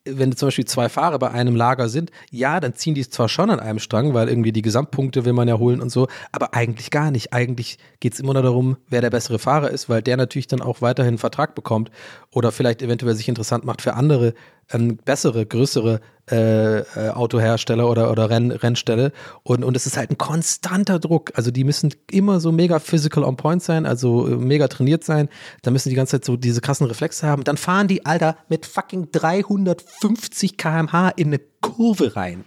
wenn 0.05 0.35
zum 0.35 0.47
Beispiel 0.47 0.65
zwei 0.65 0.87
Fahrer 0.87 1.19
bei 1.19 1.31
einem 1.31 1.55
Lager 1.55 1.89
sind, 1.89 2.11
ja, 2.31 2.59
dann 2.59 2.75
ziehen 2.75 2.93
die 2.93 3.07
zwar 3.09 3.27
schon 3.27 3.49
an 3.49 3.59
einem 3.59 3.79
Strang, 3.79 4.13
weil 4.13 4.29
irgendwie 4.29 4.51
die 4.51 4.61
Gesamtpunkte 4.61 5.25
will 5.25 5.33
man 5.33 5.47
ja 5.47 5.57
holen 5.57 5.81
und 5.81 5.89
so, 5.89 6.07
aber 6.31 6.53
eigentlich 6.53 6.91
gar 6.91 7.11
nicht. 7.11 7.33
Eigentlich 7.33 7.77
geht 7.99 8.13
es 8.13 8.19
immer 8.19 8.33
nur 8.33 8.43
darum, 8.43 8.77
wer 8.87 9.01
der 9.01 9.09
bessere 9.09 9.39
Fahrer 9.39 9.71
ist, 9.71 9.89
weil 9.89 10.01
der 10.01 10.17
natürlich 10.17 10.47
dann 10.47 10.61
auch 10.61 10.81
weiterhin 10.81 11.09
einen 11.09 11.17
Vertrag 11.17 11.55
bekommt 11.55 11.89
oder 12.35 12.51
vielleicht 12.51 12.81
eventuell 12.81 13.15
sich 13.15 13.29
interessant 13.29 13.63
macht 13.63 13.81
für 13.81 13.93
andere, 13.93 14.33
ähm, 14.71 14.97
bessere, 14.97 15.45
größere 15.45 16.01
äh, 16.29 16.79
äh, 16.79 17.09
Autohersteller 17.11 17.89
oder, 17.89 18.11
oder 18.11 18.29
Renn, 18.29 18.51
Rennställe. 18.51 19.13
Und, 19.43 19.63
und 19.63 19.77
es 19.77 19.85
ist 19.85 19.95
halt 19.95 20.11
ein 20.11 20.17
konstanter 20.17 20.99
Druck. 20.99 21.31
Also 21.35 21.49
die 21.49 21.63
müssen 21.63 21.93
immer 22.11 22.41
so 22.41 22.51
mega 22.51 22.79
physical 22.79 23.23
on 23.23 23.37
point 23.37 23.63
sein, 23.63 23.85
also 23.85 24.27
äh, 24.27 24.35
mega 24.35 24.67
trainiert 24.67 25.05
sein. 25.05 25.29
Da 25.61 25.71
müssen 25.71 25.89
die 25.89 25.95
ganze 25.95 26.17
Zeit 26.17 26.25
so 26.25 26.35
diese 26.35 26.59
krassen 26.59 26.87
Reflexe 26.87 27.25
haben. 27.25 27.45
Dann 27.45 27.55
fahren 27.55 27.87
die, 27.87 28.05
Alter, 28.05 28.35
mit 28.49 28.65
fucking 28.65 29.11
350 29.13 30.57
km/h 30.57 31.09
in 31.15 31.27
eine 31.27 31.39
Kurve 31.61 32.17
rein. 32.17 32.43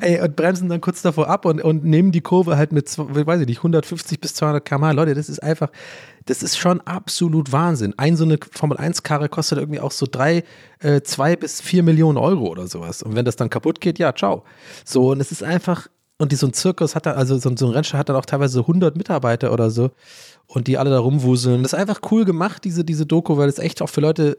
Ey, 0.00 0.20
und 0.20 0.36
bremsen 0.36 0.68
dann 0.68 0.80
kurz 0.80 1.02
davor 1.02 1.28
ab 1.28 1.44
und, 1.44 1.62
und 1.62 1.84
nehmen 1.84 2.12
die 2.12 2.20
Kurve 2.20 2.56
halt 2.56 2.72
mit, 2.72 2.96
weiß 2.96 3.40
ich 3.40 3.46
nicht, 3.46 3.58
150 3.58 4.20
bis 4.20 4.34
200 4.34 4.64
km/h. 4.64 4.92
Leute, 4.92 5.14
das 5.14 5.28
ist 5.28 5.42
einfach, 5.42 5.70
das 6.26 6.42
ist 6.42 6.56
schon 6.56 6.80
absolut 6.82 7.52
Wahnsinn. 7.52 7.94
Ein 7.98 8.16
so 8.16 8.24
eine 8.24 8.38
Formel-1-Karre 8.50 9.28
kostet 9.28 9.58
irgendwie 9.58 9.80
auch 9.80 9.90
so 9.90 10.06
drei, 10.10 10.44
äh, 10.80 11.02
zwei 11.02 11.36
bis 11.36 11.60
vier 11.60 11.82
Millionen 11.82 12.18
Euro 12.18 12.46
oder 12.46 12.66
sowas. 12.66 13.02
Und 13.02 13.14
wenn 13.14 13.24
das 13.24 13.36
dann 13.36 13.50
kaputt 13.50 13.80
geht, 13.80 13.98
ja, 13.98 14.14
ciao. 14.14 14.44
So, 14.84 15.10
und 15.10 15.20
es 15.20 15.32
ist 15.32 15.42
einfach, 15.42 15.88
und 16.18 16.32
die, 16.32 16.36
so 16.36 16.46
ein 16.46 16.52
Zirkus 16.52 16.94
hat 16.94 17.06
da, 17.06 17.12
also 17.12 17.36
so, 17.38 17.54
so 17.56 17.66
ein 17.66 17.72
Rennstall 17.72 17.98
hat 17.98 18.08
dann 18.08 18.16
auch 18.16 18.26
teilweise 18.26 18.60
100 18.60 18.96
Mitarbeiter 18.96 19.52
oder 19.52 19.70
so 19.70 19.90
und 20.46 20.68
die 20.68 20.78
alle 20.78 20.90
da 20.90 21.00
rumwuseln. 21.00 21.62
Das 21.62 21.72
ist 21.72 21.78
einfach 21.78 22.00
cool 22.10 22.24
gemacht, 22.24 22.64
diese, 22.64 22.84
diese 22.84 23.06
Doku, 23.06 23.36
weil 23.36 23.48
es 23.48 23.58
echt 23.58 23.82
auch 23.82 23.88
für 23.88 24.00
Leute 24.00 24.36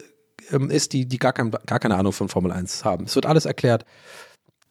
ähm, 0.50 0.70
ist, 0.70 0.92
die, 0.92 1.06
die 1.06 1.18
gar, 1.18 1.32
kein, 1.32 1.50
gar 1.66 1.78
keine 1.78 1.96
Ahnung 1.96 2.12
von 2.12 2.28
Formel 2.28 2.52
1 2.52 2.84
haben. 2.84 3.04
Es 3.04 3.14
wird 3.14 3.26
alles 3.26 3.44
erklärt. 3.44 3.84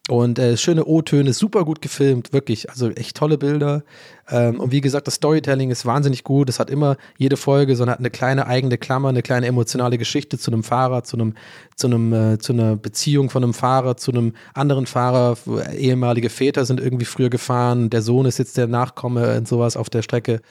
Und 0.10 0.38
äh, 0.38 0.58
schöne 0.58 0.84
O-Töne, 0.84 1.32
super 1.32 1.64
gut 1.64 1.82
gefilmt, 1.82 2.34
wirklich. 2.34 2.70
Also 2.70 2.89
echt 2.89 3.16
tolle 3.16 3.38
Bilder. 3.38 3.84
Ähm, 4.30 4.60
und 4.60 4.74
wie 4.74 4.82
gesagt, 4.82 5.08
das 5.08 5.16
Storytelling 5.16 5.72
ist 5.72 5.86
wahnsinnig 5.86 6.26
gut. 6.26 6.49
Es 6.49 6.60
hat 6.60 6.70
immer 6.70 6.97
jede 7.18 7.38
Folge, 7.38 7.78
so 7.78 7.88
hat 7.88 7.99
eine 7.99 8.10
kleine 8.10 8.47
eigene 8.47 8.78
Klammer, 8.78 9.08
eine 9.08 9.22
kleine 9.22 9.47
emotionale 9.47 9.97
Geschichte 9.97 10.38
zu 10.38 10.51
einem 10.51 10.64
Fahrer, 10.64 11.06
zu 11.06 11.16
einem, 11.16 11.36
zu 11.78 11.88
einem, 11.88 12.12
äh, 12.12 12.38
zu 12.38 12.51
einer 12.51 12.76
Beziehung 12.76 13.30
von 13.30 13.43
einem 13.43 13.54
Fahrer, 13.54 13.95
zu 13.95 14.12
einem 14.12 14.34
anderen 14.54 14.88
Fahrer. 14.88 15.38
Ehemalige 15.74 16.30
Väter 16.30 16.66
sind 16.66 16.82
irgendwie 16.82 17.06
früher 17.06 17.30
gefahren. 17.30 17.89
Der 17.89 18.01
Sohn 18.01 18.26
ist 18.26 18.39
jetzt 18.39 18.58
der 18.58 18.68
Nachkomme 18.68 19.38
und 19.38 19.47
sowas 19.47 19.78
auf 19.78 19.89
der 19.89 20.01
Strecke. 20.01 20.41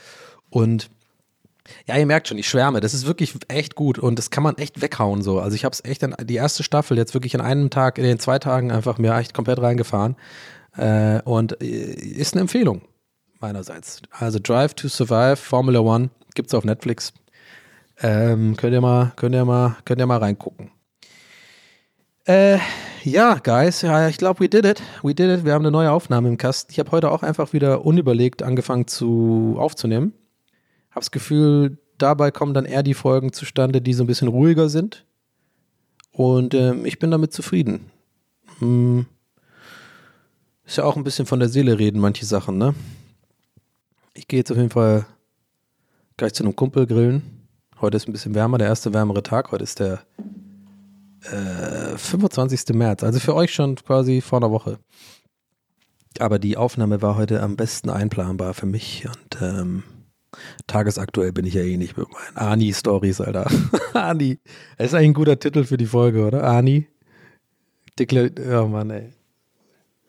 Und 0.48 0.88
ja, 1.86 1.96
ihr 1.96 2.06
merkt 2.06 2.28
schon, 2.28 2.38
ich 2.38 2.48
schwärme. 2.48 2.80
Das 2.80 2.94
ist 2.94 3.06
wirklich 3.06 3.34
echt 3.48 3.74
gut 3.74 3.98
und 3.98 4.18
das 4.18 4.30
kann 4.30 4.42
man 4.42 4.56
echt 4.58 4.82
weghauen 4.82 5.22
so. 5.22 5.40
Also 5.40 5.54
ich 5.54 5.64
habe 5.64 5.72
es 5.72 5.84
echt 5.84 6.02
an 6.04 6.14
die 6.24 6.34
erste 6.34 6.62
Staffel 6.62 6.96
jetzt 6.96 7.14
wirklich 7.14 7.34
an 7.34 7.40
einem 7.40 7.70
Tag, 7.70 7.98
in 7.98 8.04
den 8.04 8.18
zwei 8.18 8.38
Tagen 8.38 8.72
einfach 8.72 8.98
mir 8.98 9.14
echt 9.16 9.34
komplett 9.34 9.60
reingefahren 9.60 10.16
äh, 10.76 11.20
und 11.22 11.60
äh, 11.62 11.66
ist 11.66 12.34
eine 12.34 12.42
Empfehlung 12.42 12.82
meinerseits. 13.40 14.02
Also 14.10 14.38
Drive 14.42 14.74
to 14.74 14.88
Survive 14.88 15.36
Formula 15.36 15.80
One 15.80 16.10
gibt's 16.34 16.54
auf 16.54 16.64
Netflix. 16.64 17.12
Ähm, 18.00 18.56
könnt 18.56 18.72
ihr 18.72 18.80
mal, 18.80 19.12
könnt 19.16 19.34
ihr 19.34 19.44
mal, 19.44 19.76
könnt 19.84 20.00
ihr 20.00 20.06
mal 20.06 20.18
reingucken. 20.18 20.70
Äh, 22.24 22.58
ja, 23.04 23.34
guys, 23.34 23.82
ja, 23.82 24.08
ich 24.08 24.16
glaube, 24.16 24.40
we 24.40 24.48
did 24.48 24.64
it. 24.64 24.80
We 25.02 25.14
did 25.14 25.28
it. 25.28 25.44
Wir 25.44 25.54
haben 25.54 25.62
eine 25.62 25.72
neue 25.72 25.90
Aufnahme 25.90 26.28
im 26.28 26.38
Kasten. 26.38 26.70
Ich 26.72 26.78
habe 26.78 26.92
heute 26.92 27.10
auch 27.10 27.22
einfach 27.22 27.52
wieder 27.52 27.84
unüberlegt 27.84 28.42
angefangen 28.42 28.86
zu 28.86 29.56
aufzunehmen. 29.58 30.14
Hab's 30.94 31.10
Gefühl, 31.10 31.78
dabei 31.98 32.30
kommen 32.30 32.54
dann 32.54 32.64
eher 32.64 32.82
die 32.82 32.94
Folgen 32.94 33.32
zustande, 33.32 33.80
die 33.80 33.94
so 33.94 34.04
ein 34.04 34.06
bisschen 34.06 34.28
ruhiger 34.28 34.68
sind. 34.68 35.06
Und 36.12 36.54
ähm, 36.54 36.84
ich 36.84 36.98
bin 36.98 37.10
damit 37.10 37.32
zufrieden. 37.32 37.90
Hm. 38.58 39.06
Ist 40.64 40.76
ja 40.76 40.84
auch 40.84 40.96
ein 40.96 41.04
bisschen 41.04 41.26
von 41.26 41.40
der 41.40 41.48
Seele 41.48 41.78
reden, 41.78 42.00
manche 42.00 42.26
Sachen, 42.26 42.58
ne? 42.58 42.74
Ich 44.14 44.28
gehe 44.28 44.38
jetzt 44.38 44.50
auf 44.50 44.58
jeden 44.58 44.70
Fall 44.70 45.06
gleich 46.16 46.34
zu 46.34 46.44
einem 46.44 46.54
Kumpel 46.54 46.86
grillen. 46.86 47.22
Heute 47.80 47.96
ist 47.96 48.08
ein 48.08 48.12
bisschen 48.12 48.34
wärmer, 48.34 48.58
der 48.58 48.68
erste 48.68 48.92
wärmere 48.92 49.22
Tag. 49.22 49.50
Heute 49.50 49.64
ist 49.64 49.80
der 49.80 50.04
äh, 51.24 51.96
25. 51.96 52.74
März, 52.74 53.02
also 53.02 53.18
für 53.18 53.34
euch 53.34 53.52
schon 53.52 53.76
quasi 53.76 54.20
vor 54.20 54.38
einer 54.38 54.50
Woche. 54.50 54.78
Aber 56.18 56.38
die 56.38 56.56
Aufnahme 56.56 57.00
war 57.00 57.16
heute 57.16 57.42
am 57.42 57.56
besten 57.56 57.88
einplanbar 57.88 58.54
für 58.54 58.66
mich 58.66 59.06
und 59.06 59.42
ähm, 59.42 59.82
tagesaktuell 60.66 61.32
bin 61.32 61.44
ich 61.44 61.54
ja 61.54 61.62
eh 61.62 61.76
nicht 61.76 61.96
mit 61.96 62.08
meinen 62.10 62.36
Ani-Stories, 62.36 63.20
Alter. 63.20 63.50
Ani. 63.94 64.38
Das 64.78 64.88
ist 64.88 64.94
eigentlich 64.94 65.10
ein 65.10 65.14
guter 65.14 65.38
Titel 65.38 65.64
für 65.64 65.76
die 65.76 65.86
Folge, 65.86 66.26
oder? 66.26 66.44
Ani. 66.44 66.88
Dickle, 67.98 68.32
oh 68.58 68.66
Mann, 68.66 68.90
ey. 68.90 69.12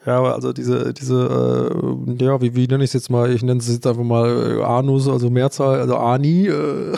Ja, 0.05 0.19
aber 0.19 0.35
also 0.35 0.51
diese, 0.51 0.93
diese, 0.93 1.71
äh, 2.17 2.23
ja, 2.23 2.41
wie, 2.41 2.55
wie 2.55 2.67
nenne 2.67 2.83
ich 2.83 2.89
es 2.89 2.93
jetzt 2.93 3.09
mal? 3.09 3.31
Ich 3.31 3.41
nenne 3.41 3.59
es 3.59 3.69
jetzt 3.69 3.87
einfach 3.87 4.03
mal 4.03 4.57
äh, 4.59 4.63
Anus, 4.63 5.07
also 5.07 5.29
Mehrzahl, 5.29 5.79
also 5.79 5.95
Ani. 5.97 6.47
Äh. 6.47 6.97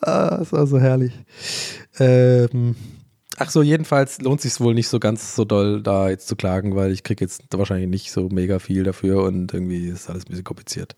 ah, 0.00 0.38
das 0.38 0.52
war 0.52 0.66
so 0.66 0.80
herrlich. 0.80 1.12
Ähm, 2.00 2.74
ach 3.42 3.50
so, 3.50 3.62
jedenfalls 3.62 4.20
lohnt 4.20 4.40
sich 4.40 4.60
wohl 4.60 4.74
nicht 4.74 4.88
so 4.88 5.00
ganz 5.00 5.34
so 5.34 5.44
doll, 5.44 5.82
da 5.82 6.08
jetzt 6.08 6.28
zu 6.28 6.36
klagen, 6.36 6.76
weil 6.76 6.92
ich 6.92 7.02
kriege 7.02 7.24
jetzt 7.24 7.42
wahrscheinlich 7.50 7.88
nicht 7.88 8.12
so 8.12 8.28
mega 8.28 8.58
viel 8.58 8.84
dafür 8.84 9.24
und 9.24 9.52
irgendwie 9.52 9.88
ist 9.88 10.08
alles 10.08 10.24
ein 10.24 10.30
bisschen 10.30 10.44
kompliziert. 10.44 10.94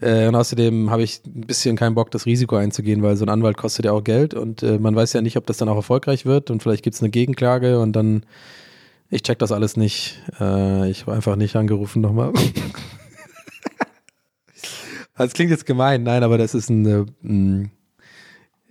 Äh, 0.00 0.26
und 0.26 0.34
außerdem 0.34 0.90
habe 0.90 1.04
ich 1.04 1.20
ein 1.24 1.42
bisschen 1.42 1.76
keinen 1.76 1.94
Bock, 1.94 2.10
das 2.10 2.26
Risiko 2.26 2.56
einzugehen, 2.56 3.02
weil 3.02 3.16
so 3.16 3.24
ein 3.24 3.28
Anwalt 3.28 3.56
kostet 3.56 3.84
ja 3.84 3.92
auch 3.92 4.02
Geld 4.02 4.34
und 4.34 4.64
äh, 4.64 4.78
man 4.78 4.96
weiß 4.96 5.12
ja 5.12 5.22
nicht, 5.22 5.36
ob 5.36 5.46
das 5.46 5.58
dann 5.58 5.68
auch 5.68 5.76
erfolgreich 5.76 6.26
wird 6.26 6.50
und 6.50 6.62
vielleicht 6.62 6.82
gibt 6.82 6.96
es 6.96 7.02
eine 7.02 7.10
Gegenklage 7.10 7.78
und 7.78 7.92
dann, 7.92 8.26
ich 9.08 9.22
check 9.22 9.38
das 9.38 9.52
alles 9.52 9.76
nicht. 9.76 10.20
Äh, 10.40 10.90
ich 10.90 11.02
habe 11.02 11.12
einfach 11.12 11.36
nicht 11.36 11.54
angerufen 11.54 12.02
nochmal. 12.02 12.32
Das 15.14 15.34
klingt 15.34 15.50
jetzt 15.50 15.66
gemein, 15.66 16.02
nein, 16.02 16.22
aber 16.22 16.38
das 16.38 16.54
ist 16.54 16.70
ein, 16.70 16.86
äh, 16.86 17.04
mh, 17.20 17.68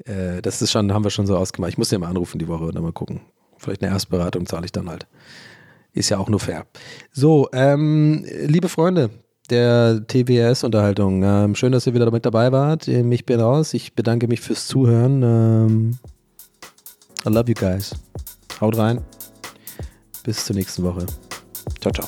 äh, 0.06 0.42
das 0.42 0.62
ist 0.62 0.72
schon, 0.72 0.94
haben 0.94 1.04
wir 1.04 1.12
schon 1.12 1.28
so 1.28 1.38
ausgemacht. 1.38 1.72
Ich 1.72 1.78
muss 1.78 1.90
den 1.90 2.02
mal 2.02 2.08
anrufen 2.08 2.40
die 2.40 2.48
Woche 2.48 2.66
und 2.66 2.76
dann 2.76 2.84
mal 2.84 2.94
gucken. 2.94 3.22
Vielleicht 3.58 3.84
eine 3.84 3.92
Erstberatung 3.92 4.46
zahle 4.46 4.66
ich 4.66 4.72
dann 4.72 4.90
halt. 4.90 5.08
Ist 5.94 6.10
ja 6.10 6.18
auch 6.18 6.30
nur 6.30 6.40
fair. 6.40 6.66
So, 7.12 7.50
ähm, 7.54 8.26
liebe 8.46 8.70
Freunde 8.70 9.10
der 9.50 10.02
TWS-Unterhaltung, 10.08 11.24
ähm, 11.24 11.56
schön, 11.56 11.72
dass 11.74 11.86
ihr 11.86 11.94
wieder 11.94 12.10
mit 12.10 12.26
dabei 12.26 12.52
wart. 12.52 12.88
Ähm, 12.88 13.12
Ich 13.12 13.26
bin 13.26 13.40
raus. 13.40 13.74
Ich 13.74 13.94
bedanke 13.94 14.28
mich 14.28 14.40
fürs 14.42 14.68
Zuhören. 14.68 15.22
Ähm, 15.22 15.98
I 17.26 17.30
love 17.30 17.50
you 17.50 17.54
guys. 17.54 17.94
Haut 18.60 18.78
rein. 18.78 19.02
Bis 20.24 20.46
zur 20.46 20.56
nächsten 20.56 20.84
Woche. 20.84 21.06
Ciao, 21.82 21.92
ciao. 21.92 22.08